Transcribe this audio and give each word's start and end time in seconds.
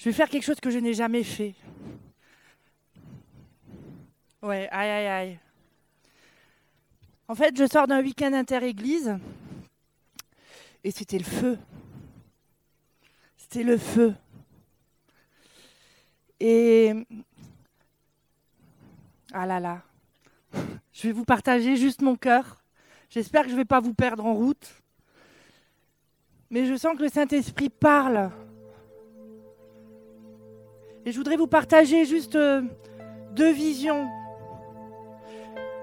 Je 0.00 0.06
vais 0.06 0.14
faire 0.14 0.30
quelque 0.30 0.44
chose 0.44 0.60
que 0.60 0.70
je 0.70 0.78
n'ai 0.78 0.94
jamais 0.94 1.22
fait. 1.22 1.54
Ouais, 4.40 4.66
aïe, 4.70 4.88
aïe, 4.88 5.06
aïe. 5.06 5.38
En 7.28 7.34
fait, 7.34 7.54
je 7.54 7.66
sors 7.66 7.86
d'un 7.86 8.00
week-end 8.00 8.32
inter-église 8.32 9.18
et 10.82 10.90
c'était 10.90 11.18
le 11.18 11.24
feu. 11.24 11.58
C'était 13.36 13.62
le 13.62 13.76
feu. 13.76 14.14
Et. 16.40 16.94
Ah 19.34 19.44
là 19.44 19.60
là. 19.60 19.82
Je 20.94 21.08
vais 21.08 21.12
vous 21.12 21.26
partager 21.26 21.76
juste 21.76 22.00
mon 22.00 22.16
cœur. 22.16 22.62
J'espère 23.10 23.42
que 23.42 23.48
je 23.48 23.54
ne 23.54 23.60
vais 23.60 23.66
pas 23.66 23.80
vous 23.80 23.94
perdre 23.94 24.24
en 24.24 24.32
route. 24.32 24.82
Mais 26.48 26.64
je 26.64 26.74
sens 26.74 26.96
que 26.96 27.02
le 27.02 27.10
Saint-Esprit 27.10 27.68
parle. 27.68 28.30
Et 31.06 31.12
je 31.12 31.16
voudrais 31.16 31.36
vous 31.36 31.46
partager 31.46 32.04
juste 32.04 32.36
euh, 32.36 32.62
deux 33.32 33.52
visions 33.52 34.06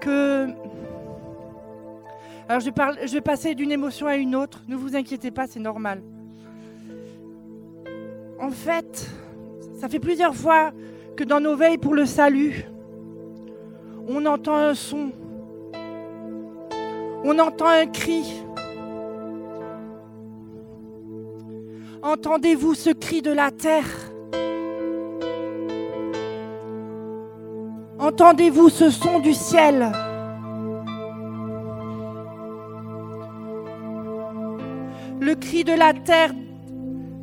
que... 0.00 0.46
Alors 2.48 2.60
je 2.60 2.70
je 3.06 3.12
vais 3.12 3.20
passer 3.20 3.54
d'une 3.54 3.72
émotion 3.72 4.06
à 4.06 4.16
une 4.16 4.34
autre. 4.36 4.62
Ne 4.68 4.76
vous 4.76 4.96
inquiétez 4.96 5.30
pas, 5.30 5.46
c'est 5.46 5.60
normal. 5.60 6.02
En 8.40 8.50
fait, 8.50 9.10
ça 9.78 9.88
fait 9.88 9.98
plusieurs 9.98 10.34
fois 10.34 10.72
que 11.16 11.24
dans 11.24 11.40
nos 11.40 11.56
veilles 11.56 11.78
pour 11.78 11.94
le 11.94 12.06
salut, 12.06 12.64
on 14.06 14.24
entend 14.24 14.56
un 14.56 14.74
son, 14.74 15.10
on 17.24 17.38
entend 17.38 17.66
un 17.66 17.86
cri. 17.86 18.44
Entendez-vous 22.02 22.74
ce 22.74 22.90
cri 22.90 23.20
de 23.20 23.32
la 23.32 23.50
terre? 23.50 23.84
Entendez-vous 28.20 28.68
ce 28.68 28.90
son 28.90 29.20
du 29.20 29.32
ciel. 29.32 29.92
Le 35.20 35.34
cri 35.36 35.62
de 35.62 35.72
la 35.72 35.92
terre, 35.92 36.32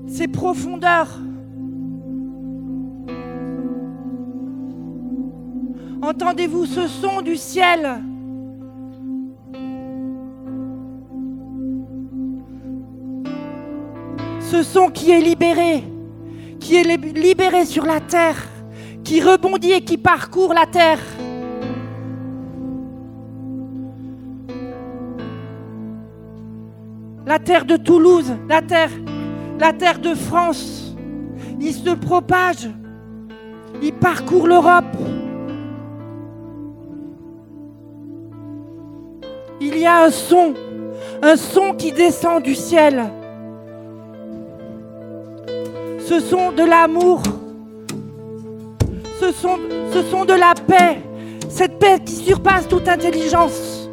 ses 0.08 0.30
profondeurs. 0.30 1.20
Entendez-vous 6.02 6.66
ce 6.66 6.88
son 6.88 7.22
du 7.22 7.36
ciel. 7.36 8.02
Ce 14.40 14.64
son 14.64 14.88
qui 14.88 15.12
est 15.12 15.20
libéré, 15.20 15.84
qui 16.62 16.78
est 16.78 17.18
libéré 17.18 17.66
sur 17.66 17.84
la 17.84 18.00
terre, 18.00 18.48
qui 19.06 19.22
rebondit 19.22 19.72
et 19.72 19.82
qui 19.82 19.98
parcourt 19.98 20.54
la 20.54 20.66
terre. 20.66 21.00
La 27.26 27.40
terre 27.40 27.66
de 27.66 27.78
Toulouse, 27.78 28.34
la 28.50 28.62
terre, 28.62 28.90
la 29.60 29.74
terre 29.74 30.00
de 30.00 30.14
France, 30.16 30.96
il 31.60 31.74
se 31.74 31.92
propage, 31.92 32.70
il 33.82 33.94
parcourt 33.94 34.48
l'Europe. 34.48 34.98
Il 39.62 39.78
y 39.78 39.86
a 39.86 40.06
un 40.06 40.12
son, 40.12 40.54
un 41.22 41.36
son 41.36 41.74
qui 41.74 41.92
descend 41.92 42.44
du 42.44 42.56
ciel. 42.56 43.04
Ce 46.00 46.20
son 46.20 46.52
de 46.52 46.64
l'amour, 46.64 47.22
ce 49.20 49.32
son, 49.32 49.60
ce 49.94 50.02
son 50.04 50.26
de 50.26 50.34
la 50.34 50.54
paix, 50.68 51.02
cette 51.50 51.80
paix 51.80 52.00
qui 52.06 52.16
surpasse 52.16 52.68
toute 52.68 52.88
intelligence. 52.88 53.90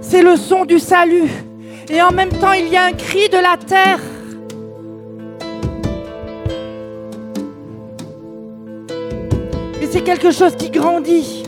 C'est 0.00 0.22
le 0.22 0.36
son 0.36 0.64
du 0.64 0.78
salut. 0.78 1.30
Et 1.88 2.02
en 2.02 2.12
même 2.12 2.30
temps, 2.30 2.52
il 2.52 2.68
y 2.68 2.76
a 2.76 2.84
un 2.84 2.92
cri 2.92 3.28
de 3.28 3.36
la 3.36 3.56
terre. 3.56 4.00
Et 9.80 9.86
c'est 9.86 10.02
quelque 10.02 10.30
chose 10.30 10.54
qui 10.56 10.70
grandit 10.70 11.44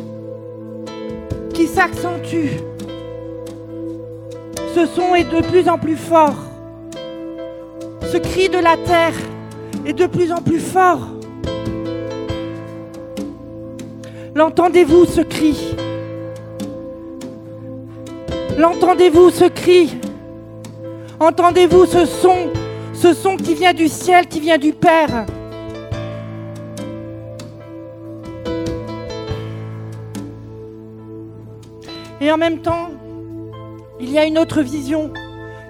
qui 1.53 1.67
s'accentue. 1.67 2.49
Ce 4.75 4.87
son 4.87 5.15
est 5.15 5.25
de 5.25 5.47
plus 5.47 5.69
en 5.69 5.77
plus 5.77 5.97
fort. 5.97 6.35
Ce 8.11 8.17
cri 8.17 8.49
de 8.49 8.59
la 8.59 8.77
terre 8.79 9.15
est 9.87 9.93
de 9.93 10.07
plus 10.07 10.33
en 10.33 10.43
plus 10.43 10.61
fort. 10.61 11.09
L'entendez-vous 14.35 15.05
ce 15.05 15.21
cri? 15.21 15.77
L'entendez-vous 18.59 19.31
ce 19.31 19.45
cri? 19.45 19.97
Entendez-vous 21.21 21.87
ce 21.87 22.07
son 22.07 22.51
Ce 22.93 23.15
son 23.15 23.37
qui 23.37 23.55
vient 23.55 23.75
du 23.75 23.89
ciel, 23.89 24.27
qui 24.27 24.41
vient 24.41 24.59
du 24.59 24.73
Père? 24.73 25.27
Et 32.21 32.31
en 32.31 32.37
même 32.37 32.59
temps, 32.61 32.91
il 34.01 34.11
y 34.11 34.19
a 34.19 34.25
une 34.25 34.39
autre 34.39 34.63
vision 34.63 35.13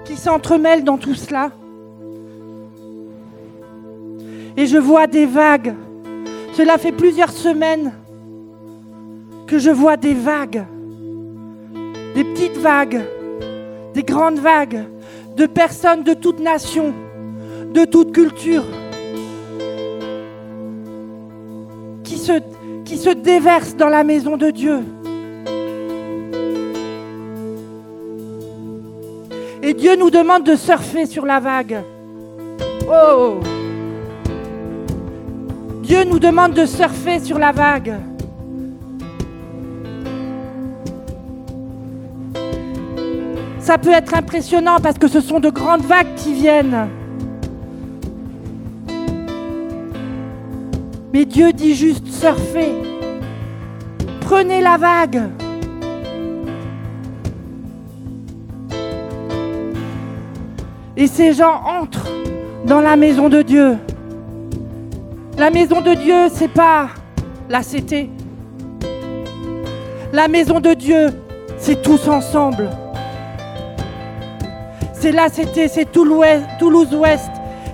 qui 0.05 0.17
s'entremêle 0.17 0.85
dans 0.85 0.99
tout 0.99 1.15
cela. 1.15 1.51
Et 4.57 4.67
je 4.67 4.77
vois 4.79 5.07
des 5.07 5.27
vagues. 5.27 5.75
Cela 6.55 6.79
fait 6.79 6.93
plusieurs 6.93 7.31
semaines 7.31 7.93
que 9.47 9.59
je 9.59 9.71
vois 9.71 9.97
des 9.97 10.15
vagues. 10.15 10.65
Des 12.15 12.25
petites 12.25 12.59
vagues, 12.59 13.03
des 13.95 14.03
grandes 14.03 14.39
vagues 14.39 14.85
de 15.37 15.47
personnes 15.47 16.03
de 16.03 16.15
toute 16.15 16.41
nation, 16.41 16.93
de 17.73 17.85
toute 17.85 18.13
culture, 18.13 18.65
qui 22.05 22.19
se, 22.19 22.33
qui 22.85 22.99
se 22.99 23.11
déversent 23.11 23.77
dans 23.77 23.89
la 23.89 24.05
maison 24.05 24.37
de 24.37 24.51
Dieu. 24.51 24.81
Et 29.63 29.75
Dieu 29.75 29.97
nous 29.97 30.11
demande 30.11 30.45
de 30.45 30.57
surfer 30.57 31.07
sur 31.07 31.25
la 31.25 31.41
vague. 31.41 31.83
Oh 32.89 33.39
Dieu 35.93 36.05
nous 36.05 36.19
demande 36.19 36.55
de 36.55 36.65
surfer 36.65 37.21
sur 37.21 37.39
la 37.39 37.53
vague. 37.53 37.93
Ça 43.59 43.77
peut 43.77 43.93
être 43.93 44.15
impressionnant 44.15 44.79
parce 44.83 44.97
que 44.97 45.07
ce 45.07 45.21
sont 45.21 45.39
de 45.39 45.51
grandes 45.51 45.83
vagues 45.83 46.15
qui 46.17 46.33
viennent. 46.33 46.89
Mais 51.13 51.27
Dieu 51.27 51.53
dit 51.53 51.75
juste 51.75 52.07
surfer. 52.09 52.73
Prenez 54.23 54.63
la 54.63 54.79
vague. 54.79 55.25
Et 60.97 61.07
ces 61.07 61.35
gens 61.35 61.61
entrent 61.67 62.09
dans 62.65 62.81
la 62.81 62.97
maison 62.97 63.29
de 63.29 63.43
Dieu. 63.43 63.77
La 65.39 65.51
maison 65.51 65.81
de 65.81 65.95
Dieu, 65.95 66.29
c'est 66.31 66.53
pas 66.53 66.89
la 67.49 67.61
CT. 67.61 68.11
La 70.13 70.29
maison 70.29 70.61
de 70.61 70.75
Dieu, 70.75 71.09
c'est 71.57 71.81
tous 71.81 72.07
ensemble. 72.07 72.69
C'est 74.93 75.11
la 75.11 75.31
CT, 75.31 75.69
c'est 75.69 75.91
Toulouse-Ouest, 75.91 77.31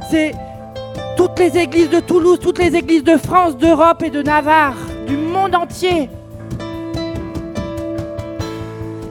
c'est 0.09 0.33
toutes 1.17 1.39
les 1.41 1.59
églises 1.59 1.91
de 1.91 1.99
Toulouse, 1.99 2.39
toutes 2.41 2.59
les 2.59 2.77
églises 2.77 3.03
de 3.03 3.17
France, 3.17 3.57
d'Europe 3.57 4.05
et 4.05 4.11
de 4.11 4.23
Navarre, 4.23 4.77
du 5.07 5.17
monde 5.17 5.57
entier. 5.57 6.09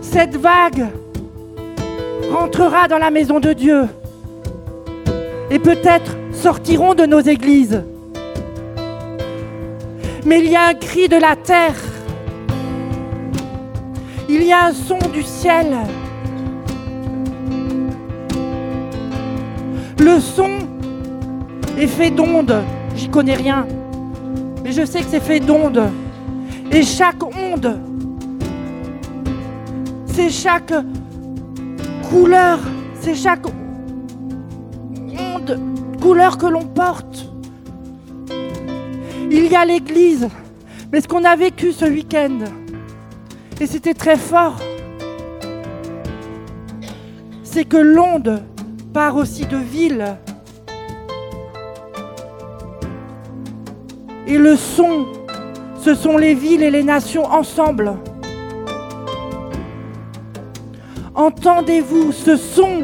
Cette 0.01 0.38
vague 0.38 0.88
rentrera 2.31 2.88
dans 2.88 2.97
la 2.97 3.11
maison 3.11 3.41
de 3.41 3.51
Dieu 3.51 3.88
et 5.51 5.59
peut-être 5.59 6.15
sortiront 6.31 6.95
de 6.95 7.05
nos 7.05 7.19
églises. 7.19 7.83
Mais 10.25 10.39
il 10.39 10.51
y 10.51 10.55
a 10.55 10.67
un 10.67 10.73
cri 10.73 11.07
de 11.07 11.17
la 11.17 11.35
terre. 11.35 11.75
Il 14.29 14.43
y 14.43 14.51
a 14.51 14.65
un 14.65 14.73
son 14.73 14.99
du 15.13 15.23
ciel. 15.23 15.77
Le 19.99 20.19
son 20.19 20.59
est 21.77 21.87
fait 21.87 22.11
d'ondes. 22.11 22.61
J'y 22.95 23.09
connais 23.09 23.35
rien. 23.35 23.65
Mais 24.63 24.71
je 24.71 24.85
sais 24.85 24.99
que 24.99 25.07
c'est 25.09 25.23
fait 25.23 25.39
d'ondes. 25.39 25.89
Et 26.71 26.83
chaque 26.83 27.23
onde, 27.23 27.79
c'est 30.05 30.29
chaque 30.29 30.73
couleur, 32.09 32.59
c'est 32.99 33.15
chaque 33.15 33.45
selon 35.17 35.39
de 35.39 35.57
couleur 36.01 36.37
que 36.37 36.45
l'on 36.47 36.65
porte. 36.65 37.26
Il 39.29 39.47
y 39.51 39.56
a 39.56 39.65
l'Église, 39.65 40.29
mais 40.91 41.01
ce 41.01 41.07
qu'on 41.07 41.24
a 41.25 41.35
vécu 41.35 41.71
ce 41.71 41.85
week-end, 41.85 42.39
et 43.59 43.68
c'était 43.68 43.94
très 43.94 44.18
fort, 44.18 44.56
c'est 47.44 47.65
que 47.65 47.77
l'onde 47.77 48.44
part 48.94 49.15
aussi 49.15 49.45
de 49.45 49.57
ville. 49.57 50.18
Et 54.27 54.38
le 54.38 54.56
son, 54.56 55.06
ce 55.81 55.95
sont 55.95 56.18
les 56.18 56.33
villes 56.33 56.63
et 56.63 56.71
les 56.71 56.83
nations 56.83 57.25
ensemble. 57.25 57.94
Entendez-vous 61.15 62.12
ce 62.12 62.35
son 62.35 62.83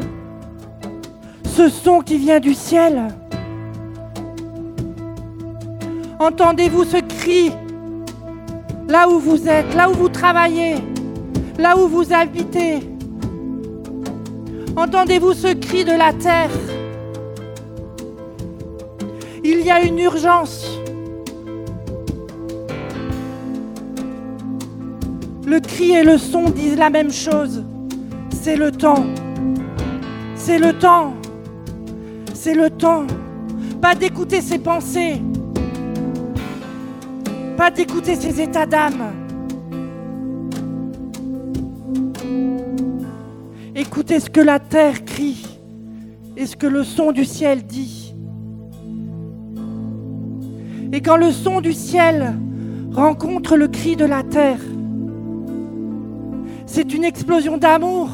ce 1.44 1.68
son 1.68 2.00
qui 2.00 2.18
vient 2.18 2.40
du 2.40 2.52
ciel 2.52 3.08
Entendez-vous 6.24 6.84
ce 6.84 6.96
cri 6.96 7.52
là 8.88 9.06
où 9.10 9.18
vous 9.18 9.46
êtes, 9.46 9.74
là 9.74 9.90
où 9.90 9.92
vous 9.92 10.08
travaillez, 10.08 10.76
là 11.58 11.76
où 11.76 11.86
vous 11.86 12.14
habitez? 12.14 12.78
Entendez-vous 14.74 15.34
ce 15.34 15.52
cri 15.52 15.84
de 15.84 15.92
la 15.92 16.14
terre? 16.14 16.48
Il 19.44 19.60
y 19.60 19.70
a 19.70 19.82
une 19.82 19.98
urgence. 19.98 20.80
Le 25.46 25.60
cri 25.60 25.90
et 25.90 26.04
le 26.04 26.16
son 26.16 26.44
disent 26.44 26.78
la 26.78 26.88
même 26.88 27.12
chose. 27.12 27.62
C'est 28.30 28.56
le 28.56 28.72
temps. 28.72 29.04
C'est 30.36 30.58
le 30.58 30.72
temps. 30.72 31.12
C'est 32.32 32.54
le 32.54 32.70
temps. 32.70 33.04
Pas 33.82 33.94
d'écouter 33.94 34.40
ses 34.40 34.58
pensées. 34.58 35.20
Pas 37.56 37.70
d'écouter 37.70 38.16
ses 38.16 38.40
états 38.40 38.66
d'âme. 38.66 39.12
Écoutez 43.76 44.18
ce 44.20 44.28
que 44.28 44.40
la 44.40 44.58
terre 44.58 45.04
crie 45.04 45.46
et 46.36 46.46
ce 46.46 46.56
que 46.56 46.66
le 46.66 46.82
son 46.82 47.12
du 47.12 47.24
ciel 47.24 47.64
dit. 47.64 48.14
Et 50.92 51.00
quand 51.00 51.16
le 51.16 51.30
son 51.30 51.60
du 51.60 51.72
ciel 51.72 52.34
rencontre 52.92 53.56
le 53.56 53.68
cri 53.68 53.96
de 53.96 54.04
la 54.04 54.22
terre, 54.22 54.60
c'est 56.66 56.92
une 56.94 57.04
explosion 57.04 57.56
d'amour. 57.56 58.10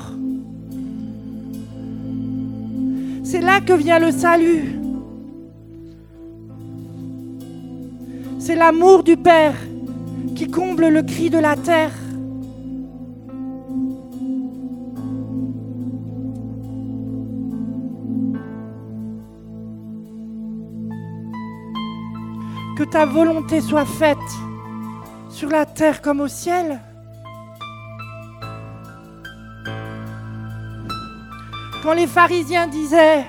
C'est 3.22 3.40
là 3.40 3.60
que 3.60 3.72
vient 3.72 3.98
le 3.98 4.10
salut. 4.10 4.79
C'est 8.40 8.54
l'amour 8.54 9.02
du 9.02 9.18
Père 9.18 9.54
qui 10.34 10.50
comble 10.50 10.88
le 10.88 11.02
cri 11.02 11.28
de 11.28 11.38
la 11.38 11.56
terre. 11.56 11.92
Que 22.78 22.84
ta 22.84 23.04
volonté 23.04 23.60
soit 23.60 23.84
faite 23.84 24.16
sur 25.28 25.50
la 25.50 25.66
terre 25.66 26.00
comme 26.00 26.20
au 26.20 26.28
ciel. 26.28 26.80
Quand 31.82 31.92
les 31.92 32.06
pharisiens 32.06 32.68
disaient, 32.68 33.26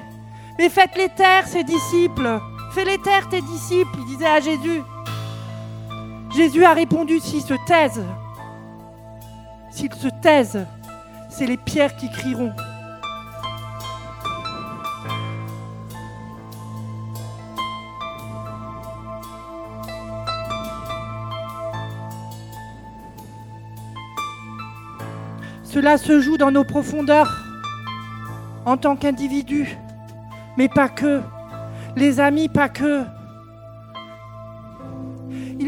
mais 0.57 0.69
faites-les 0.69 1.09
taire, 1.09 1.45
ses 1.47 1.65
disciples, 1.65 2.39
fais-les 2.71 2.97
taire, 2.99 3.27
tes 3.27 3.41
disciples, 3.41 3.97
ils 3.99 4.05
disaient 4.05 4.25
à 4.25 4.39
Jésus. 4.39 4.81
Jésus 6.35 6.63
a 6.63 6.73
répondu, 6.73 7.19
s'ils 7.19 7.41
se 7.41 7.53
taisent, 7.67 8.05
s'ils 9.69 9.93
se 9.93 10.07
taisent, 10.21 10.65
c'est 11.29 11.45
les 11.45 11.57
pierres 11.57 11.95
qui 11.97 12.09
crieront. 12.09 12.53
Cela 25.63 25.97
se 25.97 26.19
joue 26.19 26.37
dans 26.37 26.51
nos 26.51 26.63
profondeurs 26.63 27.45
en 28.65 28.77
tant 28.77 28.95
qu'individu, 28.95 29.77
mais 30.57 30.69
pas 30.69 30.89
que. 30.89 31.21
Les 31.95 32.19
amis, 32.19 32.49
pas 32.49 32.69
que. 32.69 33.05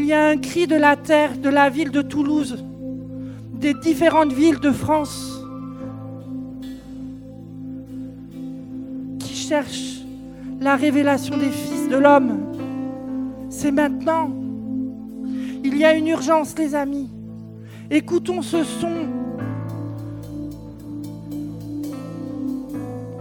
Il 0.04 0.08
y 0.08 0.12
a 0.12 0.26
un 0.26 0.36
cri 0.36 0.66
de 0.66 0.76
la 0.76 0.96
terre, 0.96 1.38
de 1.38 1.48
la 1.48 1.70
ville 1.70 1.90
de 1.90 2.02
Toulouse, 2.02 2.62
des 3.54 3.72
différentes 3.72 4.34
villes 4.34 4.60
de 4.60 4.70
France, 4.70 5.40
qui 9.18 9.34
cherchent 9.34 10.02
la 10.60 10.76
révélation 10.76 11.38
des 11.38 11.48
fils 11.48 11.88
de 11.88 11.96
l'homme. 11.96 12.38
C'est 13.48 13.70
maintenant. 13.70 14.30
Il 15.64 15.78
y 15.78 15.86
a 15.86 15.94
une 15.94 16.08
urgence, 16.08 16.54
les 16.58 16.74
amis. 16.74 17.08
Écoutons 17.90 18.42
ce 18.42 18.62
son 18.62 19.08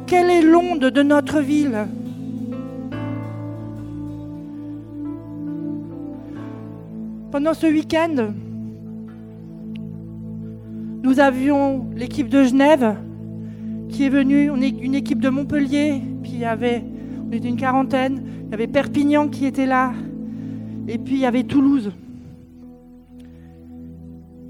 Quelle 0.06 0.30
est 0.30 0.42
l'onde 0.42 0.90
de 0.90 1.02
notre 1.02 1.40
ville? 1.40 1.88
Pendant 7.34 7.56
ce 7.56 7.66
week-end, 7.66 8.32
nous 11.02 11.20
avions 11.20 11.90
l'équipe 11.96 12.30
de 12.30 12.44
Genève 12.44 12.96
qui 13.90 14.04
est 14.04 14.10
venue, 14.10 14.52
une 14.52 14.94
équipe 14.94 15.20
de 15.20 15.30
Montpellier, 15.30 16.00
puis 16.22 16.34
il 16.34 16.40
y 16.42 16.46
avait, 16.46 16.84
on 17.28 17.32
était 17.32 17.50
une 17.50 17.58
quarantaine, 17.58 18.22
il 18.46 18.52
y 18.52 18.54
avait 18.54 18.68
Perpignan 18.68 19.30
qui 19.30 19.48
était 19.48 19.66
là, 19.66 19.94
et 20.88 21.00
puis 21.00 21.16
il 21.16 21.22
y 21.22 21.26
avait 21.26 21.42
Toulouse. 21.42 21.92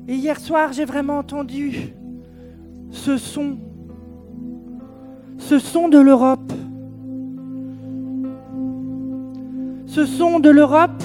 Et 0.09 0.15
hier 0.15 0.37
soir, 0.37 0.73
j'ai 0.73 0.83
vraiment 0.83 1.19
entendu 1.19 1.93
ce 2.89 3.15
son 3.15 3.59
ce 5.37 5.57
son 5.57 5.87
de 5.87 5.99
l'Europe. 5.99 6.51
Ce 9.85 10.05
son 10.05 10.41
de 10.41 10.49
l'Europe 10.49 11.01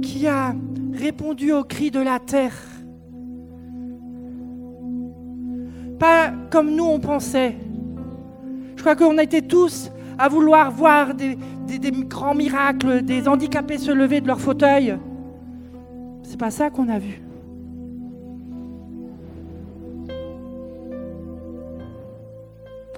qui 0.00 0.26
a 0.26 0.54
répondu 0.92 1.52
au 1.52 1.64
cri 1.64 1.90
de 1.90 2.00
la 2.00 2.18
terre. 2.18 2.56
Pas 5.98 6.32
comme 6.50 6.74
nous 6.74 6.84
on 6.84 7.00
pensait. 7.00 7.56
Je 8.76 8.82
crois 8.82 8.96
qu'on 8.96 9.18
était 9.18 9.42
tous 9.42 9.90
à 10.18 10.28
vouloir 10.28 10.70
voir 10.70 11.14
des, 11.14 11.36
des, 11.66 11.90
grands 11.90 12.34
miracles, 12.34 13.02
des 13.02 13.28
handicapés 13.28 13.78
se 13.78 13.90
lever 13.90 14.20
de 14.20 14.26
leur 14.26 14.40
fauteuil. 14.40 14.98
C'est 16.22 16.38
pas 16.38 16.50
ça 16.50 16.70
qu'on 16.70 16.88
a 16.88 16.98
vu. 16.98 17.22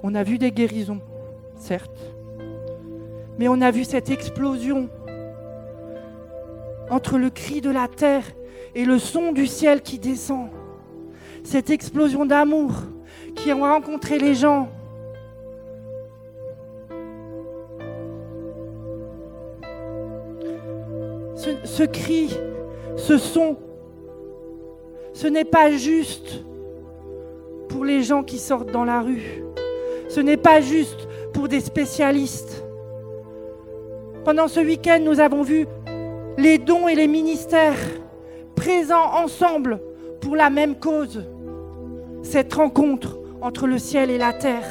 On 0.03 0.13
a 0.13 0.23
vu 0.23 0.37
des 0.37 0.51
guérisons, 0.51 1.01
certes, 1.57 2.13
mais 3.39 3.47
on 3.47 3.59
a 3.61 3.71
vu 3.71 3.83
cette 3.83 4.09
explosion 4.11 4.89
entre 6.89 7.17
le 7.17 7.29
cri 7.29 7.61
de 7.61 7.69
la 7.69 7.87
terre 7.87 8.23
et 8.73 8.85
le 8.85 8.99
son 8.99 9.31
du 9.31 9.47
ciel 9.47 9.81
qui 9.81 9.99
descend. 9.99 10.49
Cette 11.43 11.69
explosion 11.69 12.25
d'amour 12.25 12.73
qui 13.35 13.51
a 13.51 13.55
rencontré 13.55 14.17
les 14.19 14.35
gens. 14.35 14.69
Ce, 21.63 21.83
cri, 21.83 22.35
ce 22.95 23.19
son, 23.19 23.57
ce 25.13 25.27
n'est 25.27 25.45
pas 25.45 25.69
juste 25.69 26.43
pour 27.69 27.85
les 27.85 28.01
gens 28.01 28.23
qui 28.23 28.39
sortent 28.39 28.71
dans 28.71 28.85
la 28.85 29.01
rue. 29.01 29.43
Ce 30.09 30.19
n'est 30.19 30.37
pas 30.37 30.59
juste 30.61 31.07
pour 31.33 31.47
des 31.47 31.59
spécialistes. 31.59 32.65
Pendant 34.23 34.47
ce 34.47 34.59
week-end, 34.59 34.99
nous 35.03 35.19
avons 35.19 35.43
vu 35.43 35.67
les 36.37 36.57
dons 36.57 36.87
et 36.87 36.95
les 36.95 37.07
ministères 37.07 37.77
présents 38.55 39.13
ensemble 39.13 39.79
pour 40.21 40.35
la 40.35 40.49
même 40.49 40.75
cause, 40.75 41.23
cette 42.23 42.53
rencontre 42.53 43.17
entre 43.41 43.67
le 43.67 43.77
ciel 43.77 44.09
et 44.09 44.17
la 44.17 44.33
terre. 44.33 44.65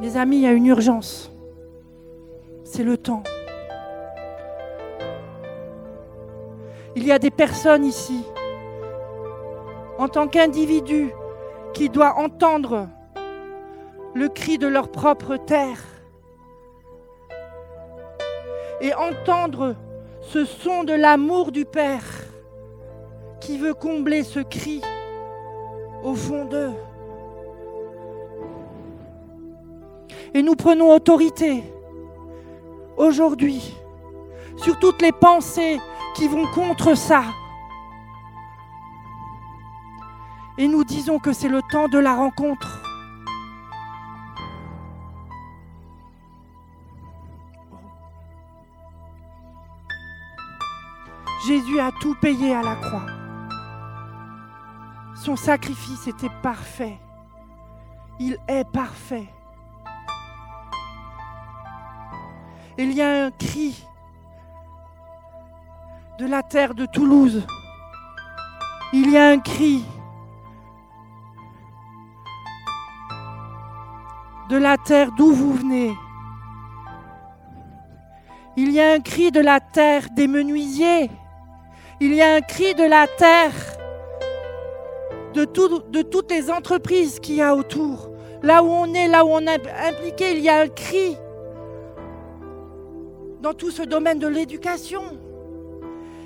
Les 0.00 0.16
amis, 0.16 0.36
il 0.36 0.42
y 0.42 0.46
a 0.46 0.52
une 0.52 0.66
urgence. 0.66 1.30
C'est 2.64 2.84
le 2.84 2.96
temps. 2.96 3.22
Il 6.94 7.04
y 7.04 7.12
a 7.12 7.18
des 7.18 7.30
personnes 7.30 7.84
ici 7.84 8.24
en 9.98 10.08
tant 10.08 10.28
qu'individu 10.28 11.10
qui 11.74 11.88
doit 11.88 12.18
entendre 12.18 12.88
le 14.14 14.28
cri 14.28 14.58
de 14.58 14.66
leur 14.66 14.90
propre 14.90 15.36
terre 15.36 15.84
et 18.80 18.94
entendre 18.94 19.76
ce 20.20 20.44
son 20.44 20.84
de 20.84 20.92
l'amour 20.92 21.52
du 21.52 21.64
Père 21.64 22.04
qui 23.40 23.58
veut 23.58 23.74
combler 23.74 24.22
ce 24.22 24.40
cri 24.40 24.80
au 26.02 26.14
fond 26.14 26.44
d'eux. 26.44 26.72
Et 30.34 30.42
nous 30.42 30.54
prenons 30.54 30.92
autorité 30.92 31.64
aujourd'hui 32.96 33.74
sur 34.56 34.78
toutes 34.78 35.00
les 35.02 35.12
pensées 35.12 35.80
qui 36.14 36.28
vont 36.28 36.46
contre 36.54 36.96
ça. 36.96 37.22
Et 40.58 40.66
nous 40.66 40.82
disons 40.82 41.20
que 41.20 41.32
c'est 41.32 41.48
le 41.48 41.62
temps 41.70 41.86
de 41.86 41.98
la 41.98 42.16
rencontre. 42.16 42.82
Jésus 51.46 51.78
a 51.78 51.92
tout 52.00 52.16
payé 52.20 52.56
à 52.56 52.62
la 52.62 52.74
croix. 52.74 53.06
Son 55.14 55.36
sacrifice 55.36 56.08
était 56.08 56.28
parfait. 56.42 56.98
Il 58.18 58.36
est 58.48 58.68
parfait. 58.68 59.28
Il 62.76 62.92
y 62.92 63.00
a 63.00 63.26
un 63.26 63.30
cri 63.30 63.86
de 66.18 66.26
la 66.26 66.42
terre 66.42 66.74
de 66.74 66.84
Toulouse. 66.86 67.46
Il 68.92 69.10
y 69.10 69.16
a 69.16 69.28
un 69.28 69.38
cri 69.38 69.84
de 74.48 74.56
la 74.56 74.76
terre 74.76 75.10
d'où 75.16 75.32
vous 75.32 75.52
venez. 75.54 75.92
Il 78.56 78.72
y 78.72 78.80
a 78.80 78.92
un 78.92 79.00
cri 79.00 79.30
de 79.30 79.40
la 79.40 79.60
terre 79.60 80.08
des 80.16 80.26
menuisiers. 80.26 81.10
Il 82.00 82.14
y 82.14 82.22
a 82.22 82.34
un 82.34 82.40
cri 82.40 82.74
de 82.74 82.84
la 82.84 83.06
terre 83.06 83.52
de, 85.34 85.44
toutes 85.44 86.30
les 86.30 86.50
entreprises 86.50 87.20
qu'il 87.20 87.36
y 87.36 87.42
a 87.42 87.54
autour. 87.54 88.10
Là 88.42 88.62
où 88.62 88.68
on 88.68 88.92
est, 88.94 89.08
là 89.08 89.24
où 89.24 89.28
on 89.28 89.40
est 89.40 89.60
impliqué, 89.86 90.32
il 90.32 90.40
y 90.40 90.48
a 90.48 90.60
un 90.60 90.68
cri 90.68 91.16
dans 93.40 93.54
tout 93.54 93.70
ce 93.70 93.82
domaine 93.82 94.18
de 94.18 94.26
l'éducation. 94.26 95.02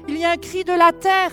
Il 0.09 0.19
y 0.19 0.25
a 0.25 0.31
un 0.31 0.37
cri 0.37 0.65
de 0.65 0.73
la 0.73 0.93
terre. 0.93 1.33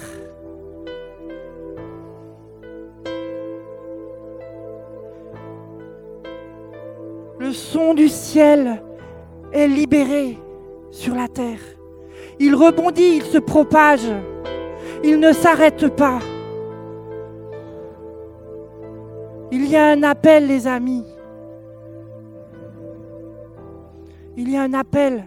Le 7.50 7.56
son 7.56 7.96
du 7.96 8.10
ciel 8.10 8.80
est 9.52 9.68
libéré 9.68 10.38
sur 10.92 11.16
la 11.16 11.28
terre. 11.28 11.58
Il 12.40 12.54
rebondit, 12.54 13.16
il 13.16 13.24
se 13.24 13.40
propage. 13.40 14.08
Il 15.04 15.20
ne 15.20 15.34
s'arrête 15.34 15.88
pas. 15.96 16.20
Il 19.52 19.68
y 19.68 19.76
a 19.76 19.88
un 19.88 20.04
appel, 20.04 20.46
les 20.46 20.68
amis. 20.68 21.04
Il 24.38 24.52
y 24.52 24.56
a 24.56 24.62
un 24.62 24.76
appel. 24.76 25.26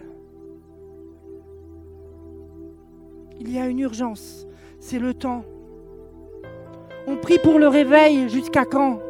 Il 3.41 3.53
y 3.53 3.59
a 3.59 3.65
une 3.65 3.79
urgence. 3.79 4.47
C'est 4.79 4.99
le 4.99 5.13
temps. 5.13 5.43
On 7.05 7.17
prie 7.17 7.39
pour 7.39 7.59
le 7.59 7.67
réveil 7.67 8.29
jusqu'à 8.29 8.63
quand? 8.63 9.01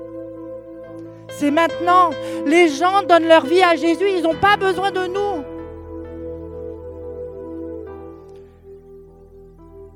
C'est 1.38 1.52
maintenant. 1.52 2.12
Les 2.46 2.70
gens 2.70 3.02
donnent 3.04 3.28
leur 3.28 3.46
vie 3.46 3.64
à 3.64 3.76
Jésus. 3.76 4.06
Ils 4.18 4.24
n'ont 4.24 4.36
pas 4.36 4.56
besoin 4.56 4.92
de 4.92 5.08
nous. 5.08 5.44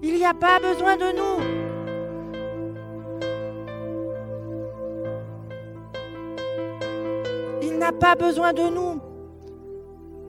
Il 0.02 0.16
n'y 0.16 0.26
a 0.26 0.34
pas 0.34 0.60
besoin 0.60 0.96
de 0.96 1.16
nous. 1.16 1.44
Il 7.62 7.78
n'a 7.78 7.92
pas 7.92 8.16
besoin 8.16 8.54
de 8.54 8.64
nous. 8.64 9.00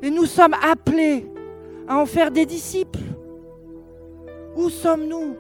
Et 0.03 0.11
nous 0.11 0.27
sommes 0.27 0.55
appelés 0.55 1.27
à 1.89 1.99
en 1.99 2.07
faire 2.07 2.31
des 2.31 2.45
disciples. 2.47 2.99
Où 4.57 4.69
sommes-nous? 4.69 5.37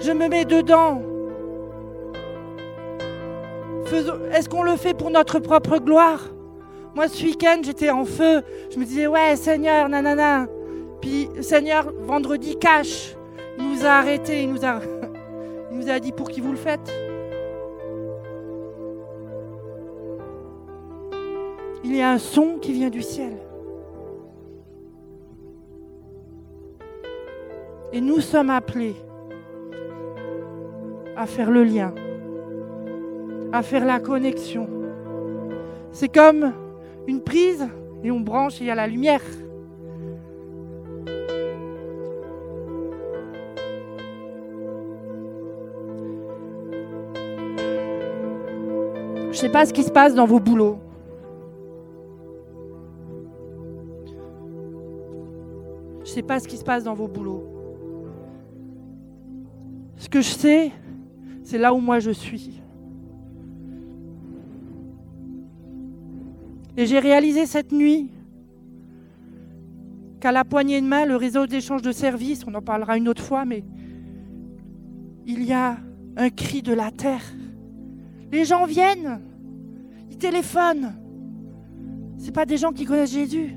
Je 0.00 0.12
me 0.12 0.28
mets 0.28 0.44
dedans. 0.44 1.13
Est-ce 4.32 4.48
qu'on 4.48 4.62
le 4.62 4.76
fait 4.76 4.94
pour 4.94 5.10
notre 5.10 5.38
propre 5.38 5.78
gloire? 5.78 6.20
Moi, 6.94 7.08
ce 7.08 7.24
week-end, 7.24 7.60
j'étais 7.62 7.90
en 7.90 8.04
feu. 8.04 8.42
Je 8.70 8.78
me 8.78 8.84
disais, 8.84 9.06
ouais, 9.06 9.36
Seigneur, 9.36 9.88
nanana. 9.88 10.46
Puis 11.00 11.28
Seigneur, 11.40 11.92
vendredi. 12.00 12.56
Il 13.58 13.68
nous 13.68 13.84
a 13.84 13.90
arrêtés, 13.90 14.42
il 14.42 14.52
nous 14.52 14.64
a, 14.64 14.80
il 15.70 15.78
nous 15.78 15.90
a 15.90 16.00
dit 16.00 16.12
pour 16.12 16.30
qui 16.30 16.40
vous 16.40 16.52
le 16.52 16.56
faites. 16.56 16.92
Il 21.84 21.94
y 21.94 22.00
a 22.00 22.10
un 22.10 22.18
son 22.18 22.58
qui 22.58 22.72
vient 22.72 22.90
du 22.90 23.02
ciel. 23.02 23.36
Et 27.92 28.00
nous 28.00 28.20
sommes 28.20 28.50
appelés 28.50 28.96
à 31.16 31.26
faire 31.26 31.50
le 31.50 31.62
lien, 31.62 31.94
à 33.54 33.62
faire 33.62 33.84
la 33.84 34.00
connexion. 34.00 34.68
C'est 35.92 36.12
comme 36.12 36.52
une 37.06 37.20
prise 37.20 37.64
et 38.02 38.10
on 38.10 38.18
branche 38.18 38.60
et 38.60 38.64
il 38.64 38.66
y 38.66 38.70
a 38.70 38.74
la 38.74 38.88
lumière. 38.88 39.22
Je 49.16 49.28
ne 49.28 49.32
sais 49.32 49.48
pas 49.48 49.66
ce 49.66 49.72
qui 49.72 49.84
se 49.84 49.92
passe 49.92 50.16
dans 50.16 50.26
vos 50.26 50.40
boulots. 50.40 50.78
Je 55.98 56.00
ne 56.00 56.06
sais 56.06 56.22
pas 56.22 56.40
ce 56.40 56.48
qui 56.48 56.56
se 56.56 56.64
passe 56.64 56.82
dans 56.82 56.94
vos 56.94 57.06
boulots. 57.06 57.44
Ce 59.96 60.08
que 60.08 60.20
je 60.20 60.30
sais, 60.30 60.72
c'est 61.44 61.58
là 61.58 61.72
où 61.72 61.78
moi 61.78 62.00
je 62.00 62.10
suis. 62.10 62.60
Et 66.76 66.86
j'ai 66.86 66.98
réalisé 66.98 67.46
cette 67.46 67.72
nuit 67.72 68.10
qu'à 70.20 70.32
la 70.32 70.44
poignée 70.44 70.80
de 70.80 70.86
main, 70.86 71.06
le 71.06 71.16
réseau 71.16 71.46
d'échange 71.46 71.82
de 71.82 71.92
services, 71.92 72.44
on 72.46 72.54
en 72.54 72.62
parlera 72.62 72.96
une 72.96 73.08
autre 73.08 73.22
fois, 73.22 73.44
mais 73.44 73.64
il 75.26 75.44
y 75.44 75.52
a 75.52 75.78
un 76.16 76.30
cri 76.30 76.62
de 76.62 76.72
la 76.72 76.90
terre 76.90 77.22
les 78.34 78.44
gens 78.44 78.66
viennent, 78.66 79.20
ils 80.10 80.18
téléphonent. 80.18 80.92
Ce 82.18 82.30
pas 82.30 82.46
des 82.46 82.56
gens 82.56 82.72
qui 82.72 82.84
connaissent 82.84 83.12
Jésus. 83.12 83.54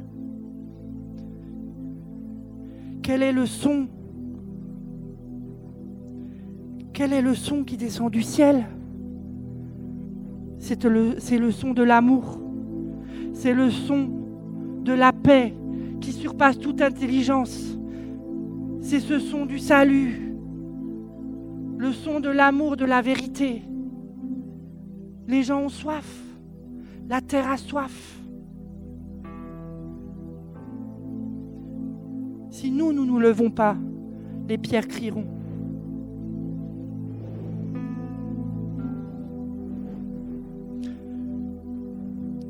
Quel 3.02 3.24
est 3.24 3.32
le 3.32 3.46
son? 3.46 3.88
Quel 6.94 7.14
est 7.14 7.22
le 7.22 7.34
son 7.34 7.64
qui 7.64 7.78
descend 7.78 8.12
du 8.12 8.22
ciel? 8.22 8.66
C'est 10.60 10.84
le, 10.84 11.16
le 11.16 11.52
son 11.52 11.72
de 11.72 11.84
l'amour. 11.84 12.40
C'est 13.38 13.54
le 13.54 13.70
son 13.70 14.10
de 14.82 14.94
la 14.94 15.14
paix 15.14 15.54
qui 16.02 16.12
surpasse 16.12 16.58
toute 16.58 16.82
intelligence. 16.82 17.78
C'est 18.82 19.00
ce 19.00 19.20
son 19.20 19.46
du 19.46 19.60
salut, 19.60 20.34
le 21.78 21.92
son 21.92 22.20
de 22.20 22.30
l'amour, 22.30 22.78
de 22.78 22.86
la 22.86 23.04
vérité. 23.04 23.62
Les 25.28 25.44
gens 25.44 25.62
ont 25.62 25.70
soif. 25.70 26.24
La 27.08 27.22
terre 27.22 27.52
a 27.52 27.58
soif. 27.58 28.20
Si 32.50 32.72
nous, 32.72 32.92
nous 32.92 33.06
ne 33.06 33.12
nous 33.12 33.20
levons 33.20 33.52
pas, 33.52 33.78
les 34.50 34.58
pierres 34.58 34.88
crieront. 34.88 35.37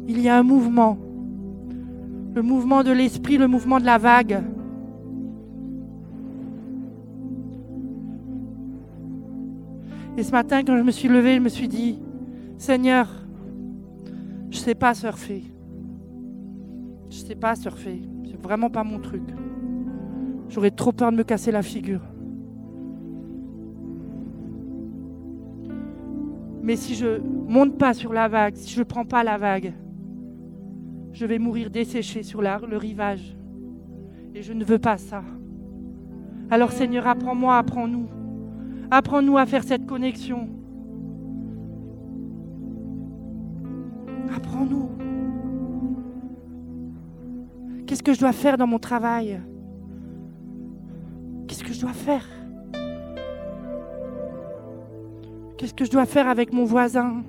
Il 0.08 0.22
y 0.22 0.30
a 0.30 0.38
un 0.38 0.44
mouvement, 0.44 0.98
le 2.34 2.42
mouvement 2.42 2.84
de 2.84 2.92
l'esprit, 2.92 3.38
le 3.38 3.48
mouvement 3.48 3.80
de 3.80 3.86
la 3.86 3.98
vague. 3.98 4.42
Et 10.18 10.24
ce 10.24 10.32
matin, 10.32 10.64
quand 10.64 10.78
je 10.78 10.84
me 10.84 10.92
suis 10.92 11.10
levée, 11.10 11.36
je 11.36 11.42
me 11.42 11.50
suis 11.50 11.68
dit, 11.68 12.00
Seigneur, 12.58 13.08
je 14.50 14.58
ne 14.58 14.64
sais 14.64 14.76
pas 14.76 14.94
surfer. 14.94 15.44
Je 17.10 17.22
ne 17.22 17.28
sais 17.28 17.36
pas 17.36 17.56
surfer. 17.56 18.02
C'est 18.26 18.42
vraiment 18.42 18.70
pas 18.70 18.84
mon 18.84 19.00
truc. 19.00 19.24
J'aurais 20.50 20.72
trop 20.72 20.92
peur 20.92 21.12
de 21.12 21.18
me 21.18 21.24
casser 21.24 21.52
la 21.52 21.62
figure. 21.62 22.02
Mais 26.64 26.76
si 26.76 26.96
je 26.96 27.20
monte 27.48 27.78
pas 27.78 27.94
sur 27.94 28.12
la 28.12 28.28
vague, 28.28 28.56
si 28.56 28.74
je 28.74 28.80
ne 28.80 28.84
prends 28.84 29.06
pas 29.06 29.24
la 29.24 29.38
vague, 29.38 29.74
je 31.18 31.26
vais 31.26 31.40
mourir 31.40 31.72
desséché 31.72 32.22
sur 32.22 32.44
le 32.44 32.78
rivage. 32.78 33.36
Et 34.36 34.44
je 34.44 34.54
ne 34.54 34.64
veux 34.64 34.78
pas 34.78 34.98
ça. 34.98 35.24
Alors 36.52 36.72
Seigneur, 36.72 37.08
apprends-moi, 37.08 37.58
apprends-nous. 37.58 38.08
Apprends-nous 38.92 39.36
à 39.36 39.48
faire 39.48 39.64
cette 39.64 39.88
connexion. 39.88 40.48
Apprends-nous. 44.36 44.90
Qu'est-ce 47.88 48.04
que 48.04 48.14
je 48.14 48.20
dois 48.20 48.32
faire 48.32 48.58
dans 48.58 48.68
mon 48.68 48.78
travail? 48.78 49.42
Qu'est-ce 51.48 51.64
que 51.64 51.74
je 51.74 51.82
dois 51.82 51.94
faire? 51.94 52.28
Qu'est-ce 55.58 55.74
que 55.74 55.84
je 55.84 55.90
dois 55.90 56.06
faire 56.06 56.28
avec 56.28 56.54
mon 56.54 56.66
voisin? 56.66 57.24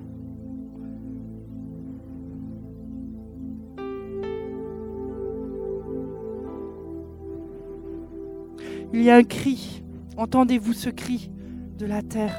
Il 8.99 9.05
y 9.05 9.11
a 9.11 9.15
un 9.15 9.23
cri. 9.23 9.81
Entendez-vous 10.17 10.73
ce 10.73 10.89
cri 10.89 11.31
de 11.77 11.85
la 11.85 12.01
terre? 12.01 12.35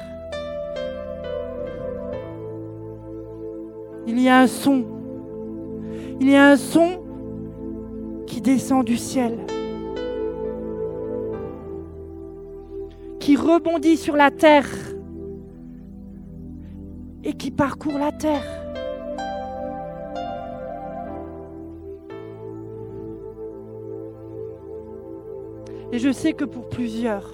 Il 4.05 4.19
y 4.19 4.29
a 4.29 4.41
un 4.41 4.45
son. 4.45 4.85
Il 6.19 6.29
y 6.29 6.35
a 6.35 6.51
un 6.51 6.57
son 6.57 7.01
qui 8.27 8.41
descend 8.41 8.85
du 8.85 8.95
ciel. 8.95 9.39
Qui 13.19 13.35
rebondit 13.35 13.97
sur 13.97 14.15
la 14.15 14.29
terre 14.29 14.69
et 17.23 17.33
qui 17.33 17.49
parcourt 17.49 17.97
la 17.97 18.11
terre. 18.11 18.70
Et 25.91 25.99
je 25.99 26.11
sais 26.11 26.33
que 26.33 26.45
pour 26.45 26.69
plusieurs, 26.69 27.33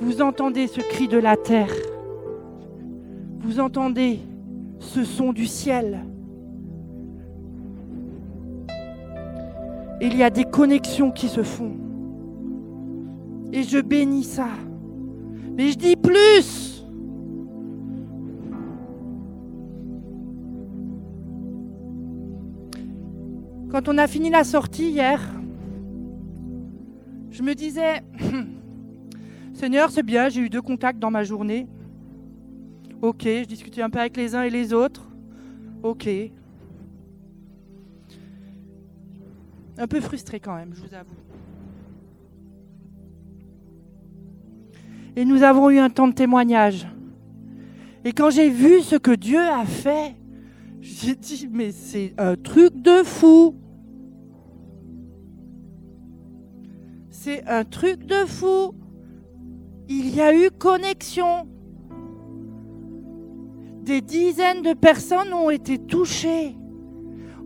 vous 0.00 0.20
entendez 0.20 0.66
ce 0.66 0.80
cri 0.80 1.06
de 1.06 1.18
la 1.18 1.36
terre. 1.36 1.72
Vous 3.40 3.60
entendez 3.60 4.18
ce 4.80 5.04
son 5.04 5.32
du 5.32 5.46
ciel. 5.46 6.00
Il 10.00 10.16
y 10.16 10.22
a 10.22 10.30
des 10.30 10.44
connexions 10.44 11.10
qui 11.10 11.28
se 11.28 11.42
font. 11.42 11.76
Et 13.52 13.62
je 13.62 13.78
bénis 13.78 14.24
ça. 14.24 14.48
Mais 15.56 15.70
je 15.70 15.78
dis 15.78 15.96
plus. 15.96 16.84
Quand 23.70 23.88
on 23.88 23.98
a 23.98 24.06
fini 24.06 24.30
la 24.30 24.44
sortie 24.44 24.90
hier, 24.90 25.20
je 27.38 27.42
me 27.44 27.54
disais, 27.54 28.02
Seigneur, 29.54 29.90
c'est 29.92 30.02
bien, 30.02 30.28
j'ai 30.28 30.40
eu 30.40 30.48
deux 30.48 30.60
contacts 30.60 30.98
dans 30.98 31.12
ma 31.12 31.22
journée. 31.22 31.68
Ok, 33.00 33.22
je 33.22 33.44
discutais 33.44 33.80
un 33.80 33.90
peu 33.90 34.00
avec 34.00 34.16
les 34.16 34.34
uns 34.34 34.42
et 34.42 34.50
les 34.50 34.72
autres. 34.72 35.08
Ok. 35.84 36.08
Un 39.78 39.86
peu 39.86 40.00
frustré 40.00 40.40
quand 40.40 40.56
même, 40.56 40.74
je 40.74 40.80
vous 40.80 40.92
avoue. 40.92 41.14
Et 45.14 45.24
nous 45.24 45.44
avons 45.44 45.70
eu 45.70 45.78
un 45.78 45.90
temps 45.90 46.08
de 46.08 46.14
témoignage. 46.14 46.88
Et 48.04 48.12
quand 48.12 48.30
j'ai 48.30 48.50
vu 48.50 48.80
ce 48.80 48.96
que 48.96 49.12
Dieu 49.12 49.38
a 49.38 49.64
fait, 49.64 50.16
j'ai 50.80 51.14
dit, 51.14 51.48
mais 51.52 51.70
c'est 51.70 52.14
un 52.18 52.34
truc 52.34 52.82
de 52.82 53.04
fou. 53.04 53.54
C'est 57.28 57.46
un 57.46 57.62
truc 57.62 58.06
de 58.06 58.24
fou. 58.24 58.72
Il 59.86 60.14
y 60.14 60.22
a 60.22 60.34
eu 60.34 60.50
connexion. 60.50 61.46
Des 63.82 64.00
dizaines 64.00 64.62
de 64.62 64.72
personnes 64.72 65.34
ont 65.34 65.50
été 65.50 65.76
touchées, 65.76 66.56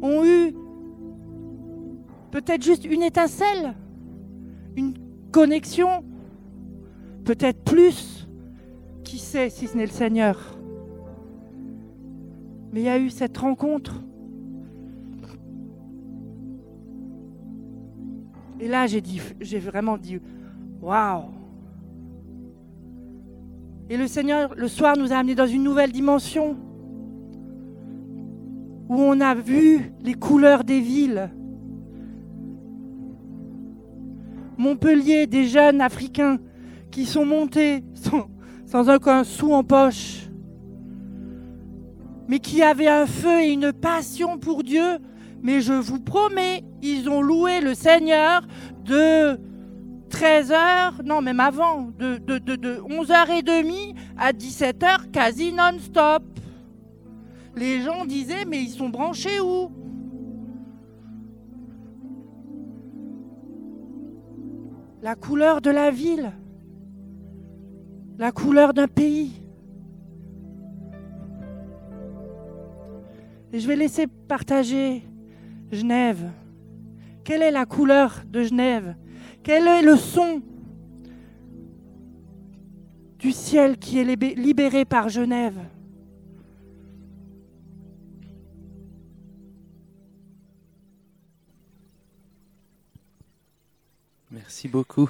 ont 0.01 0.25
eu 0.25 0.55
peut-être 2.31 2.63
juste 2.63 2.85
une 2.85 3.03
étincelle, 3.03 3.75
une 4.77 4.95
connexion, 5.33 6.05
peut-être 7.25 7.65
plus. 7.65 8.29
Qui 9.03 9.19
sait 9.19 9.51
si 9.51 9.67
ce 9.67 9.77
n'est 9.77 9.87
le 9.87 9.91
Seigneur? 9.91 10.61
Mais 12.73 12.83
il 12.83 12.85
y 12.85 12.89
a 12.89 13.01
eu 13.01 13.11
cette 13.11 13.37
rencontre. 13.37 14.01
Et 18.63 18.69
là, 18.69 18.87
j'ai 18.87 19.59
vraiment 19.59 19.99
dit, 19.99 20.21
waouh. 20.81 21.25
Et 23.91 23.97
le 23.97 24.07
Seigneur, 24.07 24.55
le 24.57 24.69
soir, 24.69 24.97
nous 24.97 25.13
a 25.13 25.17
amenés 25.17 25.35
dans 25.35 25.49
une 25.49 25.65
nouvelle 25.65 25.91
dimension 25.91 26.57
où 28.89 28.95
on 28.95 29.21
a 29.21 29.35
vu 29.35 29.93
les 30.05 30.15
couleurs 30.15 30.63
des 30.63 30.79
villes. 30.79 31.29
Montpellier, 34.57 35.27
des 35.27 35.49
jeunes 35.49 35.81
Africains 35.81 36.39
qui 36.93 37.05
sont 37.05 37.27
montés 37.27 37.83
sans, 37.95 38.29
sans 38.65 38.89
aucun 38.89 39.25
sou 39.25 39.53
en 39.53 39.65
poche, 39.65 40.31
mais 42.29 42.39
qui 42.39 42.63
avaient 42.63 42.87
un 42.87 43.07
feu 43.07 43.41
et 43.41 43.51
une 43.51 43.73
passion 43.73 44.39
pour 44.39 44.63
Dieu 44.63 45.01
mais 45.43 45.61
je 45.61 45.73
vous 45.73 46.01
promets, 46.01 46.65
ils 46.83 47.09
ont 47.09 47.21
loué 47.21 47.61
le 47.61 47.75
Seigneur 47.75 48.43
de 48.85 49.39
13h, 50.09 51.03
non 51.05 51.21
même 51.21 51.41
avant, 51.41 51.89
de, 51.99 52.19
de, 52.19 52.39
de, 52.39 52.77
11h30 52.81 53.95
à 54.17 54.33
17h, 54.33 55.11
quasi 55.11 55.53
non-stop. 55.53 56.23
Les 57.57 57.81
gens 57.83 58.05
disaient, 58.05 58.45
mais 58.45 58.63
ils 58.63 58.71
sont 58.71 58.89
branchés 58.89 59.41
où? 59.41 59.71
La 65.03 65.17
couleur 65.17 65.61
de 65.61 65.71
la 65.71 65.91
ville, 65.91 66.33
la 68.19 68.31
couleur 68.31 68.73
d'un 68.73 68.87
pays. 68.87 69.43
Et 73.53 73.59
je 73.59 73.67
vais 73.67 73.77
laisser 73.77 74.07
partager 74.07 75.03
Genève 75.73 76.31
Quelle 77.25 77.43
est 77.43 77.51
la 77.51 77.65
couleur 77.65 78.23
de 78.27 78.43
Genève? 78.43 78.95
Quel 79.43 79.67
est 79.67 79.83
le 79.83 79.97
son 79.97 80.43
du 83.19 83.33
ciel 83.33 83.79
qui 83.79 83.99
est 83.99 84.37
libéré 84.37 84.85
par 84.85 85.09
Genève? 85.09 85.59
Merci 94.31 94.69
beaucoup. 94.69 95.09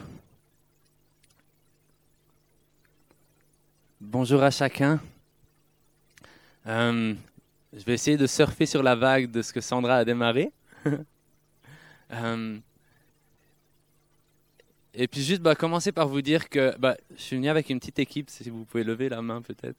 Bonjour 4.00 4.42
à 4.42 4.50
chacun. 4.50 5.00
Euh, 6.66 7.14
je 7.72 7.84
vais 7.84 7.94
essayer 7.94 8.16
de 8.16 8.26
surfer 8.26 8.66
sur 8.66 8.82
la 8.82 8.94
vague 8.94 9.30
de 9.30 9.40
ce 9.40 9.52
que 9.52 9.60
Sandra 9.60 9.96
a 9.96 10.04
démarré. 10.04 10.52
Euh, 12.12 12.58
et 14.94 15.08
puis 15.08 15.22
juste 15.22 15.40
bah, 15.40 15.54
commencer 15.54 15.90
par 15.90 16.08
vous 16.08 16.20
dire 16.20 16.50
que 16.50 16.76
bah, 16.78 16.96
je 17.16 17.22
suis 17.22 17.36
venu 17.36 17.48
avec 17.48 17.70
une 17.70 17.78
petite 17.78 17.98
équipe, 17.98 18.28
si 18.28 18.48
vous 18.50 18.64
pouvez 18.64 18.84
lever 18.84 19.08
la 19.08 19.22
main 19.22 19.40
peut-être, 19.40 19.78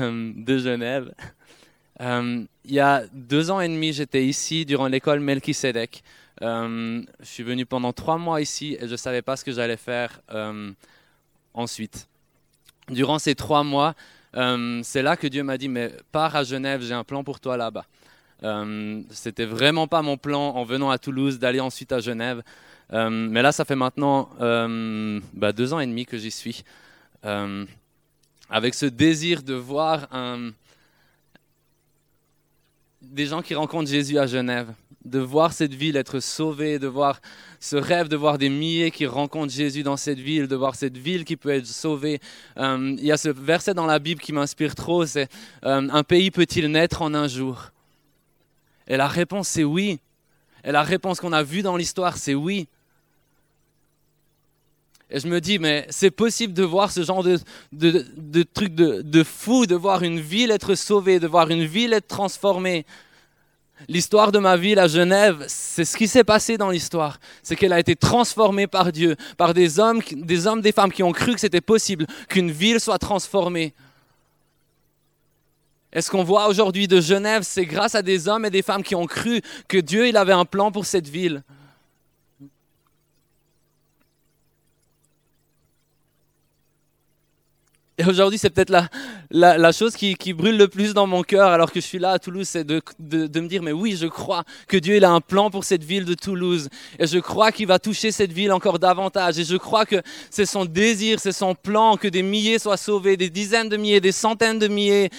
euh, 0.00 0.32
de 0.36 0.58
Genève. 0.58 1.14
Euh, 2.00 2.44
il 2.64 2.72
y 2.72 2.80
a 2.80 3.04
deux 3.12 3.50
ans 3.50 3.60
et 3.60 3.68
demi, 3.68 3.92
j'étais 3.92 4.26
ici 4.26 4.66
durant 4.66 4.88
l'école 4.88 5.20
Melchisedec. 5.20 6.02
je 6.40 7.04
suis 7.22 7.44
venu 7.44 7.66
pendant 7.66 7.92
trois 7.92 8.18
mois 8.18 8.40
ici 8.40 8.76
et 8.80 8.86
je 8.86 8.92
ne 8.92 8.96
savais 8.96 9.22
pas 9.22 9.36
ce 9.36 9.44
que 9.44 9.52
j'allais 9.52 9.76
faire 9.76 10.20
ensuite. 11.54 12.08
Durant 12.88 13.18
ces 13.18 13.34
trois 13.34 13.64
mois, 13.64 13.94
euh, 14.34 14.80
c'est 14.82 15.02
là 15.02 15.16
que 15.16 15.26
Dieu 15.26 15.42
m'a 15.42 15.58
dit, 15.58 15.68
mais 15.68 15.92
pars 16.12 16.34
à 16.34 16.44
Genève, 16.44 16.82
j'ai 16.82 16.94
un 16.94 17.04
plan 17.04 17.24
pour 17.24 17.40
toi 17.40 17.56
là-bas. 17.56 17.86
Euh, 18.42 19.02
C'était 19.10 19.46
vraiment 19.46 19.86
pas 19.86 20.02
mon 20.02 20.16
plan 20.16 20.50
en 20.50 20.64
venant 20.64 20.90
à 20.90 20.98
Toulouse 20.98 21.38
d'aller 21.38 21.60
ensuite 21.60 21.92
à 21.92 22.00
Genève. 22.00 22.42
Euh, 22.92 23.10
mais 23.10 23.42
là, 23.42 23.52
ça 23.52 23.64
fait 23.64 23.76
maintenant 23.76 24.30
bah, 25.32 25.52
deux 25.52 25.72
ans 25.72 25.80
et 25.80 25.86
demi 25.86 26.06
que 26.06 26.18
j'y 26.18 26.30
suis. 26.30 26.64
avec 27.22 28.74
ce 28.74 28.86
désir 28.86 29.42
de 29.42 29.54
voir 29.54 30.08
des 33.02 33.26
gens 33.26 33.42
qui 33.42 33.54
rencontrent 33.54 33.88
Jésus 33.88 34.18
à 34.18 34.26
Genève, 34.26 34.68
de 35.06 35.20
voir 35.20 35.52
cette 35.52 35.72
ville 35.72 35.96
être 35.96 36.20
sauvée, 36.20 36.78
de 36.78 36.88
voir 36.88 37.20
ce 37.60 37.76
rêve 37.76 38.08
de 38.08 38.16
voir 38.16 38.38
des 38.38 38.48
milliers 38.48 38.90
qui 38.90 39.06
rencontrent 39.06 39.52
Jésus 39.52 39.82
dans 39.82 39.96
cette 39.96 40.18
ville, 40.18 40.46
de 40.46 40.56
voir 40.56 40.74
cette 40.74 40.96
ville 40.96 41.24
qui 41.24 41.36
peut 41.36 41.50
être 41.50 41.66
sauvée. 41.66 42.20
Euh, 42.58 42.94
il 42.98 43.04
y 43.04 43.12
a 43.12 43.16
ce 43.16 43.28
verset 43.28 43.74
dans 43.74 43.86
la 43.86 43.98
Bible 43.98 44.20
qui 44.20 44.32
m'inspire 44.32 44.74
trop, 44.74 45.06
c'est 45.06 45.28
euh, 45.64 45.88
Un 45.90 46.02
pays 46.02 46.30
peut-il 46.30 46.68
naître 46.70 47.02
en 47.02 47.14
un 47.14 47.28
jour? 47.28 47.70
Et 48.88 48.96
la 48.96 49.08
réponse 49.08 49.48
c'est 49.48 49.64
oui. 49.64 50.00
Et 50.64 50.72
la 50.72 50.82
réponse 50.82 51.20
qu'on 51.20 51.32
a 51.32 51.42
vue 51.42 51.62
dans 51.62 51.76
l'histoire, 51.76 52.16
c'est 52.16 52.34
oui. 52.34 52.68
Et 55.08 55.20
je 55.20 55.28
me 55.28 55.40
dis, 55.40 55.60
mais 55.60 55.86
c'est 55.88 56.10
possible 56.10 56.52
de 56.52 56.64
voir 56.64 56.90
ce 56.90 57.04
genre 57.04 57.22
de, 57.22 57.38
de, 57.72 58.42
truc 58.42 58.74
de, 58.74 59.02
de 59.02 59.22
fou, 59.22 59.66
de 59.66 59.76
voir 59.76 60.02
une 60.02 60.18
ville 60.18 60.50
être 60.50 60.74
sauvée, 60.74 61.20
de 61.20 61.28
voir 61.28 61.48
une 61.50 61.64
ville 61.64 61.92
être 61.92 62.08
transformée. 62.08 62.84
L'histoire 63.88 64.32
de 64.32 64.38
ma 64.38 64.56
ville 64.56 64.78
à 64.78 64.88
Genève, 64.88 65.44
c'est 65.48 65.84
ce 65.84 65.96
qui 65.96 66.08
s'est 66.08 66.24
passé 66.24 66.56
dans 66.56 66.70
l'histoire. 66.70 67.20
C'est 67.42 67.56
qu'elle 67.56 67.72
a 67.74 67.78
été 67.78 67.94
transformée 67.94 68.66
par 68.66 68.90
Dieu, 68.90 69.16
par 69.36 69.52
des 69.52 69.78
hommes, 69.78 70.00
des 70.12 70.46
hommes, 70.46 70.60
des 70.62 70.72
femmes 70.72 70.90
qui 70.90 71.02
ont 71.02 71.12
cru 71.12 71.34
que 71.34 71.40
c'était 71.40 71.60
possible 71.60 72.06
qu'une 72.28 72.50
ville 72.50 72.80
soit 72.80 72.98
transformée. 72.98 73.74
Et 75.92 76.00
ce 76.00 76.10
qu'on 76.10 76.24
voit 76.24 76.48
aujourd'hui 76.48 76.88
de 76.88 77.00
Genève, 77.00 77.42
c'est 77.42 77.66
grâce 77.66 77.94
à 77.94 78.02
des 78.02 78.28
hommes 78.28 78.44
et 78.44 78.50
des 78.50 78.62
femmes 78.62 78.82
qui 78.82 78.94
ont 78.94 79.06
cru 79.06 79.40
que 79.68 79.78
Dieu 79.78 80.08
il 80.08 80.16
avait 80.16 80.32
un 80.32 80.44
plan 80.44 80.72
pour 80.72 80.86
cette 80.86 81.08
ville. 81.08 81.42
Et 87.98 88.04
aujourd'hui, 88.04 88.38
c'est 88.38 88.50
peut-être 88.50 88.70
la, 88.70 88.88
la, 89.36 89.72
chose 89.72 89.94
qui, 89.96 90.32
brûle 90.32 90.56
le 90.56 90.68
plus 90.68 90.94
dans 90.94 91.06
mon 91.06 91.22
cœur 91.22 91.48
alors 91.50 91.70
que 91.70 91.80
je 91.80 91.86
suis 91.86 91.98
là 91.98 92.12
à 92.12 92.18
Toulouse, 92.18 92.48
c'est 92.48 92.64
de, 92.64 92.80
me 92.98 93.46
dire, 93.46 93.62
mais 93.62 93.72
oui, 93.72 93.96
je 94.00 94.06
crois 94.06 94.44
que 94.66 94.76
Dieu 94.76 94.96
il 94.96 95.04
a 95.04 95.10
un 95.10 95.20
plan 95.20 95.50
pour 95.50 95.64
cette 95.64 95.84
ville 95.84 96.04
de 96.04 96.14
Toulouse. 96.14 96.68
Et 96.98 97.06
je 97.06 97.18
crois 97.18 97.52
qu'il 97.52 97.66
va 97.66 97.78
toucher 97.78 98.12
cette 98.12 98.32
ville 98.32 98.50
encore 98.52 98.78
davantage. 98.78 99.38
Et 99.38 99.44
je 99.44 99.56
crois 99.56 99.84
que 99.84 99.96
c'est 100.30 100.46
son 100.46 100.64
désir, 100.64 101.20
c'est 101.20 101.32
son 101.32 101.54
plan 101.54 101.96
que 101.96 102.08
des 102.08 102.22
milliers 102.22 102.58
soient 102.58 102.78
sauvés, 102.78 103.16
des 103.16 103.28
dizaines 103.28 103.68
de 103.68 103.76
milliers, 103.76 104.00
des 104.00 104.12
centaines 104.12 104.58
de 104.58 104.68
milliers. 104.68 105.10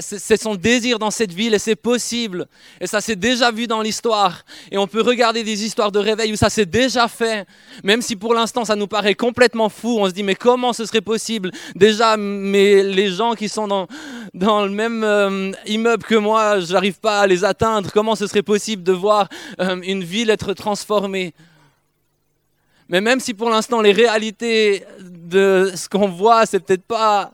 C'est 0.00 0.40
son 0.40 0.54
désir 0.54 0.98
dans 0.98 1.10
cette 1.10 1.32
ville 1.32 1.54
et 1.54 1.58
c'est 1.58 1.76
possible. 1.76 2.46
Et 2.80 2.86
ça 2.86 3.00
s'est 3.00 3.16
déjà 3.16 3.50
vu 3.50 3.66
dans 3.66 3.80
l'histoire. 3.80 4.44
Et 4.70 4.76
on 4.76 4.86
peut 4.86 5.00
regarder 5.00 5.42
des 5.42 5.64
histoires 5.64 5.90
de 5.90 5.98
réveil 5.98 6.32
où 6.32 6.36
ça 6.36 6.50
s'est 6.50 6.66
déjà 6.66 7.08
fait. 7.08 7.46
Même 7.82 8.02
si 8.02 8.14
pour 8.14 8.34
l'instant 8.34 8.66
ça 8.66 8.76
nous 8.76 8.88
paraît 8.88 9.14
complètement 9.14 9.70
fou, 9.70 9.96
on 10.00 10.06
se 10.06 10.12
dit, 10.12 10.22
mais 10.22 10.34
comment 10.34 10.74
ce 10.74 10.84
serait 10.84 11.00
possible? 11.00 11.50
Déjà, 11.74 12.16
mais 12.18 12.82
les 12.82 13.08
gens 13.08 13.34
qui 13.34 13.48
sont 13.54 13.68
dans, 13.68 13.86
dans 14.34 14.64
le 14.64 14.70
même 14.70 15.02
euh, 15.04 15.52
immeuble 15.66 16.04
que 16.04 16.14
moi, 16.14 16.60
je 16.60 16.72
n'arrive 16.72 16.98
pas 17.00 17.20
à 17.20 17.26
les 17.26 17.44
atteindre. 17.44 17.90
Comment 17.92 18.14
ce 18.16 18.26
serait 18.26 18.42
possible 18.42 18.82
de 18.82 18.92
voir 18.92 19.28
euh, 19.60 19.80
une 19.82 20.04
ville 20.04 20.30
être 20.30 20.52
transformée? 20.52 21.34
Mais 22.88 23.00
même 23.00 23.20
si 23.20 23.32
pour 23.32 23.48
l'instant 23.48 23.80
les 23.80 23.92
réalités 23.92 24.84
de 25.00 25.72
ce 25.74 25.88
qu'on 25.88 26.08
voit, 26.08 26.44
c'est 26.46 26.60
peut-être 26.60 26.84
pas 26.84 27.32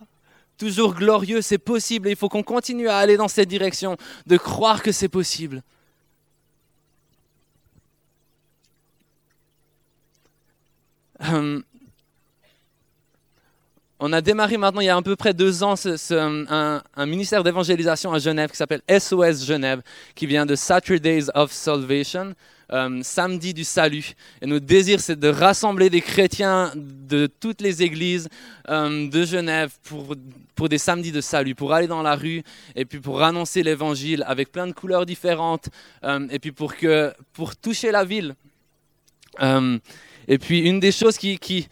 toujours 0.56 0.94
glorieux, 0.94 1.42
c'est 1.42 1.58
possible. 1.58 2.08
Et 2.08 2.12
il 2.12 2.16
faut 2.16 2.28
qu'on 2.28 2.42
continue 2.42 2.88
à 2.88 2.98
aller 2.98 3.16
dans 3.16 3.28
cette 3.28 3.48
direction, 3.48 3.96
de 4.26 4.36
croire 4.36 4.82
que 4.82 4.92
c'est 4.92 5.08
possible. 5.08 5.62
Euh, 11.28 11.60
on 14.00 14.14
a 14.14 14.22
démarré 14.22 14.56
maintenant, 14.56 14.80
il 14.80 14.86
y 14.86 14.88
a 14.88 14.96
à 14.96 15.02
peu 15.02 15.14
près 15.14 15.34
deux 15.34 15.62
ans, 15.62 15.74
un, 16.10 17.06
ministère 17.06 17.44
d'évangélisation 17.44 18.12
à 18.14 18.18
Genève 18.18 18.50
qui 18.50 18.56
s'appelle 18.56 18.80
SOS 18.88 19.44
Genève, 19.44 19.82
qui 20.14 20.26
vient 20.26 20.46
de 20.46 20.54
Saturdays 20.54 21.26
of 21.34 21.52
Salvation, 21.52 22.34
euh, 22.72 23.00
samedi 23.02 23.52
du 23.52 23.62
salut. 23.62 24.14
Et 24.40 24.46
notre 24.46 24.64
désir, 24.64 25.00
c'est 25.00 25.20
de 25.20 25.28
rassembler 25.28 25.90
des 25.90 26.00
chrétiens 26.00 26.72
de 26.74 27.26
toutes 27.26 27.60
les 27.60 27.82
églises 27.82 28.30
euh, 28.70 29.06
de 29.06 29.24
Genève 29.26 29.72
pour, 29.82 30.16
pour 30.54 30.70
des 30.70 30.78
samedis 30.78 31.12
de 31.12 31.20
salut, 31.20 31.54
pour 31.54 31.74
aller 31.74 31.86
dans 31.86 32.02
la 32.02 32.16
rue 32.16 32.42
et 32.76 32.86
puis 32.86 33.00
pour 33.00 33.22
annoncer 33.22 33.62
l'évangile 33.62 34.24
avec 34.26 34.50
plein 34.50 34.66
de 34.66 34.72
couleurs 34.72 35.04
différentes 35.04 35.68
euh, 36.04 36.26
et 36.30 36.38
puis 36.38 36.52
pour, 36.52 36.74
que, 36.74 37.12
pour 37.34 37.54
toucher 37.54 37.90
la 37.90 38.04
ville. 38.04 38.34
et 39.38 40.38
puis 40.38 40.60
une 40.60 40.80
des 40.80 40.92
choses 40.92 41.18
qui... 41.18 41.38
qui 41.38 41.68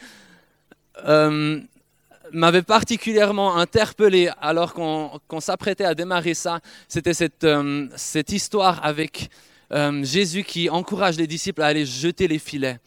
m'avait 2.33 2.62
particulièrement 2.62 3.57
interpellé 3.57 4.31
alors 4.41 4.75
qu'on 4.75 5.41
s'apprêtait 5.41 5.85
à 5.85 5.95
démarrer 5.95 6.35
ça, 6.35 6.61
c'était 6.88 7.14
cette, 7.14 7.45
euh, 7.45 7.88
cette, 7.97 8.33
histoire 8.33 8.85
avec 8.85 9.31
euh, 9.73 10.03
Jésus 10.05 10.45
qui 10.45 10.71
encourage 10.71 11.17
les 11.17 11.27
disciples 11.27 11.62
à 11.62 11.67
aller 11.67 11.87
jeter 11.87 12.29
les 12.29 12.38
filets. 12.38 12.79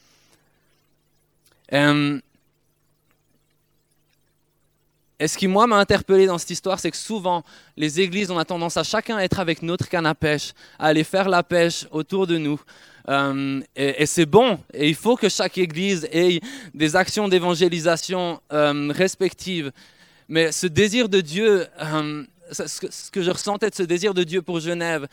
Euh, 1.73 2.19
et 5.19 5.27
ce 5.27 5.37
qui, 5.37 5.47
moi, 5.47 5.67
m'a 5.67 5.77
interpellé 5.77 6.25
dans 6.25 6.39
cette 6.39 6.49
histoire, 6.49 6.79
c'est 6.79 6.89
que 6.89 6.97
souvent, 6.97 7.43
les 7.77 8.01
églises, 8.01 8.31
on 8.31 8.39
a 8.39 8.45
tendance 8.45 8.77
à 8.77 8.83
chacun 8.83 9.19
être 9.19 9.39
avec 9.39 9.61
notre 9.61 9.87
canne 9.87 10.07
à 10.07 10.15
pêche, 10.15 10.53
à 10.79 10.87
aller 10.87 11.03
faire 11.03 11.29
la 11.29 11.43
pêche 11.43 11.85
autour 11.91 12.25
de 12.25 12.39
nous. 12.39 12.59
Euh, 13.09 13.61
et, 13.75 14.05
c'est 14.05 14.25
bon, 14.25 14.59
et 14.73 14.89
il 14.89 14.95
faut 14.95 15.15
que 15.15 15.29
chaque 15.29 15.57
église 15.57 16.07
ait 16.11 16.39
des 16.73 16.95
actions 16.95 17.27
d'évangélisation 17.27 18.39
euh, 18.53 18.91
respectives. 18.93 19.71
Mais 20.29 20.51
ce 20.51 20.67
désir 20.67 21.09
de 21.09 21.21
Dieu, 21.21 21.67
euh, 21.81 22.23
ce, 22.51 23.11
que, 23.11 23.21
je 23.21 23.31
ressentais 23.31 23.69
de 23.69 23.75
ce 23.75 23.83
désir 23.83 24.13
de 24.13 24.23
Dieu 24.23 24.41
pour 24.41 24.59
Genève, 24.59 25.07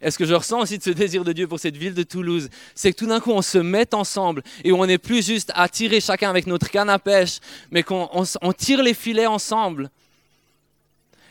et 0.00 0.10
ce 0.10 0.18
que 0.18 0.24
je 0.24 0.34
ressens 0.34 0.60
aussi 0.60 0.78
de 0.78 0.82
ce 0.82 0.90
désir 0.90 1.24
de 1.24 1.32
Dieu 1.32 1.46
pour 1.46 1.60
cette 1.60 1.76
ville 1.76 1.94
de 1.94 2.02
Toulouse, 2.02 2.48
c'est 2.74 2.92
que 2.92 2.98
tout 2.98 3.06
d'un 3.06 3.20
coup, 3.20 3.30
on 3.30 3.42
se 3.42 3.58
met 3.58 3.94
ensemble 3.94 4.42
et 4.62 4.72
on 4.72 4.84
n'est 4.84 4.98
plus 4.98 5.24
juste 5.24 5.50
à 5.54 5.68
tirer 5.68 6.00
chacun 6.00 6.28
avec 6.28 6.46
notre 6.46 6.70
canne 6.70 6.90
à 6.90 6.98
pêche, 6.98 7.38
mais 7.70 7.82
qu'on 7.82 8.08
on 8.12 8.52
tire 8.52 8.82
les 8.82 8.94
filets 8.94 9.26
ensemble. 9.26 9.90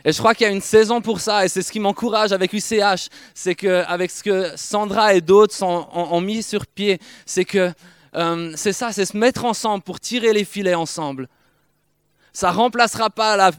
Et 0.06 0.12
je 0.12 0.18
crois 0.18 0.36
qu'il 0.36 0.46
y 0.46 0.50
a 0.50 0.54
une 0.54 0.62
saison 0.62 1.00
pour 1.02 1.22
ça, 1.22 1.46
et 1.46 1.48
c'est 1.48 1.62
ce 1.62 1.72
qui 1.72 1.80
m'encourage 1.80 2.34
avec 2.34 2.52
UCH, 2.52 3.08
c'est 3.34 3.56
qu'avec 3.56 4.12
ce 4.12 4.22
que 4.22 4.52
Sandra 4.58 5.13
et 5.13 5.22
d'autres 5.22 5.63
ont, 5.63 6.22
mis 6.22 6.44
sur 6.44 6.68
pied, 6.68 7.00
c'est 7.26 7.46
que 7.46 7.72
euh, 8.16 8.52
c'est 8.56 8.74
ça, 8.74 8.92
c'est 8.92 9.06
se 9.06 9.16
mettre 9.16 9.46
ensemble 9.46 9.82
pour 9.82 10.00
tirer 10.00 10.34
les 10.34 10.44
filets 10.44 10.76
ensemble. 10.76 11.30
Ça 12.34 12.52
remplacera 12.52 13.10
pas 13.10 13.52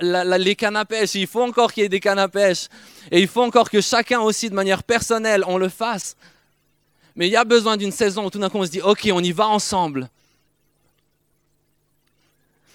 les 0.00 0.54
cannes 0.54 0.76
à 0.76 0.84
pêche, 0.84 1.16
il 1.16 1.26
faut 1.26 1.42
encore 1.42 1.72
qu'il 1.72 1.82
y 1.82 1.86
ait 1.86 1.90
des 1.90 2.00
cannes 2.00 2.20
à 2.20 2.28
pêche, 2.28 2.68
et 3.10 3.20
il 3.20 3.26
faut 3.26 3.42
encore 3.42 3.68
que 3.68 3.80
chacun 3.80 4.20
aussi, 4.20 4.48
de 4.48 4.54
manière 4.54 4.84
personnelle, 4.84 5.42
on 5.48 5.58
le 5.58 5.68
fasse. 5.68 6.16
Mais 7.16 7.26
il 7.26 7.32
y 7.32 7.36
a 7.36 7.44
besoin 7.44 7.76
d'une 7.76 7.90
saison 7.90 8.26
où 8.26 8.30
tout 8.30 8.38
d'un 8.38 8.48
coup 8.48 8.58
on 8.58 8.64
se 8.64 8.70
dit, 8.70 8.80
ok, 8.80 9.10
on 9.12 9.22
y 9.22 9.32
va 9.32 9.48
ensemble. 9.48 10.08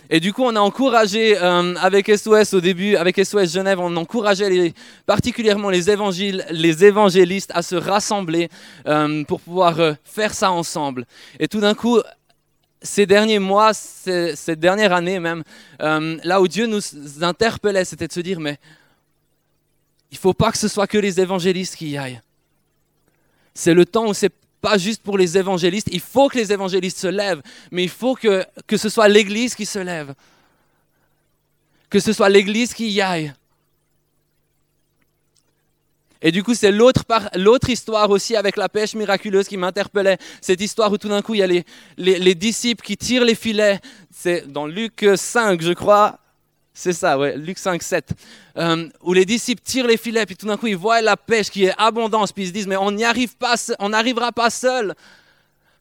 Et 0.09 0.19
du 0.19 0.33
coup, 0.33 0.43
on 0.43 0.55
a 0.55 0.59
encouragé 0.59 1.37
euh, 1.37 1.75
avec 1.77 2.07
SOS 2.07 2.53
au 2.53 2.61
début, 2.61 2.95
avec 2.95 3.17
SOS 3.17 3.51
Genève, 3.51 3.79
on 3.79 3.95
encourageait 3.95 4.49
les, 4.49 4.73
particulièrement 5.05 5.69
les, 5.69 5.89
évangiles, 5.89 6.45
les 6.51 6.85
évangélistes 6.85 7.51
à 7.55 7.61
se 7.61 7.75
rassembler 7.75 8.49
euh, 8.87 9.23
pour 9.23 9.41
pouvoir 9.41 9.79
euh, 9.79 9.93
faire 10.03 10.33
ça 10.33 10.51
ensemble. 10.51 11.05
Et 11.39 11.47
tout 11.47 11.59
d'un 11.59 11.73
coup, 11.73 11.99
ces 12.81 13.07
derniers 13.07 13.39
mois, 13.39 13.73
cette 13.73 14.59
dernière 14.59 14.93
année 14.93 15.19
même, 15.19 15.43
là 15.79 16.39
où 16.39 16.47
Dieu 16.47 16.67
nous 16.67 16.81
interpellait, 17.23 17.83
c'était 17.83 18.07
de 18.07 18.13
se 18.13 18.19
dire, 18.19 18.39
mais 18.39 18.59
il 20.11 20.15
ne 20.15 20.19
faut 20.19 20.33
pas 20.33 20.51
que 20.51 20.57
ce 20.59 20.67
soit 20.67 20.85
que 20.85 20.99
les 20.99 21.19
évangélistes 21.19 21.77
qui 21.77 21.89
y 21.89 21.97
aillent. 21.97 22.21
C'est 23.55 23.73
le 23.73 23.85
temps 23.85 24.07
où 24.07 24.13
c'est 24.13 24.31
pas 24.65 24.79
juste 24.79 25.03
pour 25.03 25.15
les 25.15 25.37
évangélistes. 25.37 25.89
Il 25.91 25.99
faut 25.99 26.27
que 26.27 26.39
les 26.39 26.51
évangélistes 26.51 26.97
se 26.97 27.05
lèvent, 27.05 27.43
mais 27.69 27.83
il 27.83 27.89
faut 27.89 28.15
que, 28.15 28.43
que 28.65 28.77
ce 28.77 28.89
soit 28.89 29.07
l'Église 29.07 29.53
qui 29.53 29.67
se 29.67 29.77
lève. 29.77 30.15
Que 31.87 31.99
ce 31.99 32.11
soit 32.13 32.29
l'Église 32.29 32.73
qui 32.73 32.89
y 32.89 32.99
aille. 32.99 33.31
Et 36.19 36.31
du 36.31 36.41
coup, 36.41 36.55
c'est 36.55 36.71
l'autre, 36.71 37.03
l'autre 37.35 37.69
histoire 37.69 38.09
aussi 38.09 38.35
avec 38.35 38.57
la 38.57 38.67
pêche 38.67 38.95
miraculeuse 38.95 39.47
qui 39.47 39.57
m'interpellait. 39.57 40.17
Cette 40.41 40.61
histoire 40.61 40.91
où 40.91 40.97
tout 40.97 41.09
d'un 41.09 41.21
coup, 41.21 41.35
il 41.35 41.41
y 41.41 41.43
a 41.43 41.47
les, 41.47 41.63
les, 41.97 42.17
les 42.17 42.33
disciples 42.33 42.83
qui 42.83 42.97
tirent 42.97 43.23
les 43.23 43.35
filets. 43.35 43.79
C'est 44.09 44.51
dans 44.51 44.65
Luc 44.65 45.05
5, 45.15 45.61
je 45.61 45.73
crois. 45.73 46.24
C'est 46.77 46.91
ça, 46.91 47.17
ouais, 47.17 47.37
Luc 47.37 47.57
5, 47.57 47.81
7. 47.81 48.09
Euh, 48.57 48.89
où 49.01 49.13
les 49.13 49.23
disciples 49.23 49.61
tirent 49.63 49.87
les 49.87 49.95
filets, 49.95 50.25
puis 50.25 50.35
tout 50.35 50.45
d'un 50.45 50.57
coup, 50.57 50.67
ils 50.67 50.75
voient 50.75 51.01
la 51.01 51.15
pêche 51.15 51.49
qui 51.49 51.63
est 51.63 51.73
abondante, 51.77 52.33
puis 52.33 52.43
ils 52.43 52.47
se 52.49 52.51
disent, 52.51 52.67
mais 52.67 52.75
on 52.75 52.91
n'y 52.91 53.05
arrive 53.05 53.37
pas, 53.37 53.55
on 53.79 53.89
n'arrivera 53.89 54.33
pas 54.33 54.49
seul. 54.49 54.93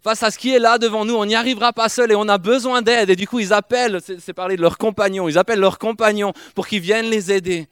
Face 0.04 0.22
à 0.22 0.30
ce 0.30 0.38
qui 0.38 0.54
est 0.54 0.60
là 0.60 0.78
devant 0.78 1.04
nous, 1.04 1.14
on 1.14 1.26
n'y 1.26 1.34
arrivera 1.34 1.72
pas 1.72 1.88
seul 1.88 2.12
et 2.12 2.14
on 2.14 2.28
a 2.28 2.38
besoin 2.38 2.80
d'aide. 2.80 3.10
Et 3.10 3.16
du 3.16 3.26
coup, 3.26 3.40
ils 3.40 3.52
appellent, 3.52 3.98
c'est 4.20 4.32
parler 4.32 4.54
de 4.54 4.62
leurs 4.62 4.78
compagnons, 4.78 5.28
ils 5.28 5.36
appellent 5.36 5.58
leurs 5.58 5.80
compagnons 5.80 6.32
pour 6.54 6.68
qu'ils 6.68 6.80
viennent 6.80 7.10
les 7.10 7.32
aider. 7.32 7.66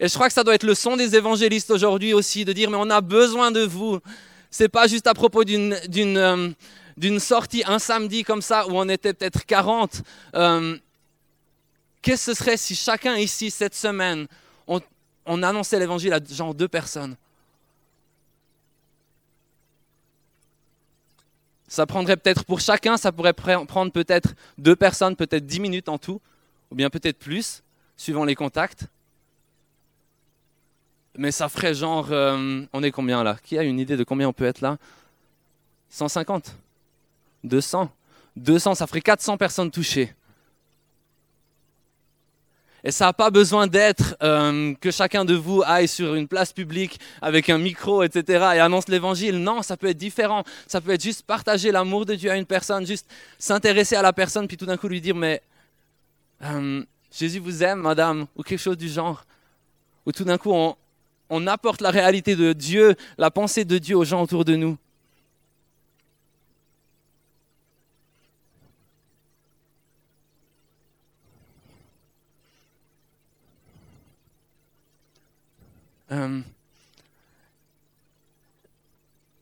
Et 0.00 0.08
je 0.08 0.14
crois 0.14 0.26
que 0.26 0.34
ça 0.34 0.42
doit 0.42 0.56
être 0.56 0.64
le 0.64 0.74
son 0.74 0.96
des 0.96 1.14
évangélistes 1.14 1.70
aujourd'hui 1.70 2.12
aussi, 2.12 2.44
de 2.44 2.52
dire, 2.52 2.70
mais 2.70 2.78
on 2.80 2.90
a 2.90 3.00
besoin 3.00 3.52
de 3.52 3.60
vous. 3.60 4.00
C'est 4.50 4.68
pas 4.68 4.88
juste 4.88 5.06
à 5.06 5.14
propos 5.14 5.44
d'une, 5.44 5.78
d'une, 5.86 6.16
euh, 6.18 7.18
sortie 7.20 7.62
un 7.68 7.78
samedi 7.78 8.24
comme 8.24 8.42
ça 8.42 8.66
où 8.66 8.72
on 8.72 8.88
était 8.88 9.12
peut-être 9.12 9.46
40. 9.46 10.02
Qu'est-ce 12.02 12.26
que 12.26 12.34
ce 12.34 12.38
serait 12.38 12.56
si 12.56 12.74
chacun 12.74 13.16
ici, 13.16 13.50
cette 13.50 13.74
semaine, 13.74 14.26
on, 15.26 15.42
annonçait 15.42 15.78
l'évangile 15.78 16.12
à 16.12 16.20
genre 16.24 16.54
deux 16.54 16.68
personnes? 16.68 17.16
Ça 21.68 21.86
prendrait 21.86 22.16
peut-être 22.16 22.44
pour 22.44 22.60
chacun, 22.60 22.96
ça 22.96 23.12
pourrait 23.12 23.32
prendre 23.32 23.92
peut-être 23.92 24.34
deux 24.58 24.74
personnes, 24.74 25.14
peut-être 25.14 25.46
dix 25.46 25.60
minutes 25.60 25.88
en 25.88 25.98
tout, 25.98 26.20
ou 26.70 26.74
bien 26.74 26.90
peut-être 26.90 27.18
plus, 27.18 27.62
suivant 27.96 28.24
les 28.24 28.34
contacts. 28.34 28.86
Mais 31.16 31.30
ça 31.30 31.48
ferait 31.48 31.74
genre, 31.74 32.08
euh, 32.10 32.64
on 32.72 32.82
est 32.82 32.90
combien 32.90 33.22
là? 33.22 33.36
Qui 33.44 33.58
a 33.58 33.62
une 33.62 33.78
idée 33.78 33.96
de 33.96 34.04
combien 34.04 34.28
on 34.28 34.32
peut 34.32 34.46
être 34.46 34.62
là? 34.62 34.78
150 35.90 36.56
200 37.44 37.90
200, 38.36 38.74
ça 38.74 38.86
ferait 38.86 39.00
400 39.00 39.36
personnes 39.36 39.70
touchées. 39.70 40.14
Et 42.84 42.90
ça 42.90 43.06
n'a 43.06 43.12
pas 43.12 43.30
besoin 43.30 43.66
d'être 43.66 44.16
euh, 44.22 44.74
que 44.80 44.90
chacun 44.90 45.24
de 45.24 45.34
vous 45.34 45.62
aille 45.64 45.88
sur 45.88 46.14
une 46.14 46.26
place 46.26 46.52
publique 46.52 46.98
avec 47.20 47.50
un 47.50 47.58
micro, 47.58 48.02
etc., 48.02 48.24
et 48.54 48.58
annonce 48.60 48.88
l'évangile. 48.88 49.36
Non, 49.38 49.62
ça 49.62 49.76
peut 49.76 49.88
être 49.88 49.98
différent. 49.98 50.44
Ça 50.66 50.80
peut 50.80 50.92
être 50.92 51.02
juste 51.02 51.22
partager 51.22 51.72
l'amour 51.72 52.06
de 52.06 52.14
Dieu 52.14 52.30
à 52.30 52.36
une 52.36 52.46
personne, 52.46 52.86
juste 52.86 53.06
s'intéresser 53.38 53.96
à 53.96 54.02
la 54.02 54.12
personne, 54.12 54.48
puis 54.48 54.56
tout 54.56 54.66
d'un 54.66 54.76
coup 54.76 54.88
lui 54.88 55.00
dire, 55.00 55.14
mais 55.14 55.42
euh, 56.42 56.82
Jésus 57.12 57.38
vous 57.38 57.62
aime, 57.62 57.80
madame, 57.80 58.26
ou 58.36 58.42
quelque 58.42 58.58
chose 58.60 58.78
du 58.78 58.88
genre. 58.88 59.24
Ou 60.06 60.12
tout 60.12 60.24
d'un 60.24 60.38
coup, 60.38 60.52
on, 60.52 60.74
on 61.28 61.46
apporte 61.46 61.82
la 61.82 61.90
réalité 61.90 62.34
de 62.34 62.52
Dieu, 62.52 62.96
la 63.18 63.30
pensée 63.30 63.64
de 63.64 63.78
Dieu 63.78 63.96
aux 63.96 64.04
gens 64.04 64.22
autour 64.22 64.44
de 64.44 64.56
nous. 64.56 64.78
Euh, 76.12 76.40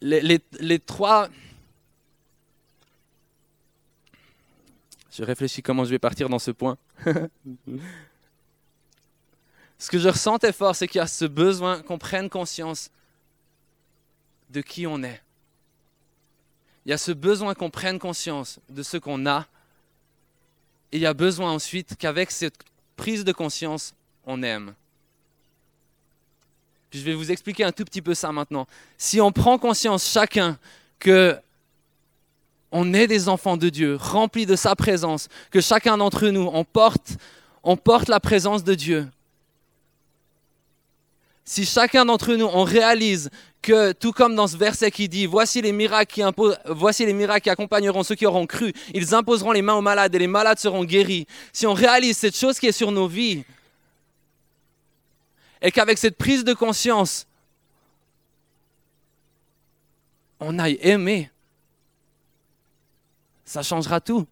les, 0.00 0.78
trois... 0.78 1.28
Je 5.10 5.24
réfléchis 5.24 5.62
comment 5.62 5.84
je 5.84 5.90
vais 5.90 5.98
partir 5.98 6.28
dans 6.28 6.38
ce 6.38 6.52
point. 6.52 6.78
ce 9.78 9.90
que 9.90 9.98
je 9.98 10.08
ressentais 10.08 10.52
fort, 10.52 10.76
c'est 10.76 10.86
qu'il 10.86 10.98
y 10.98 11.02
a 11.02 11.08
ce 11.08 11.24
besoin 11.24 11.82
qu'on 11.82 11.98
prenne 11.98 12.30
conscience 12.30 12.90
de 14.50 14.60
qui 14.60 14.86
on 14.86 15.02
est. 15.02 15.20
Il 16.86 16.90
y 16.90 16.92
a 16.92 16.98
ce 16.98 17.10
besoin 17.12 17.54
qu'on 17.54 17.70
prenne 17.70 17.98
conscience 17.98 18.60
de 18.68 18.82
ce 18.82 18.96
qu'on 18.96 19.26
a. 19.26 19.46
Et 20.92 20.98
il 20.98 21.02
y 21.02 21.06
a 21.06 21.14
besoin 21.14 21.50
ensuite 21.52 21.96
qu'avec 21.96 22.30
cette 22.30 22.56
prise 22.96 23.24
de 23.24 23.32
conscience, 23.32 23.94
on 24.24 24.42
aime 24.42 24.74
je 26.92 27.00
vais 27.00 27.14
vous 27.14 27.30
expliquer 27.30 27.64
un 27.64 27.72
tout 27.72 27.84
petit 27.84 28.02
peu 28.02 28.14
ça 28.14 28.32
maintenant. 28.32 28.66
Si 28.96 29.20
on 29.20 29.32
prend 29.32 29.58
conscience 29.58 30.08
chacun 30.10 30.58
que 30.98 31.36
on 32.70 32.92
est 32.92 33.06
des 33.06 33.28
enfants 33.28 33.56
de 33.56 33.68
Dieu, 33.68 33.96
remplis 33.98 34.46
de 34.46 34.56
sa 34.56 34.76
présence, 34.76 35.28
que 35.50 35.60
chacun 35.60 35.96
d'entre 35.96 36.28
nous, 36.28 36.50
on 36.52 36.64
porte, 36.64 37.16
la 38.08 38.20
présence 38.20 38.62
de 38.62 38.74
Dieu. 38.74 39.08
Si 41.44 41.64
chacun 41.64 42.04
d'entre 42.04 42.34
nous, 42.34 42.44
on 42.44 42.64
réalise 42.64 43.30
que, 43.62 43.92
tout 43.92 44.12
comme 44.12 44.34
dans 44.34 44.46
ce 44.46 44.58
verset 44.58 44.90
qui 44.90 45.08
dit, 45.08 45.24
voici 45.24 45.62
les 45.62 45.72
miracles 45.72 46.12
qui 46.12 47.50
accompagneront 47.50 48.02
ceux 48.02 48.14
qui 48.14 48.26
auront 48.26 48.46
cru, 48.46 48.74
ils 48.92 49.14
imposeront 49.14 49.52
les 49.52 49.62
mains 49.62 49.74
aux 49.74 49.82
malades 49.82 50.14
et 50.14 50.18
les 50.18 50.26
malades 50.26 50.58
seront 50.58 50.84
guéris. 50.84 51.26
Si 51.54 51.66
on 51.66 51.72
réalise 51.72 52.18
cette 52.18 52.36
chose 52.36 52.58
qui 52.58 52.66
est 52.66 52.72
sur 52.72 52.92
nos 52.92 53.08
vies, 53.08 53.44
et 55.62 55.70
qu'avec 55.72 55.98
cette 55.98 56.16
prise 56.16 56.44
de 56.44 56.54
conscience, 56.54 57.26
on 60.40 60.58
aille 60.58 60.78
aimer, 60.80 61.30
ça 63.44 63.62
changera 63.62 64.00
tout. 64.00 64.26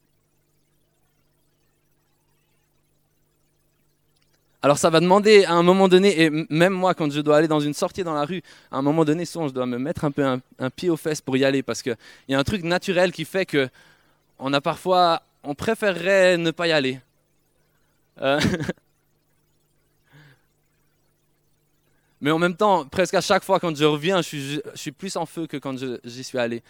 Alors 4.63 4.79
ça 4.79 4.91
va 4.91 4.99
demander 5.01 5.45
à 5.45 5.53
un 5.53 5.63
moment 5.63 5.87
donné, 5.87 6.23
et 6.23 6.31
même 6.51 6.73
moi 6.73 6.95
quand 6.95 7.11
je 7.13 7.21
dois 7.21 7.37
aller 7.37 7.47
dans 7.49 7.61
une 7.61 7.75
sortie 7.75 8.03
dans 8.03 8.15
la 8.15 8.25
rue, 8.25 8.43
à 8.73 8.79
un 8.79 8.83
moment 8.83 9.05
donné, 9.05 9.25
souvent 9.25 9.47
je 9.49 9.55
dois 9.55 9.67
me 9.67 9.79
mettre 9.79 10.05
un 10.05 10.11
peu 10.11 10.25
un, 10.25 10.71
pied 10.71 10.91
aux 10.91 10.97
fesses 10.97 11.21
pour 11.21 11.37
y 11.37 11.45
aller, 11.45 11.63
parce 11.63 11.83
qu'il 11.83 11.97
y 12.29 12.35
a 12.35 12.39
un 12.39 12.45
truc 12.45 12.65
naturel 12.65 13.13
qui 13.13 13.25
fait 13.25 13.47
que 13.47 13.69
on 14.39 14.53
a 14.53 14.61
parfois, 14.61 15.23
on 15.45 15.55
préférerait 15.55 16.37
ne 16.37 16.51
pas 16.51 16.67
y 16.67 16.73
aller. 16.73 17.01
Euh, 18.21 18.41
Mais 22.27 22.33
en 22.33 22.41
même 22.41 22.57
temps, 22.57 22.85
presque 22.85 23.15
à 23.15 23.21
chaque 23.21 23.45
fois 23.45 23.61
quand 23.61 23.77
je 23.77 23.85
reviens, 23.85 24.21
je 24.21 24.61
suis, 24.75 24.91
plus 24.91 25.15
en 25.15 25.27
feu 25.27 25.47
que 25.47 25.59
quand 25.59 25.77
j'y 26.03 26.25
suis 26.25 26.39
allé. 26.39 26.61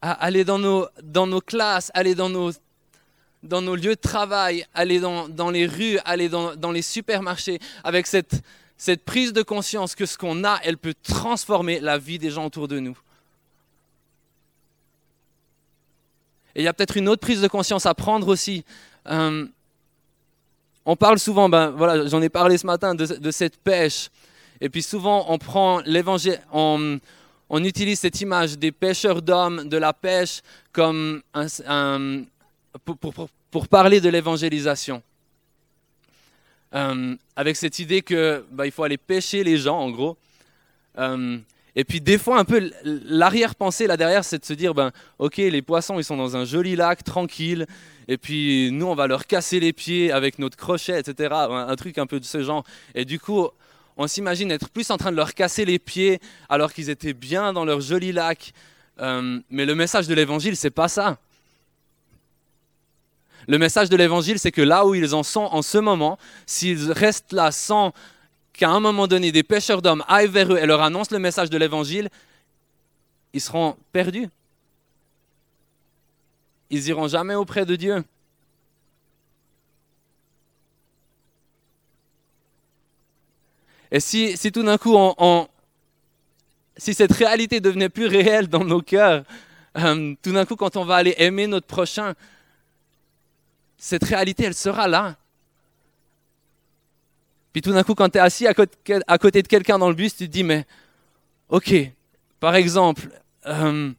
aller 0.00 0.44
dans 0.44 0.58
nos, 0.58 0.86
dans 1.02 1.26
nos 1.26 1.42
classes, 1.42 1.90
aller 1.92 2.14
dans 2.14 2.30
nos, 2.30 2.52
dans 3.42 3.60
nos 3.60 3.76
lieux 3.76 3.96
de 3.96 4.00
travail, 4.00 4.64
aller 4.72 4.98
dans, 4.98 5.28
dans 5.28 5.50
les 5.50 5.66
rues, 5.66 5.98
aller 6.06 6.30
dans, 6.30 6.56
dans, 6.56 6.72
les 6.72 6.80
supermarchés, 6.80 7.58
avec 7.84 8.06
cette, 8.06 8.40
cette 8.78 9.04
prise 9.04 9.34
de 9.34 9.42
conscience 9.42 9.94
que 9.94 10.06
ce 10.06 10.16
qu'on 10.16 10.42
a, 10.44 10.58
elle 10.64 10.78
peut 10.78 10.94
transformer 11.02 11.80
la 11.80 11.98
vie 11.98 12.18
des 12.18 12.30
gens 12.30 12.46
autour 12.46 12.66
de 12.66 12.78
nous. 12.78 12.96
Et 16.54 16.62
il 16.62 16.64
y 16.64 16.68
a 16.68 16.72
peut-être 16.72 16.96
une 16.96 17.08
autre 17.08 17.20
prise 17.20 17.40
de 17.40 17.48
conscience 17.48 17.86
à 17.86 17.94
prendre 17.94 18.28
aussi. 18.28 18.64
Euh, 19.08 19.46
on 20.86 20.96
parle 20.96 21.18
souvent, 21.18 21.48
ben 21.48 21.70
voilà, 21.70 22.06
j'en 22.06 22.22
ai 22.22 22.28
parlé 22.28 22.58
ce 22.58 22.66
matin 22.66 22.94
de, 22.94 23.30
cette 23.30 23.56
pêche. 23.58 24.08
Et 24.60 24.68
puis 24.68 24.82
souvent, 24.82 25.26
on 25.28 25.38
prend 25.38 25.80
l'évangile, 25.84 26.40
on, 26.52 26.98
utilise 27.50 28.00
cette 28.00 28.20
image 28.20 28.58
des 28.58 28.72
pêcheurs 28.72 29.22
d'hommes, 29.22 29.68
de 29.68 29.76
la 29.76 29.92
pêche, 29.92 30.40
comme 30.72 31.22
pour, 33.50 33.68
parler 33.68 34.00
de 34.00 34.08
l'évangélisation. 34.08 35.02
Euh, 36.74 37.16
avec 37.34 37.56
cette 37.56 37.78
idée 37.80 38.02
que 38.02 38.44
ben, 38.50 38.64
il 38.64 38.70
faut 38.70 38.84
aller 38.84 38.96
pêcher 38.96 39.42
les 39.42 39.58
gens, 39.58 39.78
en 39.78 39.90
gros. 39.90 40.16
Euh, 40.98 41.38
et 41.80 41.84
puis 41.84 42.02
des 42.02 42.18
fois, 42.18 42.38
un 42.38 42.44
peu 42.44 42.70
l'arrière-pensée 42.84 43.86
là 43.86 43.96
derrière, 43.96 44.22
c'est 44.22 44.38
de 44.38 44.44
se 44.44 44.52
dire, 44.52 44.74
ben, 44.74 44.92
ok, 45.18 45.38
les 45.38 45.62
poissons, 45.62 45.98
ils 45.98 46.04
sont 46.04 46.18
dans 46.18 46.36
un 46.36 46.44
joli 46.44 46.76
lac, 46.76 47.02
tranquille, 47.02 47.66
et 48.06 48.18
puis 48.18 48.68
nous, 48.70 48.84
on 48.84 48.94
va 48.94 49.06
leur 49.06 49.26
casser 49.26 49.60
les 49.60 49.72
pieds 49.72 50.12
avec 50.12 50.38
notre 50.38 50.58
crochet, 50.58 51.00
etc. 51.00 51.32
Un, 51.32 51.74
truc 51.76 51.96
un 51.96 52.04
peu 52.04 52.20
de 52.20 52.26
ce 52.26 52.42
genre. 52.42 52.64
Et 52.94 53.06
du 53.06 53.18
coup, 53.18 53.48
on 53.96 54.06
s'imagine 54.06 54.50
être 54.50 54.68
plus 54.68 54.90
en 54.90 54.98
train 54.98 55.10
de 55.10 55.16
leur 55.16 55.32
casser 55.32 55.64
les 55.64 55.78
pieds 55.78 56.20
alors 56.50 56.74
qu'ils 56.74 56.90
étaient 56.90 57.14
bien 57.14 57.54
dans 57.54 57.64
leur 57.64 57.80
joli 57.80 58.12
lac. 58.12 58.52
Euh, 59.00 59.40
mais 59.48 59.64
le 59.64 59.74
message 59.74 60.06
de 60.06 60.12
l'évangile, 60.12 60.56
c'est 60.56 60.68
pas 60.68 60.88
ça. 60.88 61.16
Le 63.48 63.56
message 63.56 63.88
de 63.88 63.96
l'évangile, 63.96 64.38
c'est 64.38 64.52
que 64.52 64.60
là 64.60 64.84
où 64.84 64.94
ils 64.94 65.14
en 65.14 65.22
sont 65.22 65.48
en 65.50 65.62
ce 65.62 65.78
moment, 65.78 66.18
s'ils 66.44 66.92
restent 66.92 67.32
là 67.32 67.50
sans 67.50 67.94
qu'à 68.60 68.68
un 68.68 68.80
moment 68.80 69.06
donné, 69.06 69.32
des 69.32 69.42
pêcheurs 69.42 69.80
d'hommes 69.80 70.04
aillent 70.06 70.28
vers 70.28 70.52
eux 70.52 70.58
et 70.58 70.66
leur 70.66 70.82
annoncent 70.82 71.14
le 71.14 71.18
message 71.18 71.48
de 71.48 71.56
l'évangile, 71.56 72.10
ils 73.32 73.40
seront 73.40 73.74
perdus. 73.90 74.28
Ils 76.68 76.88
iront 76.88 77.08
jamais 77.08 77.34
auprès 77.34 77.64
de 77.64 77.74
Dieu. 77.74 78.04
Et 83.90 83.98
si, 83.98 84.36
si 84.36 84.52
tout 84.52 84.62
d'un 84.62 84.76
coup, 84.76 84.94
si 86.76 86.92
cette 86.92 87.12
réalité 87.12 87.60
devenait 87.60 87.88
plus 87.88 88.08
réelle 88.08 88.46
dans 88.46 88.64
nos 88.64 88.82
cœurs, 88.82 89.24
euh, 89.78 90.14
tout 90.22 90.32
d'un 90.32 90.44
coup, 90.44 90.56
quand 90.56 90.76
on 90.76 90.84
va 90.84 90.96
aller 90.96 91.14
aimer 91.16 91.46
notre 91.46 91.66
prochain, 91.66 92.12
cette 93.78 94.04
réalité, 94.04 94.44
elle 94.44 94.54
sera 94.54 94.86
là. 94.86 95.16
Puis 97.52 97.62
tout 97.62 97.72
d'un 97.72 97.82
coup, 97.82 97.94
quand 97.94 98.08
tu 98.08 98.18
es 98.18 98.20
assis 98.20 98.46
à 98.46 98.54
côté, 98.54 99.42
de 99.42 99.48
quelqu'un 99.48 99.78
dans 99.78 99.88
le 99.88 99.94
bus, 99.94 100.16
tu 100.16 100.26
te 100.26 100.32
dis, 100.32 100.44
mais 100.44 100.66
ok, 101.48 101.74
par 102.38 102.54
exemple, 102.54 103.08
euh, 103.46 103.92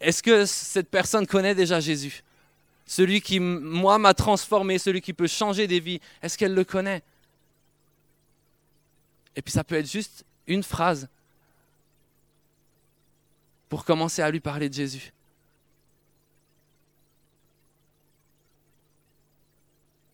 est-ce 0.00 0.22
que 0.22 0.46
cette 0.46 0.88
personne 0.88 1.26
connaît 1.26 1.54
déjà 1.54 1.80
Jésus? 1.80 2.22
Celui 2.86 3.20
qui, 3.20 3.38
moi, 3.38 3.98
m'a 3.98 4.14
transformé, 4.14 4.78
celui 4.78 5.00
qui 5.00 5.12
peut 5.12 5.26
changer 5.26 5.66
des 5.66 5.80
vies, 5.80 6.00
est-ce 6.22 6.38
qu'elle 6.38 6.54
le 6.54 6.64
connaît? 6.64 7.02
Et 9.36 9.42
puis 9.42 9.52
ça 9.52 9.62
peut 9.62 9.76
être 9.76 9.90
juste 9.90 10.24
une 10.46 10.62
phrase 10.62 11.08
pour 13.68 13.84
commencer 13.84 14.22
à 14.22 14.30
lui 14.30 14.40
parler 14.40 14.68
de 14.68 14.74
Jésus. 14.74 15.12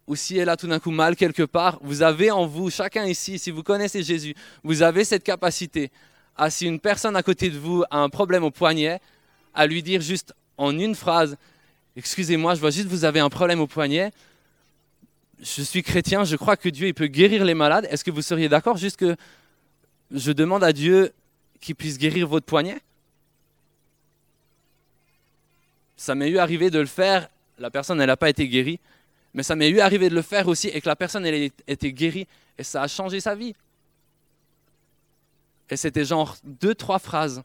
Ou 0.06 0.14
si 0.16 0.38
elle 0.38 0.48
a 0.48 0.56
tout 0.56 0.68
d'un 0.68 0.78
coup 0.78 0.90
mal 0.90 1.16
quelque 1.16 1.42
part, 1.42 1.78
vous 1.82 2.02
avez 2.02 2.30
en 2.30 2.46
vous, 2.46 2.70
chacun 2.70 3.04
ici, 3.06 3.38
si 3.38 3.50
vous 3.50 3.62
connaissez 3.62 4.02
Jésus, 4.02 4.34
vous 4.62 4.82
avez 4.82 5.04
cette 5.04 5.24
capacité 5.24 5.90
à, 6.36 6.50
si 6.50 6.66
une 6.66 6.80
personne 6.80 7.16
à 7.16 7.22
côté 7.22 7.50
de 7.50 7.58
vous 7.58 7.82
a 7.90 7.98
un 7.98 8.08
problème 8.08 8.44
au 8.44 8.50
poignet, 8.50 9.00
à 9.54 9.66
lui 9.66 9.82
dire 9.82 10.00
juste 10.00 10.34
en 10.58 10.78
une 10.78 10.94
phrase, 10.94 11.36
excusez-moi, 11.96 12.54
je 12.54 12.60
vois 12.60 12.70
juste 12.70 12.86
que 12.86 12.92
vous 12.92 13.04
avez 13.04 13.20
un 13.20 13.30
problème 13.30 13.60
au 13.60 13.66
poignet. 13.66 14.12
Je 15.40 15.62
suis 15.62 15.82
chrétien, 15.82 16.24
je 16.24 16.36
crois 16.36 16.56
que 16.56 16.68
Dieu 16.68 16.86
il 16.88 16.94
peut 16.94 17.06
guérir 17.06 17.44
les 17.44 17.54
malades. 17.54 17.86
Est-ce 17.90 18.04
que 18.04 18.10
vous 18.10 18.22
seriez 18.22 18.48
d'accord 18.48 18.76
juste 18.76 18.96
que 18.96 19.16
je 20.10 20.32
demande 20.32 20.64
à 20.64 20.72
Dieu 20.72 21.12
qu'il 21.60 21.74
puisse 21.74 21.98
guérir 21.98 22.28
votre 22.28 22.46
poignet? 22.46 22.78
Ça 25.96 26.14
m'est 26.14 26.28
eu 26.28 26.38
arrivé 26.38 26.70
de 26.70 26.78
le 26.78 26.86
faire, 26.86 27.28
la 27.58 27.70
personne 27.70 28.00
elle 28.00 28.06
n'a 28.06 28.16
pas 28.16 28.28
été 28.28 28.46
guérie, 28.48 28.78
mais 29.37 29.42
ça 29.42 29.55
m'est 29.55 29.68
eu 29.68 29.81
arrivé 29.81 30.09
de 30.09 30.14
le 30.14 30.22
faire 30.22 30.49
aussi 30.49 30.68
et 30.68 30.81
que 30.81 30.88
la 30.88 30.96
personne 30.96 31.25
elle 31.27 31.35
ait 31.35 31.53
été 31.68 31.92
guérie 31.92 32.27
et 32.59 32.64
ça 32.64 32.83
a 32.83 32.88
changé 32.88 33.20
sa 33.20 33.35
vie. 33.35 33.55
Et 35.68 35.77
c'était 35.77 36.07
genre 36.07 36.37
deux, 36.42 36.75
trois 36.75 36.99
phrases 36.99 37.42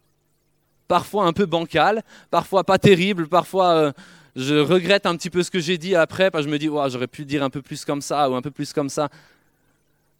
parfois 0.87 1.25
un 1.25 1.33
peu 1.33 1.45
bancal, 1.45 2.01
parfois 2.29 2.63
pas 2.63 2.77
terrible, 2.77 3.27
parfois 3.27 3.73
euh, 3.73 3.91
je 4.35 4.55
regrette 4.55 5.05
un 5.05 5.17
petit 5.17 5.29
peu 5.29 5.43
ce 5.43 5.51
que 5.51 5.59
j'ai 5.59 5.77
dit 5.77 5.95
après, 5.95 6.31
parce 6.31 6.45
que 6.45 6.49
je 6.49 6.53
me 6.53 6.59
dis, 6.59 6.67
j'aurais 6.67 7.07
pu 7.07 7.25
dire 7.25 7.43
un 7.43 7.49
peu 7.49 7.61
plus 7.61 7.83
comme 7.83 8.01
ça 8.01 8.29
ou 8.29 8.35
un 8.35 8.41
peu 8.41 8.51
plus 8.51 8.71
comme 8.71 8.89
ça. 8.89 9.09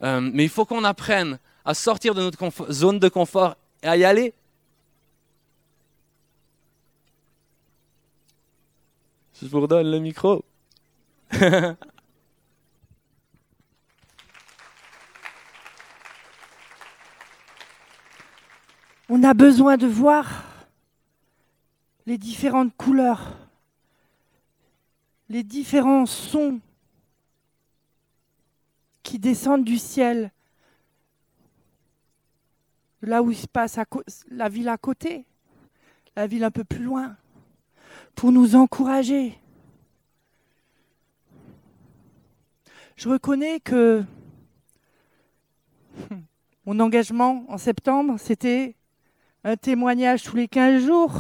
Euh, 0.04 0.20
mais 0.22 0.44
il 0.44 0.50
faut 0.50 0.66
qu'on 0.66 0.84
apprenne 0.84 1.40
à 1.64 1.74
sortir 1.74 2.14
de 2.16 2.22
notre 2.22 2.72
zone 2.72 3.00
de 3.00 3.08
confort 3.08 3.56
et 3.84 3.88
à 3.88 3.96
y 3.96 4.04
aller. 4.04 4.34
Je 9.42 9.48
vous 9.48 9.62
redonne 9.62 9.90
le 9.90 10.00
micro. 10.00 10.44
On 19.10 19.24
a 19.24 19.34
besoin 19.34 19.78
de 19.78 19.88
voir 19.88 20.44
les 22.06 22.18
différentes 22.18 22.76
couleurs, 22.78 23.38
les 25.30 25.44
différents 25.44 26.06
sons 26.06 26.60
qui 29.04 29.20
descendent 29.20 29.66
du 29.66 29.78
ciel, 29.78 30.32
là 33.02 33.22
où 33.22 33.34
se 33.34 33.48
passe 33.48 33.78
la 34.30 34.48
ville 34.48 34.70
à 34.70 34.78
côté, 34.78 35.26
la 36.16 36.28
ville 36.28 36.46
un 36.46 36.52
peu 36.52 36.64
plus 36.64 36.84
loin, 36.84 37.18
pour 38.16 38.32
nous 38.32 38.56
encourager. 38.56 39.41
Je 43.02 43.10
reconnais 43.10 43.60
que 43.60 44.04
mon 46.68 46.80
engagement 46.80 47.46
en 47.48 47.58
septembre, 47.58 48.18
c'était 48.20 48.76
un 49.44 49.58
témoignage 49.58 50.22
tous 50.22 50.36
les 50.36 50.48
15 50.48 50.86
jours 50.86 51.16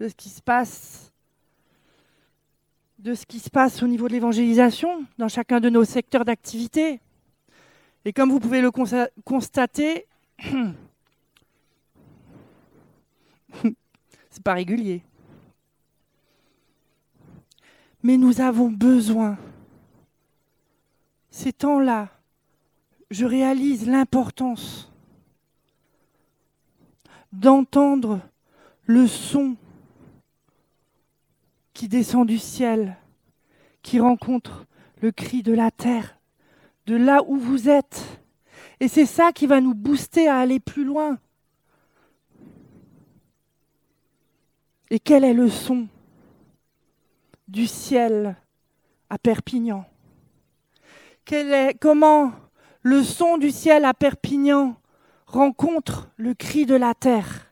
de 0.00 0.08
ce 0.08 0.14
qui 0.16 0.28
se 0.28 0.42
passe 0.42 1.12
de 2.98 3.14
ce 3.14 3.24
qui 3.24 3.38
se 3.38 3.50
passe 3.50 3.84
au 3.84 3.86
niveau 3.86 4.08
de 4.08 4.14
l'évangélisation 4.14 5.06
dans 5.16 5.28
chacun 5.28 5.60
de 5.60 5.68
nos 5.68 5.84
secteurs 5.84 6.24
d'activité. 6.24 7.00
Et 8.04 8.12
comme 8.12 8.32
vous 8.32 8.40
pouvez 8.40 8.60
le 8.60 8.72
constater, 9.24 10.08
c'est 14.28 14.42
pas 14.42 14.54
régulier. 14.54 15.04
Mais 18.02 18.16
nous 18.16 18.40
avons 18.40 18.72
besoin, 18.72 19.38
ces 21.36 21.52
temps-là, 21.52 22.08
je 23.10 23.26
réalise 23.26 23.86
l'importance 23.86 24.90
d'entendre 27.30 28.20
le 28.86 29.06
son 29.06 29.54
qui 31.74 31.88
descend 31.88 32.26
du 32.26 32.38
ciel, 32.38 32.96
qui 33.82 34.00
rencontre 34.00 34.64
le 35.02 35.12
cri 35.12 35.42
de 35.42 35.52
la 35.52 35.70
terre, 35.70 36.16
de 36.86 36.96
là 36.96 37.22
où 37.26 37.36
vous 37.36 37.68
êtes. 37.68 38.22
Et 38.80 38.88
c'est 38.88 39.04
ça 39.04 39.30
qui 39.30 39.46
va 39.46 39.60
nous 39.60 39.74
booster 39.74 40.28
à 40.28 40.38
aller 40.38 40.58
plus 40.58 40.84
loin. 40.84 41.18
Et 44.88 44.98
quel 44.98 45.22
est 45.22 45.34
le 45.34 45.50
son 45.50 45.86
du 47.46 47.66
ciel 47.66 48.36
à 49.10 49.18
Perpignan? 49.18 49.84
Comment 51.80 52.32
le 52.82 53.02
son 53.02 53.36
du 53.36 53.50
ciel 53.50 53.84
à 53.84 53.94
Perpignan 53.94 54.80
rencontre 55.26 56.08
le 56.16 56.34
cri 56.34 56.66
de 56.66 56.76
la 56.76 56.94
terre? 56.94 57.50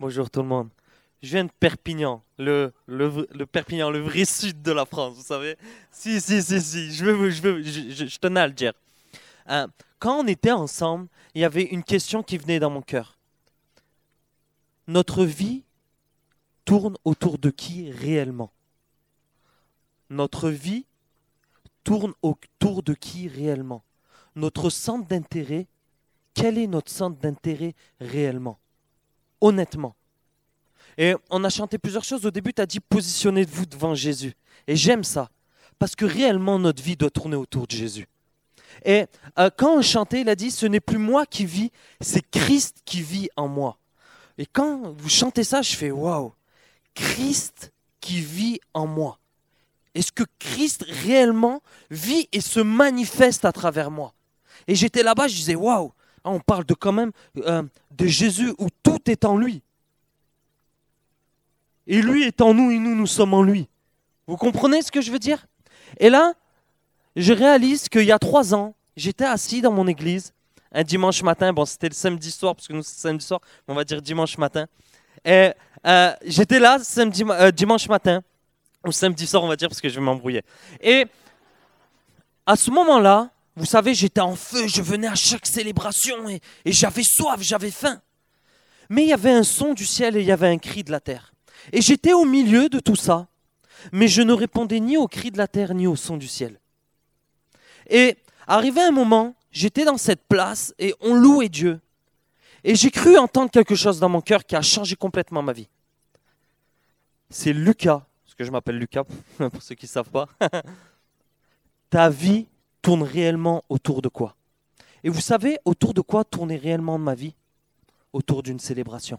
Bonjour 0.00 0.28
tout 0.30 0.42
le 0.42 0.48
monde. 0.48 0.68
Je 1.22 1.30
viens 1.30 1.44
de 1.44 1.50
Perpignan, 1.60 2.24
le, 2.38 2.72
Perpignan, 3.52 3.88
le 3.88 4.00
vrai 4.00 4.24
sud 4.24 4.62
de 4.62 4.72
la 4.72 4.84
France, 4.84 5.14
vous 5.16 5.22
savez. 5.22 5.56
Si, 5.92 6.20
si, 6.20 6.42
si, 6.42 6.60
si, 6.60 6.92
je, 6.92 7.04
veux, 7.04 7.30
je, 7.30 7.42
veux, 7.42 7.62
je, 7.62 8.06
je, 8.06 8.18
tenais 8.18 8.40
à 8.40 8.46
le 8.48 8.52
dire. 8.52 8.72
Euh, 9.48 9.68
quand 10.00 10.24
on 10.24 10.26
était 10.26 10.50
ensemble, 10.50 11.06
il 11.34 11.42
y 11.42 11.44
avait 11.44 11.62
une 11.62 11.84
question 11.84 12.24
qui 12.24 12.36
venait 12.36 12.58
dans 12.58 12.70
mon 12.70 12.82
cœur. 12.82 13.16
Notre 14.88 15.24
vie 15.24 15.62
tourne 16.64 16.96
autour 17.04 17.38
de 17.38 17.50
qui 17.50 17.92
réellement? 17.92 18.50
Notre 20.10 20.50
vie 20.50 20.86
tourne 21.84 22.12
autour 22.22 22.82
de 22.82 22.94
qui 22.94 23.28
réellement? 23.28 23.82
Notre 24.34 24.70
centre 24.70 25.06
d'intérêt, 25.06 25.66
quel 26.34 26.58
est 26.58 26.66
notre 26.66 26.90
centre 26.90 27.18
d'intérêt 27.18 27.74
réellement? 28.00 28.58
Honnêtement. 29.40 29.94
Et 30.98 31.14
on 31.30 31.44
a 31.44 31.50
chanté 31.50 31.78
plusieurs 31.78 32.04
choses. 32.04 32.24
Au 32.26 32.30
début, 32.30 32.52
tu 32.52 32.62
as 32.62 32.66
dit 32.66 32.80
positionnez-vous 32.80 33.66
devant 33.66 33.94
Jésus. 33.94 34.34
Et 34.66 34.76
j'aime 34.76 35.04
ça, 35.04 35.30
parce 35.78 35.94
que 35.94 36.04
réellement, 36.04 36.58
notre 36.58 36.82
vie 36.82 36.96
doit 36.96 37.10
tourner 37.10 37.36
autour 37.36 37.66
de 37.66 37.72
Jésus. 37.72 38.06
Et 38.84 39.06
euh, 39.38 39.50
quand 39.56 39.78
on 39.78 39.82
chantait, 39.82 40.20
il 40.22 40.28
a 40.28 40.34
dit, 40.34 40.50
ce 40.50 40.66
n'est 40.66 40.80
plus 40.80 40.98
moi 40.98 41.26
qui 41.26 41.46
vis, 41.46 41.70
c'est 42.00 42.28
Christ 42.30 42.82
qui 42.84 43.02
vit 43.02 43.28
en 43.36 43.48
moi. 43.48 43.78
Et 44.38 44.46
quand 44.46 44.92
vous 44.92 45.08
chantez 45.08 45.44
ça, 45.44 45.62
je 45.62 45.74
fais, 45.74 45.90
waouh, 45.90 46.34
Christ 46.94 47.72
qui 48.00 48.20
vit 48.20 48.60
en 48.74 48.86
moi. 48.86 49.18
Est-ce 49.96 50.12
que 50.12 50.24
Christ 50.38 50.84
réellement 51.04 51.62
vit 51.90 52.28
et 52.30 52.42
se 52.42 52.60
manifeste 52.60 53.46
à 53.46 53.52
travers 53.52 53.90
moi? 53.90 54.12
Et 54.68 54.74
j'étais 54.74 55.02
là-bas, 55.02 55.26
je 55.26 55.34
disais, 55.34 55.54
waouh, 55.54 55.90
ah, 56.22 56.30
on 56.30 56.38
parle 56.38 56.66
de 56.66 56.74
quand 56.74 56.92
même 56.92 57.12
euh, 57.38 57.62
de 57.92 58.06
Jésus 58.06 58.52
où 58.58 58.68
tout 58.82 59.10
est 59.10 59.24
en 59.24 59.38
lui. 59.38 59.62
Et 61.86 62.02
lui 62.02 62.24
est 62.24 62.42
en 62.42 62.52
nous 62.52 62.70
et 62.70 62.78
nous, 62.78 62.94
nous 62.94 63.06
sommes 63.06 63.32
en 63.32 63.42
lui. 63.42 63.68
Vous 64.26 64.36
comprenez 64.36 64.82
ce 64.82 64.92
que 64.92 65.00
je 65.00 65.10
veux 65.10 65.18
dire? 65.18 65.46
Et 65.98 66.10
là, 66.10 66.34
je 67.14 67.32
réalise 67.32 67.88
qu'il 67.88 68.04
y 68.04 68.12
a 68.12 68.18
trois 68.18 68.54
ans, 68.54 68.74
j'étais 68.98 69.24
assis 69.24 69.62
dans 69.62 69.72
mon 69.72 69.86
église 69.86 70.34
un 70.72 70.82
dimanche 70.82 71.22
matin. 71.22 71.54
Bon, 71.54 71.64
c'était 71.64 71.88
le 71.88 71.94
samedi 71.94 72.30
soir, 72.30 72.54
parce 72.54 72.68
que 72.68 72.74
nous, 72.74 72.82
c'est 72.82 72.98
samedi 73.00 73.24
soir, 73.24 73.40
on 73.66 73.72
va 73.72 73.82
dire 73.82 74.02
dimanche 74.02 74.36
matin. 74.36 74.66
Et 75.24 75.52
euh, 75.86 76.12
j'étais 76.26 76.58
là 76.58 76.76
euh, 76.98 77.50
dimanche 77.50 77.88
matin, 77.88 78.22
ou 78.86 78.92
samedi 78.92 79.26
soir, 79.26 79.42
on 79.42 79.48
va 79.48 79.56
dire, 79.56 79.68
parce 79.68 79.80
que 79.80 79.88
je 79.88 79.94
vais 79.94 80.00
m'embrouiller. 80.00 80.42
Et 80.80 81.06
à 82.46 82.56
ce 82.56 82.70
moment-là, 82.70 83.30
vous 83.56 83.64
savez, 83.64 83.94
j'étais 83.94 84.20
en 84.20 84.36
feu, 84.36 84.66
je 84.68 84.82
venais 84.82 85.06
à 85.06 85.14
chaque 85.14 85.46
célébration 85.46 86.28
et, 86.28 86.40
j'avais 86.66 87.02
soif, 87.02 87.40
j'avais 87.40 87.70
faim. 87.70 88.00
Mais 88.90 89.02
il 89.04 89.08
y 89.08 89.12
avait 89.12 89.32
un 89.32 89.42
son 89.42 89.72
du 89.72 89.86
ciel 89.86 90.16
et 90.16 90.20
il 90.20 90.26
y 90.26 90.32
avait 90.32 90.48
un 90.48 90.58
cri 90.58 90.84
de 90.84 90.92
la 90.92 91.00
terre. 91.00 91.32
Et 91.72 91.80
j'étais 91.80 92.12
au 92.12 92.24
milieu 92.24 92.68
de 92.68 92.78
tout 92.78 92.96
ça, 92.96 93.26
mais 93.92 94.08
je 94.08 94.22
ne 94.22 94.32
répondais 94.32 94.78
ni 94.78 94.96
au 94.96 95.08
cri 95.08 95.30
de 95.30 95.38
la 95.38 95.48
terre 95.48 95.74
ni 95.74 95.86
au 95.86 95.96
son 95.96 96.16
du 96.16 96.28
ciel. 96.28 96.60
Et 97.88 98.16
arrivé 98.46 98.82
un 98.82 98.90
moment, 98.90 99.34
j'étais 99.50 99.84
dans 99.84 99.96
cette 99.96 100.26
place 100.28 100.74
et 100.78 100.94
on 101.00 101.14
louait 101.14 101.48
Dieu. 101.48 101.80
Et 102.62 102.74
j'ai 102.74 102.90
cru 102.90 103.16
entendre 103.16 103.50
quelque 103.50 103.74
chose 103.74 103.98
dans 103.98 104.08
mon 104.08 104.20
cœur 104.20 104.44
qui 104.44 104.54
a 104.54 104.62
changé 104.62 104.96
complètement 104.96 105.42
ma 105.42 105.52
vie. 105.52 105.68
C'est 107.30 107.52
Lucas, 107.52 108.06
que 108.36 108.44
je 108.44 108.50
m'appelle 108.50 108.78
Lucas, 108.78 109.04
pour 109.38 109.62
ceux 109.62 109.74
qui 109.74 109.86
ne 109.86 109.90
savent 109.90 110.10
pas. 110.10 110.28
Ta 111.90 112.08
vie 112.10 112.46
tourne 112.82 113.02
réellement 113.02 113.64
autour 113.68 114.02
de 114.02 114.08
quoi? 114.08 114.36
Et 115.02 115.08
vous 115.08 115.20
savez, 115.20 115.58
autour 115.64 115.94
de 115.94 116.00
quoi 116.00 116.24
tournait 116.24 116.56
réellement 116.56 116.98
ma 116.98 117.14
vie? 117.14 117.34
Autour 118.12 118.42
d'une 118.42 118.58
célébration. 118.58 119.18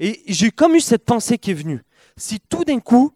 Et 0.00 0.22
j'ai 0.26 0.50
comme 0.50 0.74
eu 0.74 0.80
cette 0.80 1.04
pensée 1.04 1.38
qui 1.38 1.50
est 1.50 1.54
venue. 1.54 1.82
Si 2.16 2.40
tout 2.40 2.64
d'un 2.64 2.80
coup, 2.80 3.12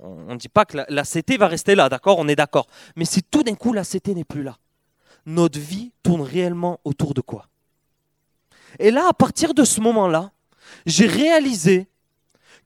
on 0.00 0.32
ne 0.32 0.36
dit 0.36 0.48
pas 0.48 0.64
que 0.64 0.78
la, 0.78 0.86
la 0.88 1.02
CT 1.02 1.36
va 1.38 1.48
rester 1.48 1.74
là, 1.74 1.88
d'accord? 1.88 2.18
On 2.18 2.28
est 2.28 2.36
d'accord. 2.36 2.66
Mais 2.96 3.04
si 3.04 3.22
tout 3.22 3.42
d'un 3.42 3.54
coup 3.54 3.72
la 3.72 3.84
CT 3.84 4.14
n'est 4.14 4.24
plus 4.24 4.42
là, 4.42 4.58
notre 5.26 5.58
vie 5.58 5.92
tourne 6.02 6.22
réellement 6.22 6.80
autour 6.84 7.14
de 7.14 7.20
quoi? 7.20 7.48
Et 8.78 8.90
là, 8.90 9.08
à 9.08 9.12
partir 9.12 9.54
de 9.54 9.64
ce 9.64 9.80
moment-là, 9.80 10.32
j'ai 10.86 11.06
réalisé 11.06 11.86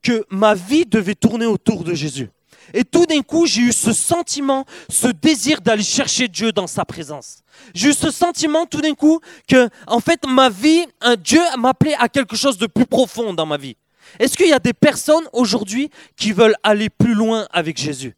que 0.02 0.24
ma 0.30 0.54
vie 0.54 0.86
devait 0.86 1.14
tourner 1.14 1.46
autour 1.46 1.84
de 1.84 1.94
Jésus. 1.94 2.30
Et 2.74 2.84
tout 2.84 3.06
d'un 3.06 3.22
coup, 3.22 3.46
j'ai 3.46 3.62
eu 3.62 3.72
ce 3.72 3.92
sentiment, 3.92 4.64
ce 4.90 5.08
désir 5.08 5.60
d'aller 5.60 5.82
chercher 5.82 6.28
Dieu 6.28 6.52
dans 6.52 6.66
sa 6.66 6.84
présence. 6.84 7.38
J'ai 7.74 7.90
eu 7.90 7.94
ce 7.94 8.10
sentiment 8.10 8.66
tout 8.66 8.80
d'un 8.80 8.94
coup 8.94 9.20
que, 9.46 9.68
en 9.86 10.00
fait, 10.00 10.26
ma 10.26 10.50
vie, 10.50 10.86
un 11.00 11.16
Dieu 11.16 11.40
m'appelait 11.56 11.96
à 11.98 12.08
quelque 12.08 12.36
chose 12.36 12.58
de 12.58 12.66
plus 12.66 12.86
profond 12.86 13.32
dans 13.32 13.46
ma 13.46 13.56
vie. 13.56 13.76
Est-ce 14.18 14.36
qu'il 14.36 14.48
y 14.48 14.52
a 14.52 14.58
des 14.58 14.72
personnes 14.72 15.24
aujourd'hui 15.32 15.90
qui 16.16 16.32
veulent 16.32 16.56
aller 16.62 16.90
plus 16.90 17.14
loin 17.14 17.46
avec 17.52 17.78
Jésus? 17.78 18.16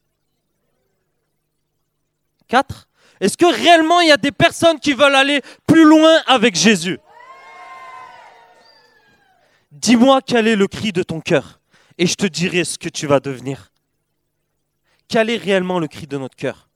Quatre. 2.49 2.89
Est-ce 3.21 3.37
que 3.37 3.47
réellement 3.47 4.01
il 4.01 4.09
y 4.09 4.13
a 4.13 4.17
des 4.17 4.33
personnes 4.33 4.81
qui 4.81 4.93
veulent 4.93 5.15
aller 5.15 5.43
plus 5.67 5.85
loin 5.85 6.21
avec 6.27 6.57
Jésus? 6.57 6.99
Dis-moi 9.71 10.21
quel 10.25 10.49
est 10.49 10.57
le 10.57 10.67
cri 10.67 10.91
de 10.91 11.03
ton 11.03 11.21
cœur 11.21 11.60
et 12.01 12.07
je 12.07 12.15
te 12.15 12.27
dirai 12.27 12.65
ce 12.65 12.79
que 12.79 12.89
tu 12.89 13.07
vas 13.07 13.21
devenir. 13.21 13.71
Quel 15.07 15.29
est 15.29 15.37
réellement 15.37 15.79
le 15.79 15.87
cri 15.87 16.07
de 16.07 16.17
notre 16.17 16.35
cœur? 16.35 16.71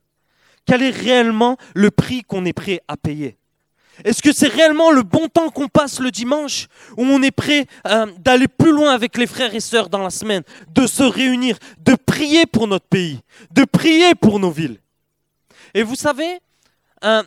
Quel 0.67 0.83
est 0.83 0.91
réellement 0.91 1.57
le 1.73 1.89
prix 1.89 2.21
qu'on 2.21 2.45
est 2.45 2.53
prêt 2.53 2.81
à 2.87 2.95
payer? 2.95 3.37
Est-ce 4.03 4.21
que 4.21 4.31
c'est 4.31 4.47
réellement 4.47 4.91
le 4.91 5.01
bon 5.01 5.27
temps 5.27 5.49
qu'on 5.49 5.67
passe 5.67 5.99
le 5.99 6.11
dimanche 6.11 6.67
où 6.95 7.03
on 7.03 7.23
est 7.23 7.31
prêt 7.31 7.65
euh, 7.87 8.05
d'aller 8.19 8.47
plus 8.47 8.71
loin 8.71 8.93
avec 8.93 9.17
les 9.17 9.25
frères 9.25 9.55
et 9.55 9.59
sœurs 9.59 9.89
dans 9.89 10.03
la 10.03 10.11
semaine, 10.11 10.43
de 10.69 10.85
se 10.85 11.01
réunir, 11.01 11.57
de 11.79 11.95
prier 11.95 12.45
pour 12.45 12.67
notre 12.67 12.87
pays, 12.87 13.21
de 13.51 13.63
prier 13.63 14.13
pour 14.13 14.39
nos 14.39 14.51
villes? 14.51 14.79
Et 15.73 15.81
vous 15.81 15.95
savez, 15.95 16.39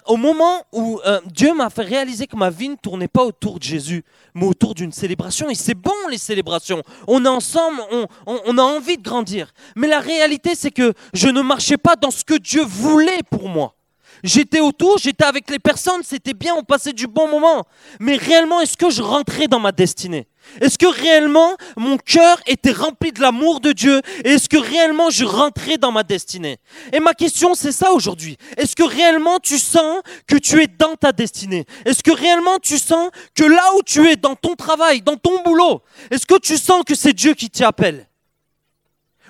au 0.06 0.16
moment 0.16 0.62
où 0.72 1.00
euh, 1.06 1.20
Dieu 1.26 1.54
m'a 1.54 1.70
fait 1.70 1.82
réaliser 1.82 2.26
que 2.26 2.36
ma 2.36 2.50
vie 2.50 2.68
ne 2.68 2.76
tournait 2.76 3.08
pas 3.08 3.24
autour 3.24 3.58
de 3.58 3.64
Jésus, 3.64 4.04
mais 4.34 4.46
autour 4.46 4.74
d'une 4.74 4.92
célébration, 4.92 5.48
et 5.50 5.54
c'est 5.54 5.74
bon 5.74 5.92
les 6.10 6.18
célébrations, 6.18 6.82
on 7.06 7.24
est 7.24 7.28
ensemble, 7.28 7.80
on 8.26 8.58
a 8.58 8.62
envie 8.62 8.96
de 8.96 9.02
grandir. 9.02 9.52
Mais 9.76 9.86
la 9.86 10.00
réalité, 10.00 10.54
c'est 10.54 10.70
que 10.70 10.92
je 11.14 11.28
ne 11.28 11.42
marchais 11.42 11.76
pas 11.76 11.96
dans 11.96 12.10
ce 12.10 12.24
que 12.24 12.38
Dieu 12.38 12.62
voulait 12.64 13.22
pour 13.30 13.48
moi. 13.48 13.77
J'étais 14.24 14.60
autour, 14.60 14.98
j'étais 14.98 15.24
avec 15.24 15.48
les 15.50 15.58
personnes, 15.58 16.02
c'était 16.02 16.34
bien, 16.34 16.54
on 16.54 16.64
passait 16.64 16.92
du 16.92 17.06
bon 17.06 17.28
moment. 17.28 17.66
Mais 18.00 18.16
réellement, 18.16 18.60
est-ce 18.60 18.76
que 18.76 18.90
je 18.90 19.02
rentrais 19.02 19.48
dans 19.48 19.60
ma 19.60 19.72
destinée? 19.72 20.26
Est-ce 20.60 20.78
que 20.78 20.86
réellement 20.86 21.56
mon 21.76 21.98
cœur 21.98 22.40
était 22.46 22.72
rempli 22.72 23.12
de 23.12 23.20
l'amour 23.20 23.60
de 23.60 23.72
Dieu? 23.72 24.00
Et 24.24 24.30
est-ce 24.30 24.48
que 24.48 24.56
réellement 24.56 25.10
je 25.10 25.24
rentrais 25.24 25.78
dans 25.78 25.92
ma 25.92 26.02
destinée? 26.02 26.58
Et 26.92 27.00
ma 27.00 27.14
question, 27.14 27.54
c'est 27.54 27.72
ça 27.72 27.92
aujourd'hui. 27.92 28.36
Est-ce 28.56 28.74
que 28.74 28.82
réellement 28.82 29.38
tu 29.38 29.58
sens 29.58 30.00
que 30.26 30.36
tu 30.36 30.62
es 30.62 30.66
dans 30.66 30.94
ta 30.94 31.12
destinée? 31.12 31.66
Est-ce 31.84 32.02
que 32.02 32.10
réellement 32.10 32.58
tu 32.58 32.78
sens 32.78 33.10
que 33.34 33.44
là 33.44 33.62
où 33.76 33.82
tu 33.82 34.06
es, 34.08 34.16
dans 34.16 34.34
ton 34.34 34.54
travail, 34.54 35.02
dans 35.02 35.16
ton 35.16 35.42
boulot, 35.42 35.82
est-ce 36.10 36.26
que 36.26 36.38
tu 36.38 36.56
sens 36.56 36.82
que 36.84 36.94
c'est 36.94 37.12
Dieu 37.12 37.34
qui 37.34 37.50
t'y 37.50 37.64
appelle 37.64 38.08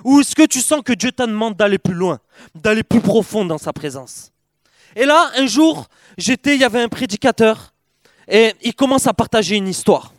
Ou 0.05 0.21
est-ce 0.21 0.35
que 0.35 0.47
tu 0.47 0.61
sens 0.61 0.83
que 0.85 0.93
Dieu 0.93 1.13
te 1.13 1.23
demande 1.23 1.57
d'aller 1.57 1.79
plus 1.79 1.95
loin, 1.95 2.21
d'aller 2.55 2.83
plus 2.83 3.01
profond 3.01 3.45
dans 3.45 3.59
sa 3.59 3.73
présence? 3.73 4.31
Et 4.97 5.05
là, 5.05 5.31
un 5.37 5.47
jour, 5.47 5.87
j'étais, 6.17 6.55
il 6.55 6.61
y 6.61 6.65
avait 6.65 6.83
un 6.83 6.89
prédicateur, 6.89 7.73
et 8.27 8.55
il 8.63 8.75
commence 8.75 9.07
à 9.07 9.15
partager 9.15 9.57
une 9.57 9.69
histoire. 9.69 10.13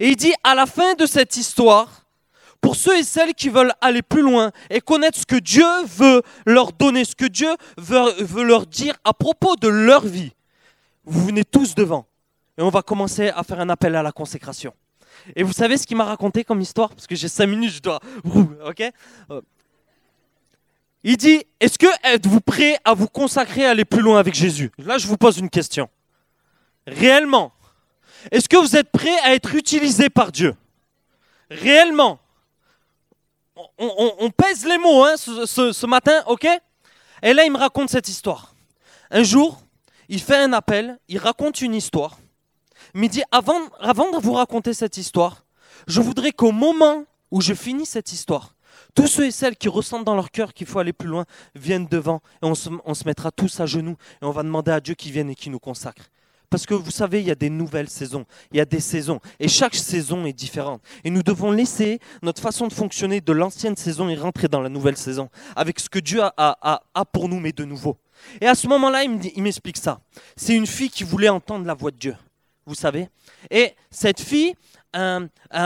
Et 0.00 0.08
il 0.08 0.16
dit, 0.16 0.32
à 0.42 0.54
la 0.54 0.66
fin 0.66 0.94
de 0.94 1.06
cette 1.06 1.36
histoire, 1.36 2.04
pour 2.60 2.76
ceux 2.76 2.98
et 2.98 3.02
celles 3.02 3.34
qui 3.34 3.50
veulent 3.50 3.74
aller 3.82 4.00
plus 4.00 4.22
loin 4.22 4.50
et 4.70 4.80
connaître 4.80 5.18
ce 5.18 5.26
que 5.26 5.36
Dieu 5.36 5.66
veut 5.84 6.22
leur 6.46 6.72
donner, 6.72 7.04
ce 7.04 7.14
que 7.14 7.26
Dieu 7.26 7.54
veut, 7.76 8.42
leur 8.42 8.66
dire 8.66 8.94
à 9.04 9.12
propos 9.12 9.54
de 9.56 9.68
leur 9.68 10.06
vie, 10.06 10.32
vous 11.04 11.26
venez 11.26 11.44
tous 11.44 11.74
devant. 11.74 12.06
Et 12.56 12.62
on 12.62 12.70
va 12.70 12.80
commencer 12.80 13.28
à 13.28 13.42
faire 13.42 13.60
un 13.60 13.68
appel 13.68 13.94
à 13.94 14.02
la 14.02 14.12
consécration. 14.12 14.72
Et 15.36 15.42
vous 15.42 15.52
savez 15.52 15.76
ce 15.76 15.86
qu'il 15.86 15.98
m'a 15.98 16.04
raconté 16.04 16.42
comme 16.42 16.62
histoire? 16.62 16.88
Parce 16.88 17.06
que 17.06 17.14
j'ai 17.14 17.28
cinq 17.28 17.46
minutes, 17.48 17.74
je 17.74 17.80
dois... 17.80 18.00
Ok? 18.66 18.82
Il 21.04 21.18
dit, 21.18 21.44
est-ce 21.60 21.78
que 21.78 21.86
êtes-vous 22.02 22.40
prêt 22.40 22.78
à 22.82 22.94
vous 22.94 23.08
consacrer 23.08 23.66
à 23.66 23.70
aller 23.70 23.84
plus 23.84 24.00
loin 24.00 24.18
avec 24.18 24.34
Jésus? 24.34 24.72
Là, 24.78 24.96
je 24.96 25.06
vous 25.06 25.18
pose 25.18 25.36
une 25.36 25.50
question. 25.50 25.90
Réellement, 26.86 27.52
est-ce 28.30 28.48
que 28.48 28.56
vous 28.56 28.74
êtes 28.74 28.90
prêt 28.90 29.16
à 29.22 29.34
être 29.34 29.54
utilisé 29.54 30.08
par 30.08 30.32
Dieu? 30.32 30.56
Réellement. 31.50 32.18
On, 33.78 34.30
pèse 34.30 34.64
les 34.64 34.78
mots 34.78 35.04
hein, 35.04 35.16
ce, 35.16 35.86
matin, 35.86 36.22
ok? 36.26 36.46
Et 37.22 37.32
là, 37.34 37.44
il 37.44 37.52
me 37.52 37.58
raconte 37.58 37.90
cette 37.90 38.08
histoire. 38.08 38.54
Un 39.10 39.22
jour, 39.22 39.60
il 40.08 40.20
fait 40.20 40.36
un 40.36 40.52
appel, 40.52 40.98
il 41.08 41.18
raconte 41.18 41.60
une 41.60 41.74
histoire. 41.74 42.18
Mais 42.94 43.06
il 43.06 43.10
dit, 43.10 43.22
avant, 43.30 43.60
avant 43.78 44.10
de 44.10 44.16
vous 44.16 44.32
raconter 44.32 44.74
cette 44.74 44.96
histoire, 44.96 45.44
je 45.86 46.00
voudrais 46.00 46.32
qu'au 46.32 46.50
moment 46.50 47.04
où 47.30 47.40
je 47.40 47.54
finis 47.54 47.86
cette 47.86 48.12
histoire, 48.12 48.53
tous 48.94 49.06
ceux 49.06 49.26
et 49.26 49.30
celles 49.30 49.56
qui 49.56 49.68
ressentent 49.68 50.04
dans 50.04 50.14
leur 50.14 50.30
cœur 50.30 50.54
qu'il 50.54 50.66
faut 50.66 50.78
aller 50.78 50.92
plus 50.92 51.08
loin 51.08 51.24
viennent 51.54 51.86
devant 51.86 52.20
et 52.42 52.46
on 52.46 52.54
se, 52.54 53.06
mettra 53.06 53.30
tous 53.30 53.60
à 53.60 53.66
genoux 53.66 53.96
et 54.22 54.24
on 54.24 54.30
va 54.30 54.42
demander 54.42 54.70
à 54.70 54.80
Dieu 54.80 54.94
qu'il 54.94 55.12
vienne 55.12 55.30
et 55.30 55.34
qu'il 55.34 55.52
nous 55.52 55.58
consacre. 55.58 56.10
Parce 56.50 56.66
que 56.66 56.74
vous 56.74 56.92
savez, 56.92 57.20
il 57.20 57.26
y 57.26 57.32
a 57.32 57.34
des 57.34 57.50
nouvelles 57.50 57.88
saisons, 57.88 58.26
il 58.52 58.58
y 58.58 58.60
a 58.60 58.64
des 58.64 58.78
saisons, 58.78 59.18
et 59.40 59.48
chaque 59.48 59.74
saison 59.74 60.24
est 60.24 60.32
différente. 60.32 60.80
Et 61.02 61.10
nous 61.10 61.24
devons 61.24 61.50
laisser 61.50 61.98
notre 62.22 62.40
façon 62.40 62.68
de 62.68 62.72
fonctionner 62.72 63.20
de 63.20 63.32
l'ancienne 63.32 63.76
saison 63.76 64.08
et 64.08 64.14
rentrer 64.14 64.46
dans 64.46 64.60
la 64.60 64.68
nouvelle 64.68 64.96
saison, 64.96 65.30
avec 65.56 65.80
ce 65.80 65.88
que 65.88 65.98
Dieu 65.98 66.20
a, 66.22 67.04
pour 67.12 67.28
nous, 67.28 67.40
mais 67.40 67.50
de 67.50 67.64
nouveau. 67.64 67.96
Et 68.40 68.46
à 68.46 68.54
ce 68.54 68.68
moment-là, 68.68 69.02
il 69.02 69.42
m'explique 69.42 69.78
ça. 69.78 70.00
C'est 70.36 70.54
une 70.54 70.68
fille 70.68 70.90
qui 70.90 71.02
voulait 71.02 71.28
entendre 71.28 71.66
la 71.66 71.74
voix 71.74 71.90
de 71.90 71.96
Dieu, 71.96 72.16
vous 72.66 72.76
savez. 72.76 73.08
Et 73.50 73.74
cette 73.90 74.20
fille, 74.20 74.54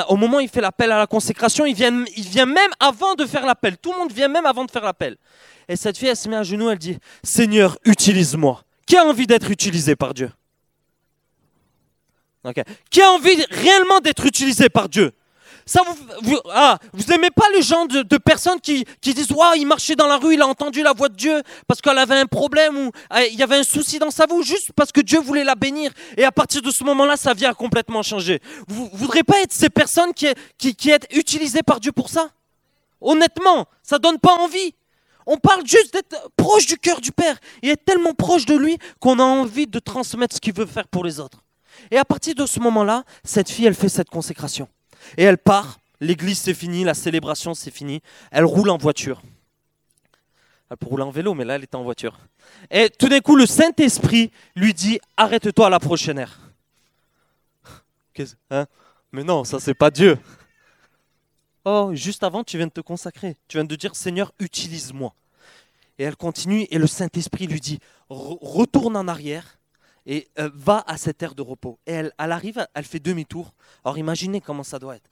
au 0.09 0.17
moment 0.17 0.39
où 0.39 0.41
il 0.41 0.49
fait 0.49 0.61
l'appel 0.61 0.91
à 0.93 0.99
la 0.99 1.07
consécration, 1.07 1.67
il 1.67 1.75
vient, 1.75 2.05
il 2.17 2.29
vient 2.29 2.47
même 2.47 2.71
avant 2.81 3.15
de 3.15 3.27
faire 3.27 3.45
l'appel. 3.47 3.77
Tout 3.79 3.93
le 3.93 3.99
monde 3.99 4.13
vient 4.13 4.29
même 4.29 4.47
avant 4.47 4.65
de 4.65 4.71
faire 4.71 4.85
l'appel. 4.85 5.17
Et 5.69 5.77
cette 5.77 5.99
fille, 5.99 6.09
elle 6.09 6.17
se 6.17 6.29
met 6.29 6.37
à 6.37 6.43
genoux, 6.43 6.71
elle 6.71 6.79
dit, 6.79 6.99
Seigneur, 7.23 7.77
utilise-moi. 7.85 8.63
Qui 8.87 8.97
a 8.97 9.05
envie 9.05 9.27
d'être 9.27 9.51
utilisé 9.51 9.97
par 9.97 10.15
Dieu? 10.15 10.31
Qui 12.91 13.03
a 13.03 13.11
envie 13.11 13.45
réellement 13.51 14.01
d'être 14.01 14.25
utilisé 14.25 14.71
par 14.71 14.89
Dieu 14.89 15.13
vous, 15.77 15.97
vous, 16.23 16.39
ah, 16.51 16.79
vous 16.93 17.13
aimez 17.13 17.31
pas 17.31 17.45
le 17.55 17.61
genre 17.61 17.87
de, 17.87 18.19
personnes 18.19 18.61
qui, 18.61 18.85
qui 19.01 19.15
disent 19.15 19.31
Waouh, 19.31 19.55
il 19.57 19.67
marchait 19.67 19.95
dans 19.95 20.07
la 20.07 20.17
rue, 20.17 20.35
il 20.35 20.43
a 20.43 20.47
entendu 20.47 20.83
la 20.83 20.93
voix 20.93 21.09
de 21.09 21.17
Dieu 21.17 21.43
parce 21.67 21.81
qu'elle 21.81 21.99
avait 21.99 22.19
un 22.19 22.27
problème 22.27 22.77
ou 22.77 22.91
ah, 23.11 23.25
il 23.25 23.35
y 23.35 23.43
avait 23.43 23.57
un 23.57 23.63
souci 23.63 23.99
dans 23.99 24.11
sa 24.11 24.27
vie, 24.27 24.43
juste 24.43 24.73
parce 24.75 24.93
que 24.93 25.01
Dieu 25.01 25.21
voulait 25.21 25.45
la 25.45 25.55
bénir. 25.55 25.93
Et 26.17 26.25
à 26.25 26.33
partir 26.33 26.63
de 26.63 26.71
ce 26.71 26.85
moment-là, 26.85 27.17
sa 27.17 27.35
vie 27.35 27.47
a 27.47 27.55
complètement 27.55 28.03
changé. 28.03 28.41
Vous 28.67 28.89
voudrez 28.93 29.23
pas 29.23 29.41
être 29.43 29.53
ces 29.53 29.69
personnes 29.69 30.13
qui, 30.15 30.27
qui, 30.57 30.75
qui 30.75 30.91
utilisées 31.13 31.63
par 31.63 31.81
Dieu 31.81 31.93
pour 31.93 32.09
ça? 32.09 32.31
Honnêtement, 33.01 33.67
ça 33.83 33.99
donne 33.99 34.19
pas 34.19 34.35
envie. 34.35 34.75
On 35.27 35.37
parle 35.37 35.67
juste 35.67 35.93
d'être 35.93 36.31
proche 36.37 36.67
du 36.67 36.79
cœur 36.79 37.01
du 37.03 37.13
Père 37.13 37.37
et 37.63 37.69
être 37.69 37.85
tellement 37.85 38.15
proche 38.15 38.47
de 38.47 38.57
lui 38.57 38.79
qu'on 38.99 39.19
a 39.19 39.23
envie 39.23 39.67
de 39.67 39.79
transmettre 39.79 40.35
ce 40.35 40.41
qu'il 40.41 40.55
veut 40.55 40.67
faire 40.67 40.89
pour 40.89 41.05
les 41.05 41.21
autres. 41.21 41.43
Et 41.91 41.99
à 41.99 42.05
partir 42.05 42.35
de 42.35 42.47
ce 42.47 42.59
moment-là, 42.61 43.05
cette 43.25 43.51
fille, 43.51 43.67
elle 43.67 43.75
fait 43.75 43.91
cette 43.91 44.09
consécration. 44.09 44.69
Et 45.17 45.25
elle 45.25 45.39
part. 45.39 45.79
L'église, 46.01 46.39
c'est 46.39 46.55
fini. 46.55 46.85
La 46.85 46.95
célébration, 46.95 47.55
c'est 47.55 47.71
fini. 47.71 48.01
Elle 48.31 48.45
roule 48.45 48.71
en 48.71 48.79
voiture. 48.79 49.23
Elle 50.71 50.77
peut 50.77 50.87
rouler 50.87 51.03
en 51.03 51.11
vélo, 51.11 51.35
mais 51.35 51.45
là, 51.45 51.57
elle 51.57 51.63
est 51.63 51.75
en 51.75 51.83
voiture. 51.83 52.19
Et 52.71 52.91
tout 52.91 53.09
d'un 53.09 53.21
coup, 53.21 53.37
le 53.37 53.47
Saint-Esprit 53.47 54.31
lui 54.55 54.75
dit 54.75 55.01
Arrête-toi 55.17 55.67
à 55.67 55.71
la 55.71 55.81
prochaine 55.81 56.19
heure. 56.19 56.39
Hein? 58.51 58.67
Mais 59.13 59.25
non, 59.25 59.45
ça, 59.45 59.61
c'est 59.61 59.75
pas 59.75 59.91
Dieu. 59.91 60.19
Oh, 61.65 61.91
juste 61.95 62.23
avant, 62.23 62.45
tu 62.45 62.57
viens 62.57 62.67
de 62.67 62.73
te 62.73 62.81
consacrer. 62.81 63.37
Tu 63.47 63.57
viens 63.57 63.65
de 63.65 63.77
dire 63.77 63.95
Seigneur, 63.95 64.33
utilise-moi. 64.39 65.15
Et 65.99 66.05
elle 66.05 66.17
continue, 66.17 66.67
et 66.71 66.79
le 66.79 66.87
Saint-Esprit 66.87 67.47
lui 67.47 67.61
dit 67.61 67.79
Retourne 68.09 68.97
en 68.97 69.09
arrière 69.09 69.58
et 70.09 70.27
euh, 70.39 70.49
va 70.55 70.83
à 70.87 70.97
cette 70.97 71.23
aire 71.23 71.35
de 71.35 71.43
repos. 71.43 71.79
Et 71.87 71.93
elle, 71.93 72.13
elle 72.19 72.33
arrive, 72.33 72.67
elle 72.75 72.85
fait 72.85 72.99
demi-tour. 72.99 73.53
Alors 73.85 73.99
imaginez 73.99 74.41
comment 74.41 74.63
ça 74.63 74.79
doit 74.79 74.97
être. 74.97 75.11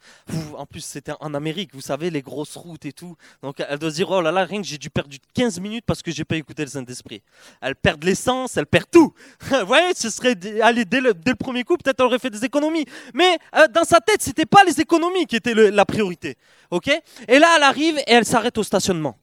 en 0.56 0.64
plus, 0.64 0.80
c'était 0.80 1.12
en 1.20 1.34
Amérique, 1.34 1.74
vous 1.74 1.82
savez, 1.82 2.10
les 2.10 2.22
grosses 2.22 2.56
routes 2.56 2.86
et 2.86 2.94
tout. 2.94 3.14
Donc 3.42 3.56
elle 3.60 3.78
doit 3.78 3.90
se 3.90 3.96
dire, 3.96 4.10
oh 4.10 4.22
là 4.22 4.32
là, 4.32 4.46
rien 4.46 4.60
que 4.60 4.66
j'ai 4.66 4.78
dû 4.78 4.88
perdre 4.88 5.14
15 5.34 5.60
minutes 5.60 5.84
parce 5.86 6.02
que 6.02 6.10
j'ai 6.10 6.24
pas 6.24 6.36
écouté 6.36 6.64
le 6.64 6.70
Saint-Esprit. 6.70 7.22
Elle 7.60 7.76
perd 7.76 8.02
l'essence, 8.02 8.56
elle 8.56 8.66
perd 8.66 8.86
tout. 8.90 9.12
vous 9.42 9.66
voyez, 9.66 9.92
ce 9.94 10.08
serait 10.08 10.34
aller 10.62 10.86
dès 10.86 11.02
le, 11.02 11.12
premier 11.38 11.62
coup, 11.62 11.76
peut-être 11.76 12.00
elle 12.00 12.06
aurait 12.06 12.18
fait 12.18 12.30
des 12.30 12.44
économies. 12.46 12.86
Mais 13.12 13.38
euh, 13.54 13.68
dans 13.68 13.84
sa 13.84 14.00
tête, 14.00 14.22
c'était 14.22 14.46
pas 14.46 14.64
les 14.64 14.80
économies 14.80 15.26
qui 15.26 15.36
étaient 15.36 15.54
la 15.54 15.84
priorité. 15.84 16.38
ok? 16.70 16.88
Et 17.28 17.38
là, 17.38 17.48
elle 17.56 17.62
arrive 17.64 17.98
et 17.98 18.12
elle 18.12 18.24
s'arrête 18.24 18.56
au 18.56 18.62
stationnement. 18.62 19.18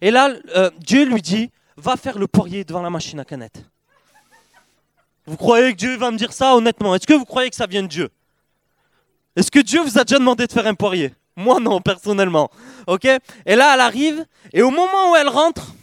Et 0.00 0.10
là, 0.10 0.34
euh, 0.56 0.70
Dieu 0.78 1.04
lui 1.04 1.22
dit, 1.22 1.52
va 1.76 1.96
faire 1.96 2.18
le 2.18 2.26
poirier 2.26 2.64
devant 2.64 2.82
la 2.82 2.90
machine 2.90 3.20
à 3.20 3.24
canettes. 3.24 3.64
Vous 5.26 5.36
croyez 5.36 5.72
que 5.72 5.78
Dieu 5.78 5.96
va 5.96 6.10
me 6.10 6.16
dire 6.16 6.32
ça 6.32 6.54
honnêtement? 6.56 6.94
Est-ce 6.94 7.06
que 7.06 7.14
vous 7.14 7.24
croyez 7.24 7.50
que 7.50 7.56
ça 7.56 7.66
vient 7.66 7.82
de 7.82 7.88
Dieu? 7.88 8.10
Est-ce 9.36 9.50
que 9.50 9.60
Dieu 9.60 9.80
vous 9.80 9.98
a 9.98 10.04
déjà 10.04 10.18
demandé 10.18 10.46
de 10.46 10.52
faire 10.52 10.66
un 10.66 10.74
poirier? 10.74 11.14
Moi 11.36 11.60
non, 11.60 11.80
personnellement. 11.80 12.50
Ok? 12.86 13.04
Et 13.04 13.56
là, 13.56 13.74
elle 13.74 13.80
arrive, 13.80 14.26
et 14.52 14.62
au 14.62 14.70
moment 14.70 15.12
où 15.12 15.16
elle 15.16 15.28
rentre, 15.28 15.74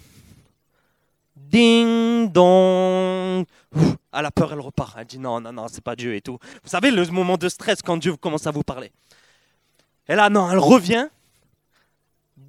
ding 1.36 2.32
dong, 2.32 3.46
à 4.12 4.22
la 4.22 4.32
peur, 4.32 4.54
elle 4.54 4.60
repart. 4.60 4.96
Elle 4.98 5.06
dit 5.06 5.20
non, 5.20 5.42
non, 5.42 5.52
non, 5.52 5.68
c'est 5.68 5.84
pas 5.84 5.96
Dieu 5.96 6.16
et 6.16 6.22
tout. 6.22 6.38
Vous 6.64 6.70
savez, 6.70 6.92
le 6.92 7.04
moment 7.08 7.38
de 7.38 7.50
stress 7.50 7.82
quand 7.82 7.98
Dieu 7.98 8.16
commence 8.18 8.46
à 8.46 8.52
vous 8.52 8.64
parler. 8.64 8.92
Et 10.08 10.16
là, 10.16 10.30
non, 10.30 10.52
elle 10.52 10.60
revient, 10.60 11.08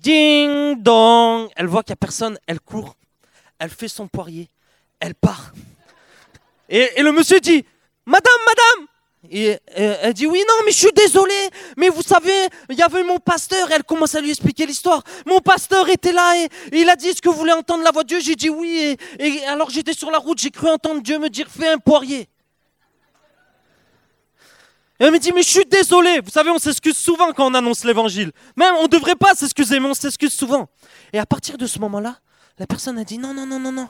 Ding 0.01 0.83
dong 0.83 1.51
Elle 1.57 1.67
voit 1.67 1.83
qu'il 1.83 1.93
n'y 1.93 1.95
a 1.95 1.97
personne, 1.97 2.39
elle 2.47 2.61
court, 2.61 2.97
elle 3.59 3.69
fait 3.69 3.89
son 3.89 4.09
poirier, 4.09 4.49
elle 4.99 5.15
part. 5.15 5.53
Et, 6.71 7.03
le 7.03 7.13
monsieur 7.13 7.41
dit 7.41 7.65
Madame, 8.07 8.33
madame 8.47 8.87
et 9.31 9.59
elle 9.75 10.15
dit 10.15 10.27
oui, 10.27 10.43
non, 10.49 10.55
mais 10.65 10.73
je 10.73 10.79
suis 10.79 10.93
désolé, 10.93 11.35
mais 11.77 11.91
vous 11.91 12.03
savez, 12.03 12.49
il 12.71 12.79
y 12.79 12.83
avait 12.83 13.05
mon 13.05 13.19
pasteur, 13.19 13.71
et 13.71 13.75
elle 13.75 13.85
commence 13.85 14.15
à 14.15 14.21
lui 14.23 14.31
expliquer 14.31 14.65
l'histoire. 14.65 15.03
Mon 15.27 15.41
pasteur 15.41 15.91
était 15.91 16.13
là 16.13 16.39
et, 16.39 16.45
et 16.75 16.81
il 16.81 16.89
a 16.89 16.97
dit, 16.97 17.09
est-ce 17.09 17.21
que 17.21 17.29
vous 17.29 17.37
voulez 17.37 17.53
entendre 17.53 17.85
la 17.85 17.91
voix 17.91 18.03
de 18.03 18.09
Dieu 18.09 18.21
J'ai 18.21 18.35
dit 18.35 18.49
oui, 18.49 18.97
et, 19.19 19.27
et 19.27 19.45
alors 19.45 19.69
j'étais 19.69 19.93
sur 19.93 20.11
la 20.11 20.17
route, 20.17 20.39
j'ai 20.39 20.51
cru 20.51 20.69
entendre 20.71 21.03
Dieu 21.03 21.19
me 21.19 21.29
dire, 21.29 21.49
fais 21.51 21.69
un 21.69 21.77
poirier. 21.77 22.31
Et 25.01 25.05
elle 25.05 25.13
me 25.13 25.19
dit, 25.19 25.33
mais 25.33 25.43
je 25.43 25.49
suis 25.49 25.65
désolé. 25.65 26.21
Vous 26.21 26.31
savez, 26.31 26.51
on 26.51 26.59
s'excuse 26.59 26.97
souvent 26.97 27.33
quand 27.33 27.51
on 27.51 27.55
annonce 27.55 27.85
l'évangile. 27.85 28.33
Même, 28.57 28.75
on 28.77 28.83
ne 28.83 28.89
devrait 28.89 29.17
pas 29.17 29.35
s'excuser, 29.35 29.81
mais 29.81 29.89
on 29.89 29.95
s'excuse 29.95 30.33
souvent. 30.33 30.69
Et 31.13 31.19
à 31.19 31.25
partir 31.25 31.57
de 31.57 31.67
ce 31.67 31.79
moment-là, 31.79 32.19
la 32.59 32.67
personne 32.67 32.99
a 32.99 33.05
dit, 33.05 33.17
non, 33.17 33.33
non, 33.33 33.47
non, 33.47 33.59
non, 33.59 33.73
non. 33.73 33.89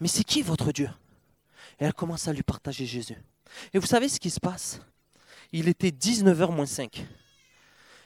Mais 0.00 0.08
c'est 0.08 0.24
qui 0.24 0.42
votre 0.42 0.72
Dieu? 0.72 0.90
Et 1.80 1.84
elle 1.84 1.94
commence 1.94 2.28
à 2.28 2.32
lui 2.32 2.42
partager 2.42 2.86
Jésus. 2.86 3.16
Et 3.72 3.78
vous 3.78 3.86
savez 3.86 4.08
ce 4.08 4.18
qui 4.18 4.30
se 4.30 4.40
passe? 4.40 4.80
Il 5.52 5.68
était 5.68 5.90
19h 5.90 6.52
moins 6.52 6.66
5. 6.66 7.06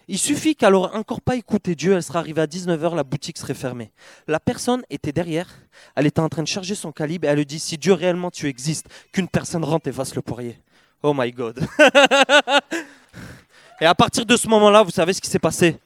Il 0.08 0.18
suffit 0.18 0.56
qu'elle 0.56 0.72
n'aurait 0.72 0.96
encore 0.96 1.20
pas 1.20 1.36
écouté 1.36 1.76
Dieu, 1.76 1.92
elle 1.92 2.02
serait 2.02 2.18
arrivée 2.18 2.42
à 2.42 2.46
19h, 2.46 2.96
la 2.96 3.04
boutique 3.04 3.38
serait 3.38 3.54
fermée. 3.54 3.92
La 4.26 4.40
personne 4.40 4.82
était 4.90 5.12
derrière, 5.12 5.48
elle 5.94 6.06
était 6.06 6.20
en 6.20 6.28
train 6.28 6.42
de 6.42 6.48
charger 6.48 6.74
son 6.74 6.90
calibre 6.90 7.28
et 7.28 7.30
elle 7.30 7.38
lui 7.38 7.46
dit, 7.46 7.60
si 7.60 7.78
Dieu 7.78 7.92
réellement 7.92 8.32
tu 8.32 8.48
existes, 8.48 8.88
qu'une 9.12 9.28
personne 9.28 9.64
rentre 9.64 9.88
et 9.88 9.92
fasse 9.92 10.16
le 10.16 10.22
poirier. 10.22 10.58
Oh 11.04 11.14
my 11.16 11.30
God. 11.30 11.64
et 13.80 13.86
à 13.86 13.94
partir 13.94 14.26
de 14.26 14.36
ce 14.36 14.48
moment-là, 14.48 14.82
vous 14.82 14.90
savez 14.90 15.12
ce 15.12 15.20
qui 15.20 15.30
s'est 15.30 15.38
passé? 15.38 15.78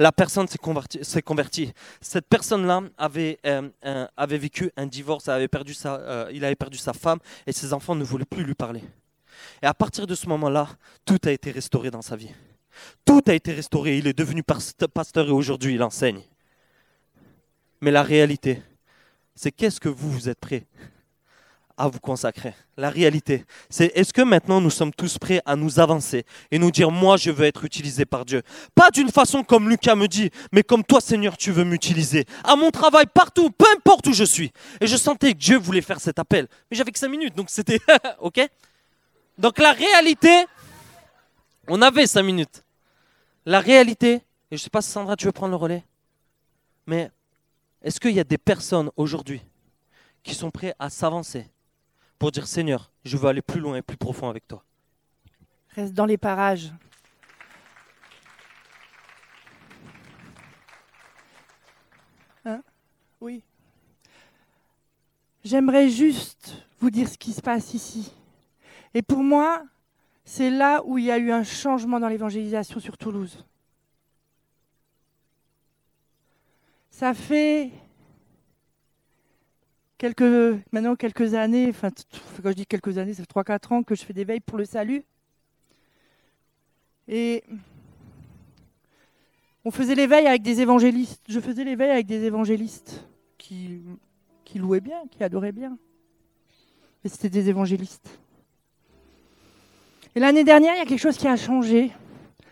La 0.00 0.12
personne 0.12 0.48
s'est 0.48 0.56
convertie. 1.22 1.72
Cette 2.00 2.26
personne-là 2.26 2.80
avait, 2.96 3.38
euh, 3.44 4.06
vécu 4.30 4.70
un 4.78 4.86
divorce, 4.86 5.28
euh, 5.28 6.30
il 6.32 6.42
avait 6.42 6.56
perdu 6.56 6.78
sa 6.78 6.94
femme 6.94 7.18
et 7.46 7.52
ses 7.52 7.74
enfants 7.74 7.94
ne 7.94 8.02
voulaient 8.02 8.24
plus 8.24 8.42
lui 8.42 8.54
parler. 8.54 8.82
Et 9.62 9.66
à 9.66 9.74
partir 9.74 10.06
de 10.06 10.14
ce 10.14 10.26
moment-là, 10.28 10.68
tout 11.04 11.18
a 11.26 11.30
été 11.30 11.50
restauré 11.50 11.90
dans 11.90 12.00
sa 12.00 12.16
vie. 12.16 12.30
Tout 13.04 13.20
a 13.26 13.34
été 13.34 13.52
restauré. 13.52 13.98
Il 13.98 14.06
est 14.06 14.16
devenu 14.18 14.42
past- 14.42 14.86
pasteur 14.86 15.28
et 15.28 15.32
aujourd'hui 15.32 15.74
il 15.74 15.82
enseigne. 15.82 16.22
Mais 17.82 17.90
la 17.90 18.02
réalité, 18.02 18.62
c'est 19.34 19.52
qu'est-ce 19.52 19.80
que 19.80 19.90
vous, 19.90 20.10
vous 20.10 20.30
êtes 20.30 20.40
prêts 20.40 20.64
à 21.80 21.88
vous 21.88 21.98
consacrer 21.98 22.52
La 22.76 22.90
réalité, 22.90 23.46
c'est 23.70 23.86
est-ce 23.94 24.12
que 24.12 24.20
maintenant 24.20 24.60
nous 24.60 24.68
sommes 24.68 24.92
tous 24.92 25.16
prêts 25.16 25.40
à 25.46 25.56
nous 25.56 25.80
avancer 25.80 26.26
et 26.50 26.58
nous 26.58 26.70
dire 26.70 26.90
moi 26.90 27.16
je 27.16 27.30
veux 27.30 27.46
être 27.46 27.64
utilisé 27.64 28.04
par 28.04 28.26
Dieu? 28.26 28.42
Pas 28.74 28.90
d'une 28.90 29.10
façon 29.10 29.42
comme 29.42 29.70
Lucas 29.70 29.94
me 29.94 30.06
dit, 30.06 30.30
mais 30.52 30.62
comme 30.62 30.84
toi 30.84 31.00
Seigneur 31.00 31.38
tu 31.38 31.52
veux 31.52 31.64
m'utiliser. 31.64 32.26
À 32.44 32.54
mon 32.54 32.70
travail, 32.70 33.06
partout, 33.06 33.50
peu 33.50 33.64
importe 33.74 34.08
où 34.08 34.12
je 34.12 34.24
suis. 34.24 34.52
Et 34.82 34.86
je 34.86 34.96
sentais 34.98 35.32
que 35.32 35.38
Dieu 35.38 35.56
voulait 35.56 35.80
faire 35.80 36.00
cet 36.00 36.18
appel. 36.18 36.48
Mais 36.70 36.76
j'avais 36.76 36.92
que 36.92 36.98
5 36.98 37.08
minutes, 37.08 37.34
donc 37.34 37.48
c'était 37.48 37.80
OK? 38.20 38.40
Donc 39.38 39.58
la 39.58 39.72
réalité, 39.72 40.44
on 41.66 41.80
avait 41.80 42.06
5 42.06 42.22
minutes. 42.22 42.62
La 43.46 43.60
réalité, 43.60 44.12
et 44.12 44.22
je 44.50 44.54
ne 44.56 44.58
sais 44.58 44.70
pas 44.70 44.82
si 44.82 44.90
Sandra 44.90 45.16
tu 45.16 45.24
veux 45.24 45.32
prendre 45.32 45.52
le 45.52 45.56
relais, 45.56 45.82
mais 46.86 47.10
est-ce 47.80 47.98
qu'il 47.98 48.12
y 48.12 48.20
a 48.20 48.24
des 48.24 48.36
personnes 48.36 48.90
aujourd'hui 48.96 49.40
qui 50.22 50.34
sont 50.34 50.50
prêts 50.50 50.74
à 50.78 50.90
s'avancer? 50.90 51.46
Pour 52.20 52.30
dire 52.30 52.46
Seigneur, 52.46 52.92
je 53.02 53.16
veux 53.16 53.28
aller 53.30 53.40
plus 53.40 53.60
loin 53.60 53.76
et 53.76 53.82
plus 53.82 53.96
profond 53.96 54.28
avec 54.28 54.46
toi. 54.46 54.62
Reste 55.70 55.94
dans 55.94 56.04
les 56.04 56.18
parages. 56.18 56.70
Hein? 62.44 62.62
Oui. 63.22 63.42
J'aimerais 65.42 65.88
juste 65.88 66.62
vous 66.78 66.90
dire 66.90 67.08
ce 67.08 67.16
qui 67.16 67.32
se 67.32 67.40
passe 67.40 67.72
ici. 67.72 68.12
Et 68.92 69.00
pour 69.00 69.22
moi, 69.22 69.64
c'est 70.22 70.50
là 70.50 70.82
où 70.84 70.98
il 70.98 71.06
y 71.06 71.10
a 71.10 71.16
eu 71.16 71.32
un 71.32 71.42
changement 71.42 71.98
dans 71.98 72.08
l'évangélisation 72.08 72.80
sur 72.80 72.98
Toulouse. 72.98 73.46
Ça 76.90 77.14
fait 77.14 77.70
maintenant 80.72 80.96
quelques 80.96 81.34
années, 81.34 81.72
quand 81.72 82.50
je 82.50 82.52
dis 82.52 82.66
quelques 82.66 82.98
années, 82.98 83.14
ça 83.14 83.22
fait 83.22 83.32
3-4 83.32 83.74
ans 83.74 83.82
que 83.82 83.94
je 83.94 84.04
fais 84.04 84.12
des 84.12 84.24
veilles 84.24 84.40
pour 84.40 84.58
le 84.58 84.64
salut. 84.64 85.04
Et 87.08 87.44
on 89.64 89.70
faisait 89.70 89.94
les 89.94 90.06
veilles 90.06 90.26
avec 90.26 90.42
des 90.42 90.60
évangélistes. 90.60 91.22
Je 91.28 91.40
faisais 91.40 91.64
les 91.64 91.76
veilles 91.76 91.90
avec 91.90 92.06
des 92.06 92.24
évangélistes 92.24 93.06
qui, 93.36 93.82
qui 94.44 94.58
louaient 94.58 94.80
bien, 94.80 95.02
qui 95.10 95.22
adoraient 95.22 95.52
bien. 95.52 95.76
Et 97.04 97.08
c'était 97.08 97.30
des 97.30 97.48
évangélistes. 97.48 98.18
Et 100.14 100.20
l'année 100.20 100.44
dernière, 100.44 100.74
il 100.74 100.78
y 100.78 100.82
a 100.82 100.86
quelque 100.86 101.00
chose 101.00 101.16
qui 101.16 101.28
a 101.28 101.36
changé. 101.36 101.92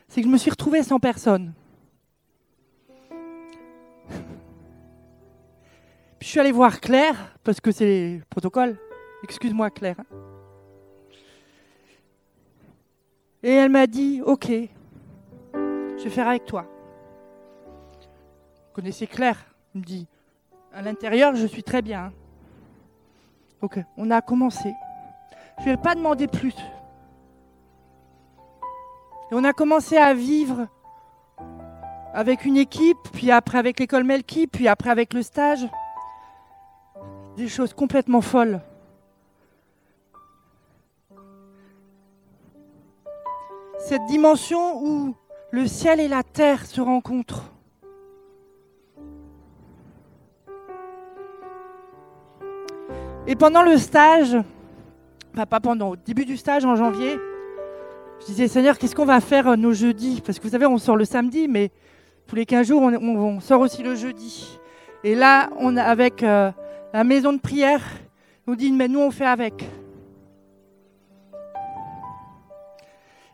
C'est 0.09 0.21
que 0.21 0.27
je 0.27 0.33
me 0.33 0.39
suis 0.39 0.51
retrouvée 0.51 0.83
sans 0.83 0.99
personne. 0.99 1.53
Puis 6.19 6.27
je 6.27 6.31
suis 6.33 6.41
allée 6.41 6.53
voir 6.53 6.81
Claire, 6.81 7.37
parce 7.45 7.61
que 7.61 7.71
c'est 7.71 8.17
le 8.17 8.23
protocole. 8.29 8.77
Excuse-moi 9.23 9.71
Claire. 9.71 9.97
Et 13.43 13.53
elle 13.53 13.71
m'a 13.71 13.87
dit, 13.87 14.21
ok, 14.25 14.49
je 15.55 16.03
vais 16.03 16.11
faire 16.11 16.29
avec 16.29 16.45
toi. 16.45 16.67
Vous 17.93 18.75
connaissez 18.75 19.07
Claire 19.07 19.45
Elle 19.75 19.81
me 19.81 19.87
dit, 19.87 20.09
à 20.73 20.83
l'intérieur, 20.83 21.37
je 21.37 21.47
suis 21.47 21.63
très 21.63 21.83
bien. 21.83 22.13
Ok, 23.63 23.79
on 23.97 24.11
a 24.11 24.21
commencé. 24.21 24.73
Je 25.59 25.65
ne 25.65 25.71
vais 25.71 25.77
pas 25.77 25.95
demander 25.95 26.27
plus. 26.27 26.55
Et 29.31 29.35
on 29.35 29.45
a 29.45 29.53
commencé 29.53 29.97
à 29.97 30.15
vivre 30.15 30.67
avec 32.13 32.45
une 32.45 32.57
équipe, 32.57 32.97
puis 33.13 33.31
après 33.31 33.59
avec 33.59 33.79
l'école 33.79 34.03
Melki, 34.03 34.47
puis 34.47 34.67
après 34.67 34.91
avec 34.91 35.13
le 35.13 35.23
stage. 35.23 35.69
Des 37.39 37.47
choses 37.47 37.73
complètement 37.73 38.21
folles. 38.21 38.61
Cette 43.79 44.05
dimension 44.07 44.83
où 44.83 45.15
le 45.53 45.69
ciel 45.69 46.01
et 46.01 46.09
la 46.09 46.25
terre 46.25 46.67
se 46.67 46.81
rencontrent. 46.81 47.53
Et 53.29 53.37
pendant 53.37 53.63
le 53.63 53.77
stage, 53.77 54.37
enfin 55.33 55.47
pas 55.47 55.61
pendant, 55.61 55.91
au 55.91 55.97
début 55.97 56.25
du 56.25 56.37
stage 56.37 56.65
en 56.65 56.75
janvier, 56.75 57.19
je 58.19 58.27
disais 58.27 58.49
Seigneur, 58.49 58.79
qu'est-ce 58.79 58.97
qu'on 58.97 59.05
va 59.05 59.21
faire 59.21 59.47
euh, 59.47 59.55
nos 59.55 59.73
jeudis? 59.73 60.23
Parce 60.27 60.41
que 60.41 60.43
vous 60.43 60.51
savez, 60.51 60.67
on 60.67 60.79
sort 60.79 60.97
le 60.97 61.05
samedi, 61.05 61.47
mais 61.47 61.71
tous 62.27 62.35
les 62.35 62.47
15 62.47 62.67
jours, 62.67 62.83
on, 62.83 63.39
sort 63.39 63.61
aussi 63.61 63.85
le 63.85 63.95
jeudi. 63.95 64.59
Et 65.05 65.15
là, 65.15 65.51
on 65.61 65.77
avec 65.77 66.25
euh, 66.25 66.51
la 66.93 67.05
maison 67.05 67.33
de 67.33 67.39
prière, 67.39 67.83
on 68.47 68.55
dit 68.55 68.73
mais 68.73 68.89
nous 68.89 69.01
on 69.01 69.11
fait 69.11 69.27
avec. 69.27 69.65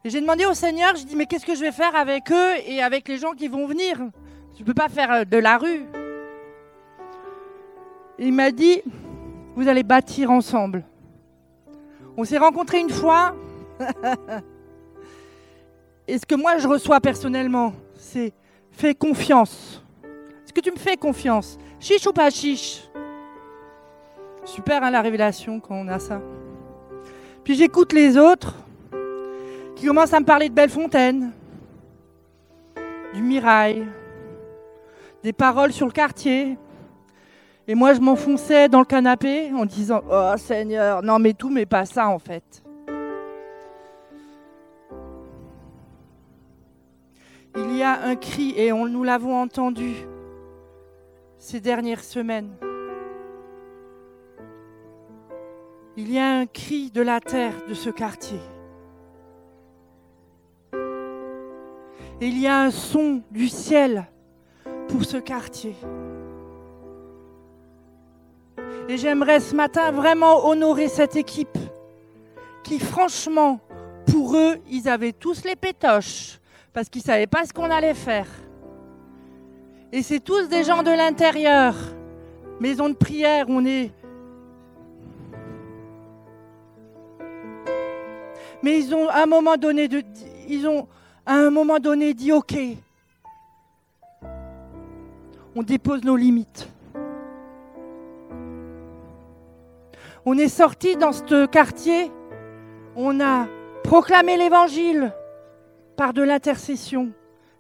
Et 0.05 0.11
j'ai 0.11 0.21
demandé 0.21 0.45
au 0.45 0.55
Seigneur, 0.55 0.95
je 0.97 1.05
dis 1.05 1.17
mais 1.17 1.27
qu'est-ce 1.27 1.47
que 1.47 1.55
je 1.55 1.61
vais 1.61 1.73
faire 1.73 1.95
avec 1.97 2.31
eux 2.31 2.53
et 2.67 2.83
avec 2.83 3.09
les 3.09 3.17
gens 3.19 3.33
qui 3.33 3.49
vont 3.49 3.67
venir? 3.67 3.97
Je 4.55 4.61
ne 4.61 4.65
peux 4.65 4.75
pas 4.75 4.89
faire 4.89 5.11
euh, 5.11 5.25
de 5.25 5.39
la 5.39 5.57
rue. 5.57 5.85
Et 8.19 8.27
il 8.27 8.33
m'a 8.33 8.51
dit, 8.53 8.83
vous 9.57 9.67
allez 9.67 9.83
bâtir 9.83 10.31
ensemble. 10.31 10.85
On 12.17 12.25
s'est 12.25 12.39
rencontrés 12.39 12.81
une 12.81 12.91
fois. 12.91 13.35
et 16.07 16.19
ce 16.19 16.27
que 16.27 16.35
moi 16.35 16.59
je 16.59 16.69
reçois 16.69 17.01
personnellement, 17.01 17.73
c'est 17.97 18.33
fais 18.71 18.95
confiance. 18.95 19.83
Est-ce 20.45 20.53
que 20.53 20.61
tu 20.61 20.71
me 20.71 20.77
fais 20.77 20.97
confiance? 20.97 21.59
Chiche 21.81 22.07
ou 22.07 22.13
pas 22.13 22.31
chiche? 22.31 22.83
Super 24.45 24.83
hein, 24.83 24.91
la 24.91 25.01
révélation 25.01 25.59
quand 25.59 25.75
on 25.75 25.89
a 25.89 25.99
ça. 25.99 26.21
Puis 27.43 27.55
j'écoute 27.55 27.93
les 27.93 28.19
autres 28.19 28.55
qui 29.77 29.87
commencent 29.87 30.13
à 30.13 30.21
me 30.21 30.25
parler 30.25 30.49
de 30.49 30.55
Bellefontaine, 30.55 31.33
du 33.15 33.23
Mirail, 33.23 33.87
des 35.23 35.33
paroles 35.33 35.73
sur 35.73 35.87
le 35.87 35.93
quartier. 35.93 36.59
Et 37.67 37.75
moi, 37.75 37.95
je 37.95 38.01
m'enfonçais 38.01 38.69
dans 38.69 38.81
le 38.81 38.85
canapé 38.85 39.51
en 39.55 39.65
disant 39.65 40.03
Oh 40.11 40.35
Seigneur, 40.37 41.03
non, 41.03 41.19
mais 41.19 41.33
tout, 41.33 41.49
mais 41.49 41.65
pas 41.65 41.87
ça 41.87 42.09
en 42.09 42.19
fait. 42.19 42.63
Il 47.57 47.77
y 47.77 47.83
a 47.83 48.03
un 48.03 48.17
cri, 48.17 48.53
et 48.57 48.73
on, 48.73 48.87
nous 48.87 49.05
l'avons 49.05 49.41
entendu 49.41 49.95
ces 51.39 51.61
dernières 51.61 52.03
semaines. 52.03 52.51
Il 55.97 56.11
y 56.11 56.19
a 56.19 56.39
un 56.39 56.47
cri 56.47 56.91
de 56.91 57.03
la 57.03 57.21
terre 57.21 57.55
de 57.69 57.75
ce 57.75 57.89
quartier. 57.89 58.41
Il 62.21 62.39
y 62.39 62.49
a 62.49 62.63
un 62.63 62.71
son 62.73 63.23
du 63.31 63.49
ciel 63.49 64.05
pour 64.89 65.05
ce 65.05 65.19
quartier. 65.19 65.77
Et 68.89 68.97
j'aimerais 68.97 69.39
ce 69.39 69.55
matin 69.55 69.93
vraiment 69.93 70.47
honorer 70.49 70.89
cette 70.89 71.17
équipe 71.17 71.59
qui, 72.65 72.81
franchement, 72.81 73.61
pour 74.11 74.37
eux, 74.37 74.57
ils 74.71 74.89
avaient 74.89 75.13
tous 75.13 75.45
les 75.45 75.55
pétoches 75.55 76.41
parce 76.73 76.89
qu'ils 76.89 77.03
ne 77.03 77.07
savaient 77.07 77.27
pas 77.29 77.45
ce 77.45 77.53
qu'on 77.53 77.71
allait 77.71 77.95
faire. 77.95 78.27
Et 79.93 80.03
c'est 80.03 80.21
tous 80.21 80.49
des 80.49 80.65
gens 80.65 80.83
de 80.83 80.91
l'intérieur. 80.91 81.77
Maison 82.59 82.89
de 82.89 82.95
prière, 82.95 83.47
on 83.49 83.65
est... 83.65 83.93
Mais 88.65 88.79
ils 88.79 88.95
ont 88.95 89.11
à 89.11 89.25
un 89.25 89.27
moment 89.27 89.59
donné, 89.59 89.89
de, 89.89 90.03
ils 90.49 90.67
ont 90.67 90.89
à 91.27 91.35
un 91.35 91.51
moment 91.51 91.79
donné 91.79 92.15
dit 92.15 92.33
OK. 92.33 92.57
On 95.55 95.63
dépose 95.63 96.03
nos 96.03 96.17
limites. 96.17 96.67
On 100.25 100.39
est 100.39 100.49
sorti 100.49 100.97
dans 100.97 101.13
ce 101.13 101.45
quartier, 101.45 102.11
on 102.97 103.21
a 103.21 103.49
proclamé 103.83 104.39
l'évangile 104.39 105.13
par 105.95 106.15
de 106.15 106.23
l'intercession. 106.23 107.13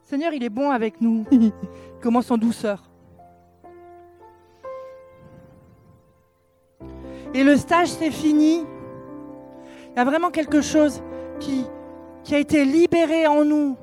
Seigneur, 0.05 0.32
il 0.32 0.42
est 0.42 0.48
bon 0.48 0.70
avec 0.70 1.02
nous. 1.02 1.26
il 1.30 1.52
commence 2.00 2.30
en 2.30 2.38
douceur. 2.38 2.82
Et 7.34 7.44
le 7.44 7.59
stage, 7.59 7.88
c'est 7.88 8.11
fini. 8.11 8.64
Il 9.95 9.99
y 9.99 10.01
a 10.01 10.05
vraiment 10.05 10.30
quelque 10.30 10.61
chose 10.61 11.03
qui, 11.38 11.66
a 12.32 12.38
été 12.38 12.64
libéré 12.64 13.28
en 13.28 13.45
nous. 13.45 13.76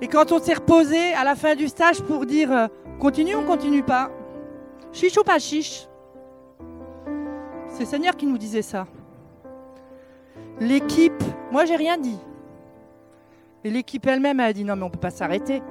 Et 0.00 0.08
quand 0.08 0.32
on 0.32 0.40
s'est 0.40 0.54
reposé 0.54 1.14
à 1.14 1.22
la 1.22 1.36
fin 1.36 1.54
du 1.54 1.68
stage 1.68 2.02
pour 2.02 2.26
dire 2.26 2.50
euh, 2.50 2.66
continue 2.98 3.36
ou 3.36 3.38
on 3.38 3.44
continue 3.44 3.82
pas 3.82 4.10
Chiche 4.92 5.16
ou 5.16 5.22
pas 5.22 5.38
chiche 5.38 5.88
C'est 7.68 7.84
Seigneur 7.84 8.16
qui 8.16 8.26
nous 8.26 8.36
disait 8.36 8.62
ça. 8.62 8.86
L'équipe, 10.58 11.22
moi 11.52 11.64
j'ai 11.64 11.76
rien 11.76 11.96
dit. 11.96 12.18
Et 13.62 13.70
l'équipe 13.70 14.06
elle-même 14.06 14.40
a 14.40 14.52
dit 14.52 14.64
non 14.64 14.74
mais 14.74 14.82
on 14.82 14.86
ne 14.86 14.92
peut 14.92 14.98
pas 14.98 15.10
s'arrêter. 15.10 15.62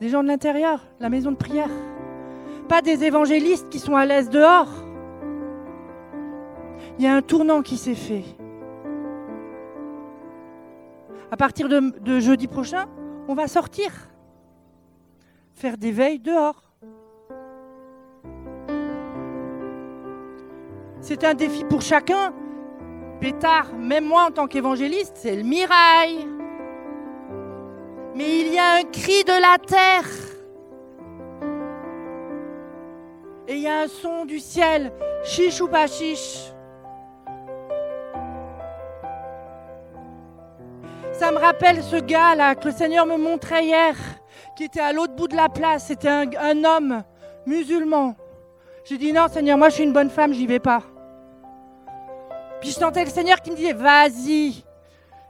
Des 0.00 0.10
gens 0.10 0.22
de 0.22 0.28
l'intérieur, 0.28 0.86
la 1.00 1.08
maison 1.08 1.30
de 1.30 1.36
prière. 1.36 1.70
Pas 2.68 2.82
des 2.82 3.04
évangélistes 3.04 3.68
qui 3.68 3.78
sont 3.78 3.94
à 3.94 4.04
l'aise 4.04 4.28
dehors. 4.28 4.68
Il 6.98 7.04
y 7.04 7.08
a 7.08 7.14
un 7.14 7.22
tournant 7.22 7.62
qui 7.62 7.76
s'est 7.76 7.94
fait. 7.94 8.24
À 11.30 11.36
partir 11.36 11.68
de, 11.68 12.20
jeudi 12.20 12.48
prochain, 12.48 12.86
on 13.28 13.34
va 13.34 13.46
sortir. 13.46 13.92
Faire 15.54 15.76
des 15.76 15.92
veilles 15.92 16.18
dehors. 16.18 16.62
C'est 21.00 21.24
un 21.24 21.34
défi 21.34 21.64
pour 21.64 21.82
chacun. 21.82 22.32
Pétard, 23.20 23.74
même 23.74 24.06
moi 24.06 24.24
en 24.24 24.30
tant 24.30 24.46
qu'évangéliste, 24.46 25.16
c'est 25.16 25.36
le 25.36 25.42
mirail. 25.42 26.26
Mais 28.14 28.40
il 28.40 28.52
y 28.52 28.58
a 28.58 28.76
un 28.80 28.82
cri 28.84 29.24
de 29.24 29.40
la 29.40 29.58
terre. 29.58 30.25
Il 33.56 33.62
y 33.62 33.68
a 33.68 33.80
un 33.80 33.88
son 33.88 34.26
du 34.26 34.38
ciel, 34.38 34.92
chiche 35.24 35.62
ou 35.62 35.66
pas 35.66 35.86
chiche? 35.86 36.52
Ça 41.12 41.32
me 41.32 41.38
rappelle 41.38 41.82
ce 41.82 41.96
gars-là 41.96 42.54
que 42.54 42.66
le 42.66 42.74
Seigneur 42.74 43.06
me 43.06 43.16
montrait 43.16 43.64
hier, 43.64 43.96
qui 44.56 44.64
était 44.64 44.80
à 44.80 44.92
l'autre 44.92 45.14
bout 45.14 45.26
de 45.26 45.36
la 45.36 45.48
place. 45.48 45.86
C'était 45.86 46.10
un, 46.10 46.26
un 46.38 46.64
homme 46.64 47.02
musulman. 47.46 48.14
J'ai 48.84 48.98
dit 48.98 49.10
non, 49.10 49.26
Seigneur, 49.28 49.56
moi 49.56 49.70
je 49.70 49.76
suis 49.76 49.84
une 49.84 49.94
bonne 49.94 50.10
femme, 50.10 50.34
j'y 50.34 50.46
vais 50.46 50.60
pas. 50.60 50.82
Puis 52.60 52.68
je 52.68 52.74
sentais 52.74 53.06
le 53.06 53.10
Seigneur 53.10 53.40
qui 53.40 53.52
me 53.52 53.56
disait 53.56 53.72
vas-y. 53.72 54.64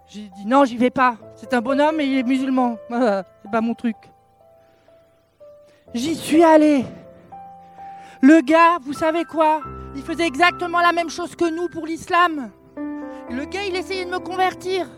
J'ai 0.08 0.22
dit 0.36 0.46
non, 0.46 0.64
j'y 0.64 0.76
vais 0.76 0.90
pas. 0.90 1.16
C'est 1.36 1.54
un 1.54 1.60
bonhomme 1.60 2.00
et 2.00 2.04
il 2.04 2.18
est 2.18 2.24
musulman. 2.24 2.76
C'est 2.90 3.52
pas 3.52 3.60
mon 3.60 3.74
truc. 3.74 3.96
J'y 5.94 6.16
suis 6.16 6.42
allé. 6.42 6.84
Le 8.28 8.40
gars, 8.40 8.78
vous 8.82 8.92
savez 8.92 9.24
quoi? 9.24 9.60
Il 9.94 10.02
faisait 10.02 10.26
exactement 10.26 10.80
la 10.80 10.90
même 10.90 11.10
chose 11.10 11.36
que 11.36 11.48
nous 11.48 11.68
pour 11.68 11.86
l'islam. 11.86 12.50
Le 13.30 13.44
gars, 13.44 13.62
il 13.62 13.76
essayait 13.76 14.04
de 14.04 14.10
me 14.10 14.18
convertir. 14.18 14.88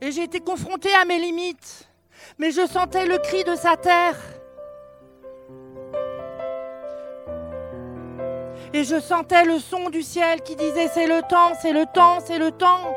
Et 0.00 0.12
j'ai 0.12 0.22
été 0.22 0.40
confrontée 0.40 0.94
à 0.94 1.04
mes 1.04 1.18
limites. 1.18 1.86
Mais 2.38 2.52
je 2.52 2.66
sentais 2.66 3.04
le 3.04 3.18
cri 3.18 3.44
de 3.44 3.54
sa 3.54 3.76
terre. 3.76 4.16
Et 8.72 8.82
je 8.82 8.98
sentais 8.98 9.44
le 9.44 9.58
son 9.58 9.90
du 9.90 10.00
ciel 10.00 10.40
qui 10.40 10.56
disait 10.56 10.88
c'est 10.88 11.06
le 11.06 11.20
temps, 11.28 11.52
c'est 11.60 11.74
le 11.74 11.84
temps, 11.84 12.20
c'est 12.24 12.38
le 12.38 12.50
temps. 12.50 12.94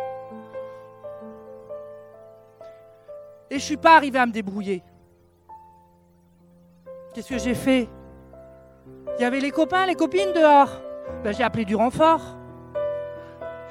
Et 3.51 3.55
je 3.55 3.63
ne 3.63 3.65
suis 3.65 3.77
pas 3.77 3.95
arrivée 3.95 4.19
à 4.19 4.25
me 4.25 4.31
débrouiller. 4.31 4.83
Qu'est-ce 7.13 7.29
que 7.29 7.37
j'ai 7.39 7.55
fait? 7.55 7.89
Il 9.17 9.21
y 9.21 9.25
avait 9.25 9.39
les 9.39 9.51
copains, 9.51 9.85
les 9.85 9.95
copines 9.95 10.31
dehors. 10.33 10.69
Ben, 11.23 11.33
j'ai 11.33 11.43
appelé 11.43 11.65
du 11.65 11.75
renfort. 11.75 12.37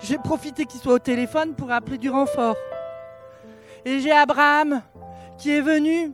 J'ai 0.01 0.19
profité 0.19 0.65
qu'ils 0.65 0.81
soient 0.81 0.95
au 0.95 0.99
téléphone 0.99 1.55
pour 1.55 1.71
appeler 1.71 1.99
du 1.99 2.11
renfort. 2.11 2.57
Et 3.85 4.01
j'ai 4.01 4.13
Abraham 4.13 4.83
qui 5.39 5.51
est 5.51 5.61
venu, 5.61 6.13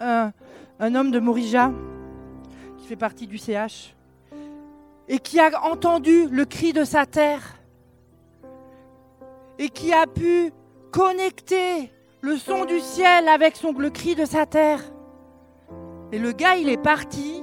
un 0.00 0.32
homme 0.94 1.10
de 1.10 1.18
Morija, 1.18 1.72
qui 2.76 2.86
fait 2.86 2.96
partie 2.96 3.26
du 3.26 3.38
CH, 3.38 3.94
et 5.08 5.18
qui 5.18 5.40
a 5.40 5.64
entendu 5.64 6.28
le 6.28 6.44
cri 6.44 6.72
de 6.72 6.84
sa 6.84 7.06
terre, 7.06 7.58
et 9.58 9.70
qui 9.70 9.92
a 9.92 10.06
pu 10.06 10.52
connecter 10.90 11.90
le 12.22 12.36
son 12.36 12.64
du 12.64 12.78
ciel 12.78 13.28
avec 13.28 13.56
son, 13.56 13.72
le 13.72 13.90
cri 13.90 14.14
de 14.14 14.24
sa 14.24 14.46
terre. 14.46 14.80
Et 16.12 16.18
le 16.18 16.32
gars, 16.32 16.56
il 16.56 16.68
est 16.68 16.80
parti. 16.80 17.42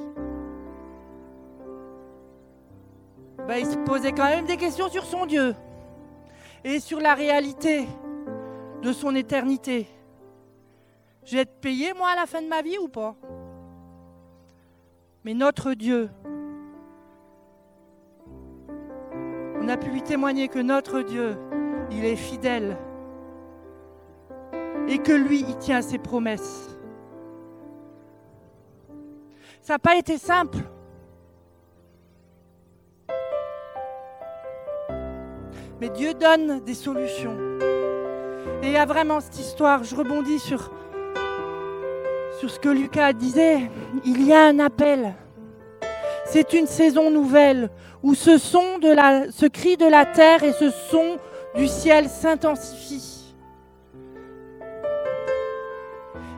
Ben, 3.48 3.58
il 3.58 3.66
se 3.66 3.78
posait 3.78 4.14
quand 4.14 4.30
même 4.30 4.46
des 4.46 4.58
questions 4.58 4.90
sur 4.90 5.04
son 5.04 5.26
Dieu 5.26 5.54
et 6.64 6.80
sur 6.80 7.00
la 7.00 7.14
réalité 7.14 7.88
de 8.82 8.94
son 8.94 9.16
éternité. 9.16 9.88
Je 11.26 11.36
vais 11.36 11.42
être 11.42 11.60
payé, 11.60 11.94
moi, 11.94 12.10
à 12.12 12.16
la 12.16 12.26
fin 12.26 12.42
de 12.42 12.48
ma 12.48 12.62
vie 12.62 12.78
ou 12.78 12.88
pas? 12.88 13.16
Mais 15.26 15.34
notre 15.34 15.74
Dieu, 15.74 16.10
on 19.62 19.68
a 19.68 19.76
pu 19.76 19.90
lui 19.90 20.02
témoigner 20.02 20.48
que 20.48 20.60
notre 20.60 21.02
Dieu, 21.02 21.38
il 21.92 22.06
est 22.06 22.16
fidèle 22.16 22.78
et 24.90 24.98
que 24.98 25.12
lui, 25.12 25.46
il 25.48 25.56
tient 25.58 25.82
ses 25.82 26.00
promesses. 26.00 26.68
Ça 29.62 29.74
n'a 29.76 29.80
pas 29.80 29.96
été 29.96 30.18
simple. 30.18 30.58
Mais 35.80 35.90
Dieu 35.90 36.14
donne 36.16 36.60
des 36.62 36.74
solutions. 36.74 37.38
Et 38.64 38.68
il 38.68 38.72
y 38.72 38.78
a 38.78 38.86
vraiment 38.86 39.20
cette 39.20 39.40
histoire, 39.40 39.84
je 39.84 39.96
rebondis 39.96 40.40
sur, 40.40 40.72
sur 42.40 42.50
ce 42.50 42.60
que 42.60 42.70
Lucas 42.70 43.14
disait, 43.14 43.70
il 44.04 44.26
y 44.26 44.34
a 44.34 44.46
un 44.46 44.60
appel. 44.60 45.14
C'est 46.26 46.54
une 46.54 46.68
saison 46.68 47.12
nouvelle 47.12 47.70
où 48.02 48.16
ce 48.16 48.40
son 48.40 48.80
ce 48.82 49.46
cri 49.46 49.78
de 49.78 49.86
la 49.86 50.06
terre 50.06 50.44
et 50.44 50.54
ce 50.54 50.72
son 50.72 51.18
du 51.56 51.68
ciel 51.68 52.10
s'intensifient. 52.10 53.19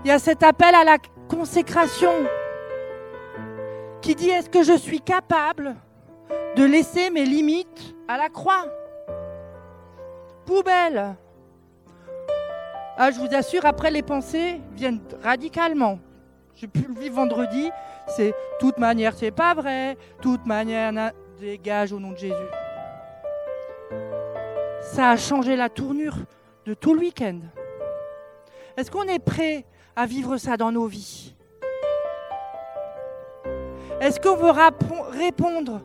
Il 0.03 0.07
y 0.07 0.11
a 0.11 0.19
cet 0.19 0.43
appel 0.43 0.73
à 0.73 0.83
la 0.83 0.97
consécration 1.29 2.11
qui 4.01 4.15
dit 4.15 4.29
est-ce 4.29 4.49
que 4.49 4.63
je 4.63 4.75
suis 4.77 4.99
capable 4.99 5.75
de 6.55 6.63
laisser 6.63 7.09
mes 7.11 7.25
limites 7.25 7.95
à 8.07 8.17
la 8.17 8.29
croix? 8.29 8.65
Poubelle 10.45 11.15
ah, 12.97 13.09
je 13.09 13.19
vous 13.19 13.33
assure, 13.33 13.65
après 13.65 13.89
les 13.89 14.03
pensées 14.03 14.61
viennent 14.73 14.99
radicalement. 15.23 15.97
J'ai 16.53 16.67
pu 16.67 16.81
le 16.87 16.99
vivre 16.99 17.15
vendredi, 17.15 17.71
c'est 18.07 18.31
toute 18.59 18.77
manière, 18.77 19.15
c'est 19.15 19.31
pas 19.31 19.55
vrai, 19.55 19.97
toute 20.21 20.45
manière, 20.45 21.11
dégage 21.39 21.93
au 21.93 21.99
nom 21.99 22.11
de 22.11 22.17
Jésus. 22.17 22.35
Ça 24.81 25.09
a 25.09 25.17
changé 25.17 25.55
la 25.55 25.69
tournure 25.69 26.15
de 26.65 26.75
tout 26.75 26.93
le 26.93 26.99
week-end. 26.99 27.39
Est-ce 28.77 28.91
qu'on 28.91 29.05
est 29.05 29.23
prêt 29.23 29.65
à 30.01 30.07
vivre 30.07 30.37
ça 30.37 30.57
dans 30.57 30.71
nos 30.71 30.87
vies 30.87 31.35
Est-ce 33.99 34.19
qu'on 34.19 34.35
veut 34.35 34.51
répondre? 35.11 35.81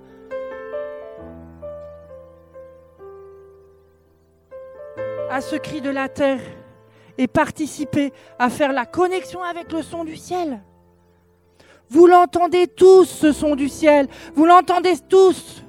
À 5.31 5.43
ce 5.43 5.57
cri 5.57 5.83
de 5.83 5.91
la 5.91 6.09
terre 6.09 6.41
et 7.19 7.27
participer 7.27 8.11
à 8.39 8.49
faire 8.49 8.73
la 8.73 8.87
connexion 8.87 9.43
avec 9.43 9.71
le 9.71 9.83
son 9.83 10.03
du 10.03 10.17
ciel 10.17 10.63
Vous 11.91 12.07
l'entendez 12.07 12.69
tous, 12.69 13.05
ce 13.05 13.33
son 13.33 13.55
du 13.55 13.69
ciel. 13.69 14.09
Vous 14.35 14.47
l'entendez 14.47 14.95
tous, 15.11 15.63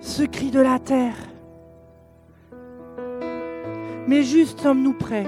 ce 0.00 0.22
cri 0.22 0.52
de 0.52 0.60
la 0.60 0.78
terre. 0.78 1.16
Mais 4.06 4.22
juste 4.22 4.60
sommes-nous 4.60 4.94
prêts 4.94 5.26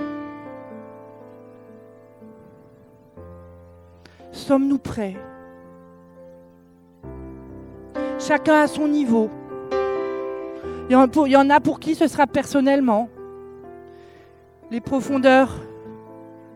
Sommes-nous 4.48 4.78
prêts? 4.78 5.14
Chacun 8.18 8.62
à 8.62 8.66
son 8.66 8.88
niveau. 8.88 9.28
Il 10.88 10.92
y, 10.94 11.36
en, 11.36 11.50
a 11.50 11.60
pour 11.60 11.78
qui 11.78 11.94
ce 11.94 12.08
sera 12.08 12.26
personnellement. 12.26 13.10
Les 14.70 14.80
profondeurs, 14.80 15.54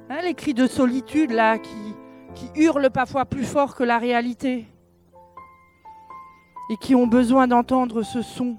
hein, 0.09 0.22
les 0.22 0.32
cris 0.32 0.55
de 0.55 0.66
solitude 0.66 1.32
là 1.32 1.59
qui, 1.59 1.95
qui 2.34 2.51
hurlent 2.62 2.88
parfois 2.88 3.26
plus 3.26 3.45
fort 3.45 3.74
que 3.74 3.84
la 3.84 3.99
réalité 3.99 4.66
et 6.70 6.76
qui 6.78 6.95
ont 6.95 7.07
besoin 7.07 7.47
d'entendre 7.47 8.03
ce 8.03 8.22
son 8.22 8.57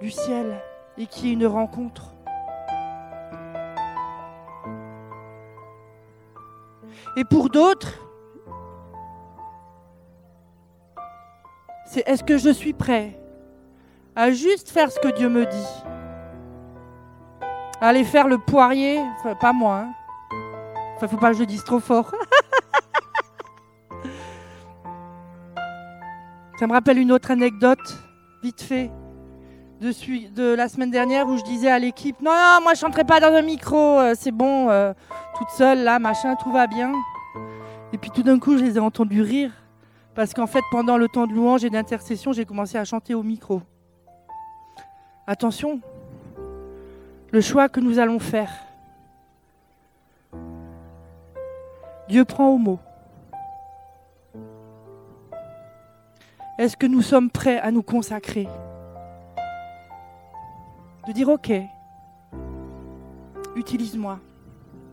du 0.00 0.10
ciel 0.10 0.58
et 0.96 1.04
qui 1.04 1.28
est 1.28 1.32
une 1.34 1.46
rencontre. 1.46 2.14
Et 7.18 7.24
pour 7.24 7.50
d'autres, 7.50 8.05
c'est 11.96 12.06
est-ce 12.06 12.22
que 12.22 12.36
je 12.36 12.50
suis 12.50 12.74
prêt 12.74 13.18
à 14.14 14.30
juste 14.30 14.68
faire 14.68 14.92
ce 14.92 15.00
que 15.00 15.08
Dieu 15.16 15.30
me 15.30 15.46
dit? 15.46 15.66
Aller 17.80 18.04
faire 18.04 18.28
le 18.28 18.36
poirier, 18.36 19.00
pas 19.40 19.54
moi. 19.54 19.86
Hein. 19.86 19.94
Enfin, 20.94 21.08
faut 21.08 21.16
pas 21.16 21.28
que 21.28 21.36
je 21.36 21.40
le 21.40 21.46
dise 21.46 21.64
trop 21.64 21.80
fort. 21.80 22.12
Ça 26.60 26.66
me 26.66 26.72
rappelle 26.72 26.98
une 26.98 27.12
autre 27.12 27.30
anecdote, 27.30 27.78
vite 28.42 28.60
fait, 28.60 28.90
de 29.80 30.54
la 30.54 30.68
semaine 30.68 30.90
dernière 30.90 31.26
où 31.26 31.38
je 31.38 31.44
disais 31.44 31.70
à 31.70 31.78
l'équipe 31.78 32.20
Non, 32.20 32.30
non, 32.30 32.60
moi 32.62 32.74
je 32.74 32.80
chanterai 32.80 33.04
pas 33.04 33.20
dans 33.20 33.32
un 33.32 33.40
micro, 33.40 34.00
euh, 34.00 34.12
c'est 34.18 34.32
bon, 34.32 34.68
euh, 34.68 34.92
toute 35.38 35.48
seule 35.48 35.82
là, 35.82 35.98
machin, 35.98 36.36
tout 36.36 36.52
va 36.52 36.66
bien. 36.66 36.92
Et 37.94 37.98
puis 37.98 38.10
tout 38.10 38.22
d'un 38.22 38.38
coup, 38.38 38.58
je 38.58 38.64
les 38.64 38.76
ai 38.76 38.80
entendus 38.80 39.22
rire 39.22 39.50
parce 40.16 40.32
qu'en 40.32 40.46
fait, 40.46 40.64
pendant 40.70 40.96
le 40.96 41.08
temps 41.08 41.26
de 41.26 41.34
louange 41.34 41.62
et 41.62 41.70
d'intercession, 41.70 42.32
j'ai 42.32 42.46
commencé 42.46 42.78
à 42.78 42.84
chanter 42.84 43.14
au 43.14 43.22
micro. 43.22 43.60
Attention, 45.26 45.78
le 47.30 47.40
choix 47.42 47.68
que 47.68 47.80
nous 47.80 47.98
allons 47.98 48.18
faire. 48.18 48.50
Dieu 52.08 52.24
prend 52.24 52.48
au 52.48 52.56
mot. 52.56 52.78
Est-ce 56.58 56.78
que 56.78 56.86
nous 56.86 57.02
sommes 57.02 57.28
prêts 57.28 57.58
à 57.58 57.70
nous 57.70 57.82
consacrer? 57.82 58.48
De 61.06 61.12
dire 61.12 61.28
ok, 61.28 61.52
utilise-moi. 63.54 64.18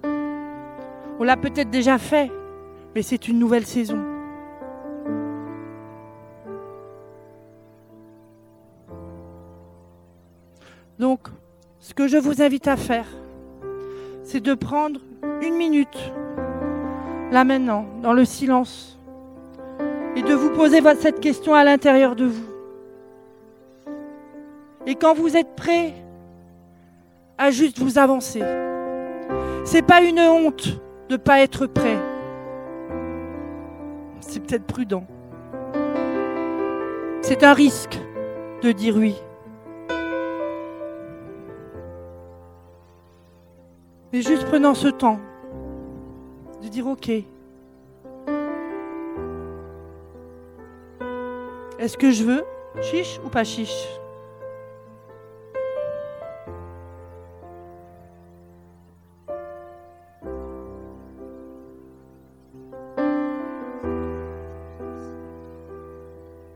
On 0.03 1.23
l'a 1.23 1.37
peut-être 1.37 1.69
déjà 1.69 1.97
fait, 1.97 2.29
mais 2.93 3.03
c'est 3.03 3.29
une 3.29 3.39
nouvelle 3.39 3.65
saison. 3.65 4.12
Donc, 10.99 11.27
ce 11.79 11.93
que 11.93 12.07
je 12.07 12.17
vous 12.17 12.41
invite 12.41 12.67
à 12.67 12.77
faire, 12.77 13.07
c'est 14.23 14.39
de 14.39 14.53
prendre 14.53 14.99
une 15.41 15.55
minute, 15.55 16.13
là 17.31 17.43
maintenant, 17.43 17.85
dans 18.01 18.13
le 18.13 18.25
silence, 18.25 18.97
et 20.15 20.21
de 20.21 20.33
vous 20.33 20.51
poser 20.51 20.79
cette 20.99 21.19
question 21.19 21.53
à 21.53 21.63
l'intérieur 21.63 22.15
de 22.15 22.25
vous. 22.25 22.53
Et 24.85 24.95
quand 24.95 25.13
vous 25.13 25.35
êtes 25.35 25.55
prêt 25.55 25.93
à 27.37 27.51
juste 27.51 27.79
vous 27.79 27.97
avancer, 27.97 28.43
c'est 29.65 29.81
pas 29.81 30.01
une 30.01 30.19
honte 30.19 30.79
de 31.09 31.17
pas 31.17 31.41
être 31.41 31.65
prêt. 31.65 31.97
C'est 34.19 34.41
peut-être 34.41 34.65
prudent. 34.65 35.05
C'est 37.21 37.43
un 37.43 37.53
risque 37.53 37.99
de 38.61 38.71
dire 38.71 38.95
oui. 38.95 39.15
Mais 44.13 44.21
juste 44.21 44.45
prenant 44.45 44.75
ce 44.75 44.89
temps 44.89 45.19
de 46.61 46.67
dire 46.67 46.85
ok. 46.85 47.09
Est-ce 51.79 51.97
que 51.97 52.11
je 52.11 52.23
veux 52.23 52.43
chiche 52.79 53.19
ou 53.25 53.29
pas 53.29 53.43
chiche? 53.43 53.87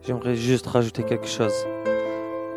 J'aimerais 0.04 0.36
juste 0.36 0.68
rajouter 0.68 1.04
quelque 1.04 1.26
chose. 1.26 1.66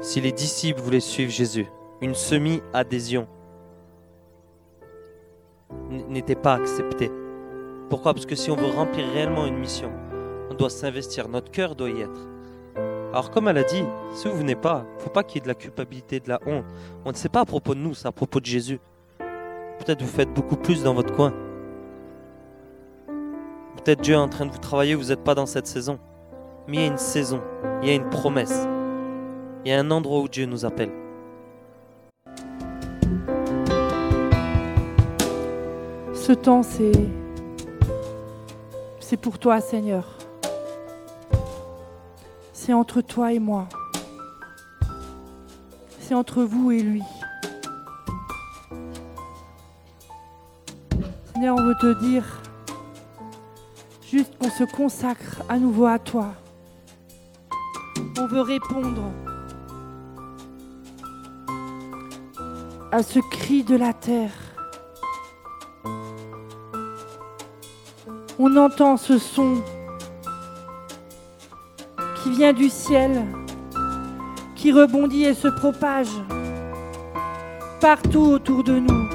Si 0.03 0.21
les 0.21 0.31
disciples 0.31 0.83
voulaient 0.83 1.01
suivre 1.01 1.33
Jésus, 1.33 1.67
une 2.03 2.15
semi-adhésion 2.15 3.27
n'était 6.11 6.35
pas 6.35 6.55
acceptée. 6.55 7.11
Pourquoi? 7.89 8.15
Parce 8.15 8.27
que 8.27 8.37
si 8.37 8.51
on 8.51 8.57
veut 8.57 8.67
remplir 8.67 9.07
réellement 9.13 9.47
une 9.47 9.59
mission, 9.59 9.91
on 10.51 10.55
doit 10.55 10.71
s'investir, 10.71 11.29
notre 11.29 11.51
cœur 11.51 11.75
doit 11.75 11.91
y 11.91 12.01
être. 12.01 12.29
Alors 13.13 13.31
comme 13.31 13.49
elle 13.49 13.59
a 13.59 13.65
dit, 13.65 13.85
si 14.15 14.29
vous 14.29 14.37
venez 14.37 14.55
pas, 14.55 14.87
faut 14.99 15.11
pas 15.11 15.25
qu'il 15.25 15.37
y 15.37 15.39
ait 15.39 15.43
de 15.43 15.49
la 15.49 15.55
culpabilité, 15.55 16.21
de 16.21 16.29
la 16.29 16.39
honte. 16.47 16.65
On 17.05 17.11
ne 17.11 17.17
sait 17.17 17.29
pas 17.29 17.41
à 17.41 17.45
propos 17.45 17.75
de 17.75 17.81
nous, 17.81 17.95
c'est 17.95 18.07
à 18.07 18.13
propos 18.13 18.39
de 18.39 18.47
Jésus. 18.47 18.79
Peut-être 19.79 20.03
vous 20.03 20.09
faites 20.09 20.33
beaucoup 20.33 20.57
plus 20.57 20.85
dans 20.85 20.95
votre 20.95 21.15
coin. 21.15 21.33
Peut-être 23.77 24.03
Dieu 24.03 24.15
est 24.15 24.19
en 24.19 24.29
train 24.29 24.47
de 24.47 24.53
vous 24.53 24.59
travailler, 24.59 24.95
vous 24.95 25.09
n'êtes 25.09 25.25
pas 25.25 25.35
dans 25.35 25.47
cette 25.47 25.67
saison. 25.67 25.99
Mais 26.69 26.77
il 26.77 26.81
y 26.81 26.85
a 26.85 26.87
une 26.87 26.99
saison, 26.99 27.41
il 27.83 27.89
y 27.89 27.91
a 27.91 27.95
une 27.95 28.11
promesse. 28.11 28.69
Il 29.65 29.71
y 29.71 29.75
a 29.75 29.81
un 29.81 29.91
endroit 29.91 30.21
où 30.21 30.29
Dieu 30.29 30.47
nous 30.47 30.65
appelle. 30.65 31.00
Ce 36.31 36.35
temps, 36.37 36.63
c'est. 36.63 36.93
C'est 39.01 39.17
pour 39.17 39.41
toi, 39.41 39.61
Seigneur. 39.61 40.07
C'est 42.53 42.73
entre 42.73 43.01
toi 43.01 43.33
et 43.33 43.41
moi. 43.41 43.67
C'est 45.99 46.15
entre 46.15 46.45
vous 46.45 46.71
et 46.71 46.83
lui. 46.83 47.03
Seigneur, 51.33 51.57
on 51.59 51.65
veut 51.65 51.75
te 51.81 52.01
dire 52.01 52.25
juste 54.09 54.39
qu'on 54.39 54.51
se 54.51 54.63
consacre 54.63 55.43
à 55.49 55.59
nouveau 55.59 55.87
à 55.87 55.99
toi. 55.99 56.29
On 58.21 58.29
veut 58.29 58.43
répondre 58.43 59.03
à 62.93 63.03
ce 63.03 63.19
cri 63.19 63.65
de 63.65 63.75
la 63.75 63.93
terre. 63.93 64.31
On 68.43 68.57
entend 68.57 68.97
ce 68.97 69.19
son 69.19 69.57
qui 72.23 72.31
vient 72.31 72.55
du 72.55 72.71
ciel, 72.71 73.27
qui 74.57 74.73
rebondit 74.73 75.25
et 75.25 75.35
se 75.35 75.49
propage 75.49 76.09
partout 77.83 78.23
autour 78.23 78.65
de 78.65 78.79
nous. 78.79 79.11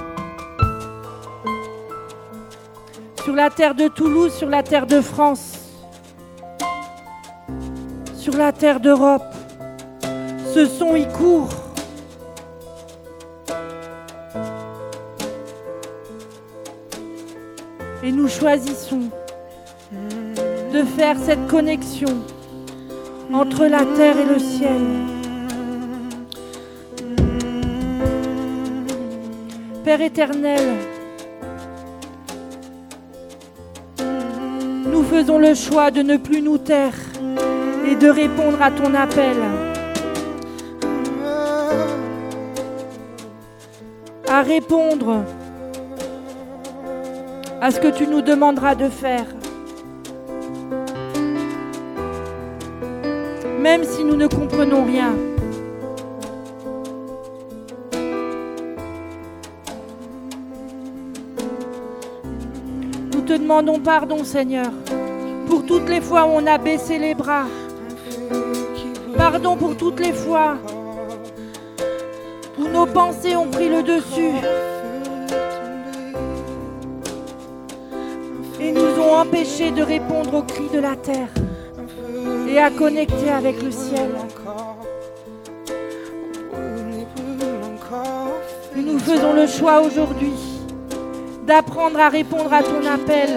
Sur 3.24 3.34
la 3.34 3.50
terre 3.50 3.74
de 3.74 3.88
Toulouse, 3.88 4.32
sur 4.32 4.48
la 4.48 4.62
terre 4.62 4.86
de 4.86 5.02
France, 5.02 5.72
sur 8.16 8.38
la 8.38 8.52
terre 8.52 8.80
d'Europe, 8.80 9.34
ce 10.54 10.68
son 10.68 10.96
y 10.96 11.08
court. 11.14 11.65
Choisissons 18.40 19.10
de 20.74 20.84
faire 20.84 21.16
cette 21.18 21.48
connexion 21.48 22.10
entre 23.34 23.66
la 23.66 23.86
terre 23.86 24.18
et 24.18 24.26
le 24.26 24.40
ciel. 24.40 24.82
Père 29.84 30.02
éternel, 30.02 30.62
nous 34.92 35.04
faisons 35.04 35.38
le 35.38 35.54
choix 35.54 35.92
de 35.92 36.02
ne 36.02 36.18
plus 36.18 36.42
nous 36.42 36.58
taire 36.58 36.96
et 37.88 37.96
de 37.96 38.10
répondre 38.10 38.62
à 38.62 38.72
ton 38.72 38.94
appel. 38.96 39.38
À 44.28 44.42
répondre 44.42 45.24
à 47.66 47.72
ce 47.72 47.80
que 47.80 47.88
tu 47.88 48.06
nous 48.06 48.22
demanderas 48.22 48.76
de 48.76 48.90
faire. 48.90 49.26
Même 53.60 53.84
si 53.84 54.04
nous 54.04 54.16
ne 54.16 54.28
comprenons 54.28 54.86
rien. 54.86 55.16
Nous 63.16 63.22
te 63.22 63.34
demandons 63.34 63.80
pardon, 63.80 64.24
Seigneur, 64.24 64.70
pour 65.48 65.66
toutes 65.66 65.90
les 65.90 66.02
fois 66.02 66.26
où 66.26 66.34
on 66.36 66.46
a 66.46 66.60
baissé 66.60 67.00
les 67.00 67.16
bras. 67.16 67.46
Pardon 69.18 69.56
pour 69.58 69.76
toutes 69.76 70.00
les 70.02 70.14
fois 70.14 70.58
où 72.60 72.68
nos 72.68 72.86
pensées 72.86 73.36
ont 73.36 73.50
pris 73.50 73.70
le 73.70 73.82
dessus 73.82 74.36
empêchés 79.16 79.72
de 79.72 79.82
répondre 79.82 80.34
aux 80.34 80.44
cris 80.44 80.70
de 80.74 80.80
la 80.80 80.96
terre 80.96 81.30
et 82.48 82.60
à 82.60 82.70
connecter 82.70 83.30
avec 83.30 83.62
le 83.62 83.72
ciel. 83.72 84.12
Nous 88.76 89.00
faisons 89.00 89.34
le 89.34 89.48
choix 89.48 89.82
aujourd'hui 89.82 90.34
d'apprendre 91.46 92.00
à 92.00 92.10
répondre 92.10 92.52
à 92.52 92.62
ton 92.62 92.86
appel. 92.86 93.30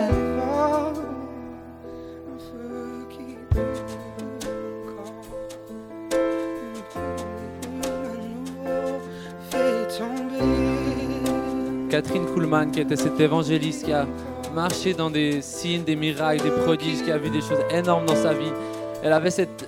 Catherine 11.90 12.26
Kuhlman, 12.26 12.70
qui 12.70 12.80
était 12.80 12.96
cette 12.96 13.18
évangéliste 13.18 13.84
qui 13.84 13.92
a 13.92 14.06
marché 14.54 14.94
dans 14.94 15.10
des 15.10 15.42
signes, 15.42 15.84
des 15.84 15.96
miracles, 15.96 16.42
des 16.42 16.50
prodiges, 16.50 17.02
qui 17.02 17.10
a 17.10 17.18
vu 17.18 17.30
des 17.30 17.40
choses 17.40 17.62
énormes 17.70 18.06
dans 18.06 18.16
sa 18.16 18.32
vie. 18.32 18.52
Elle 19.02 19.12
avait 19.12 19.30
cette, 19.30 19.66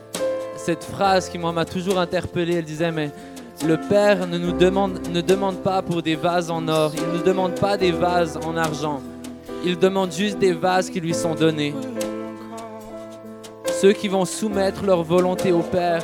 phrase 0.92 1.28
qui 1.28 1.38
m'a 1.38 1.64
toujours 1.64 1.98
interpellé. 1.98 2.54
Elle 2.54 2.64
disait 2.64 2.92
mais 2.92 3.10
le 3.66 3.76
Père 3.76 4.26
ne 4.26 4.38
nous 4.38 4.52
demande, 4.52 5.56
pas 5.62 5.82
pour 5.82 6.02
des 6.02 6.16
vases 6.16 6.50
en 6.50 6.66
or, 6.68 6.92
il 6.94 7.02
ne 7.02 7.18
nous 7.18 7.22
demande 7.22 7.58
pas 7.58 7.76
des 7.76 7.92
vases 7.92 8.38
en 8.46 8.56
argent. 8.56 9.00
Il 9.64 9.78
demande 9.78 10.12
juste 10.12 10.38
des 10.38 10.52
vases 10.52 10.88
qui 10.88 11.00
lui 11.00 11.12
sont 11.12 11.34
donnés. 11.34 11.74
Ceux 13.80 13.92
qui 13.92 14.08
vont 14.08 14.24
soumettre 14.24 14.84
leur 14.84 15.02
volonté 15.02 15.52
au 15.52 15.60
Père. 15.60 16.02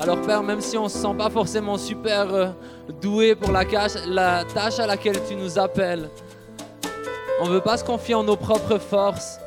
Alors 0.00 0.20
Père, 0.22 0.42
même 0.42 0.60
si 0.60 0.76
on 0.78 0.84
ne 0.84 0.88
se 0.88 0.98
sent 0.98 1.14
pas 1.16 1.30
forcément 1.30 1.76
super 1.78 2.34
euh, 2.34 2.46
doué 3.00 3.34
pour 3.34 3.52
la, 3.52 3.64
la 4.06 4.44
tâche 4.44 4.78
à 4.78 4.86
laquelle 4.86 5.18
tu 5.28 5.34
nous 5.34 5.58
appelles, 5.58 6.08
on 7.40 7.46
ne 7.46 7.54
veut 7.54 7.60
pas 7.60 7.76
se 7.76 7.84
confier 7.84 8.14
en 8.14 8.22
nos 8.22 8.36
propres 8.36 8.78
forces, 8.78 9.38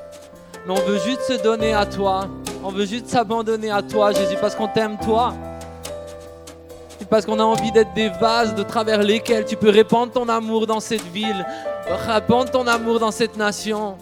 mais 0.68 0.74
on 0.74 0.86
veut 0.86 1.00
juste 1.00 1.22
se 1.22 1.42
donner 1.42 1.74
à 1.74 1.86
toi. 1.86 2.28
On 2.64 2.70
veut 2.70 2.86
juste 2.86 3.08
s'abandonner 3.08 3.72
à 3.72 3.82
toi, 3.82 4.12
Jésus, 4.12 4.36
parce 4.42 4.56
qu'on 4.56 4.68
t'aime 4.68 4.98
toi. 4.98 5.34
Et 7.00 7.06
parce 7.06 7.26
qu'on 7.26 7.40
a 7.40 7.44
envie 7.44 7.72
d'être 7.72 7.94
des 7.94 8.10
vases 8.10 8.56
de 8.56 8.64
travers 8.64 9.04
lesquels 9.04 9.46
tu 9.46 9.56
peux 9.56 9.70
répandre 9.70 10.12
ton 10.12 10.28
amour 10.28 10.66
dans 10.66 10.80
cette 10.80 11.06
ville, 11.14 11.46
répandre 12.08 12.52
ton 12.52 12.68
amour 12.68 13.00
dans 13.00 13.12
cette 13.12 13.38
nation. 13.38 13.96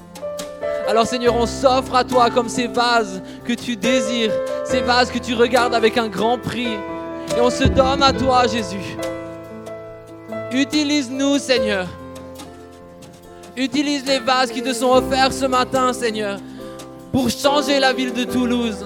Alors 0.88 1.06
Seigneur, 1.06 1.36
on 1.36 1.46
s'offre 1.46 1.96
à 1.96 2.04
toi 2.04 2.30
comme 2.30 2.50
ces 2.50 2.68
vases 2.68 3.22
que 3.46 3.54
tu 3.54 3.76
désires, 3.76 4.32
ces 4.66 4.82
vases 4.82 5.12
que 5.12 5.20
tu 5.20 5.34
regardes 5.34 5.74
avec 5.74 5.98
un 5.98 6.08
grand 6.08 6.38
prix. 6.38 6.78
Et 7.38 7.41
on 7.41 7.50
se 7.50 7.66
donne 7.66 8.02
à 8.02 8.14
toi, 8.14 8.48
Jésus. 8.48 8.98
Utilise-nous, 10.54 11.39
Seigneur. 11.39 11.88
Utilise 13.58 14.06
les 14.06 14.20
vases 14.20 14.51
qui 14.51 14.62
te 14.62 14.72
sont 14.72 14.91
offerts 14.91 15.34
ce 15.34 15.45
matin, 15.45 15.93
Seigneur, 15.93 16.39
pour 17.12 17.28
changer 17.30 17.80
la 17.80 17.91
ville 17.91 18.14
de 18.14 18.24
Toulouse, 18.24 18.86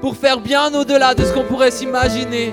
pour 0.00 0.16
faire 0.16 0.40
bien 0.40 0.74
au-delà 0.74 1.14
de 1.14 1.24
ce 1.24 1.32
qu'on 1.32 1.44
pourrait 1.44 1.70
s'imaginer. 1.70 2.52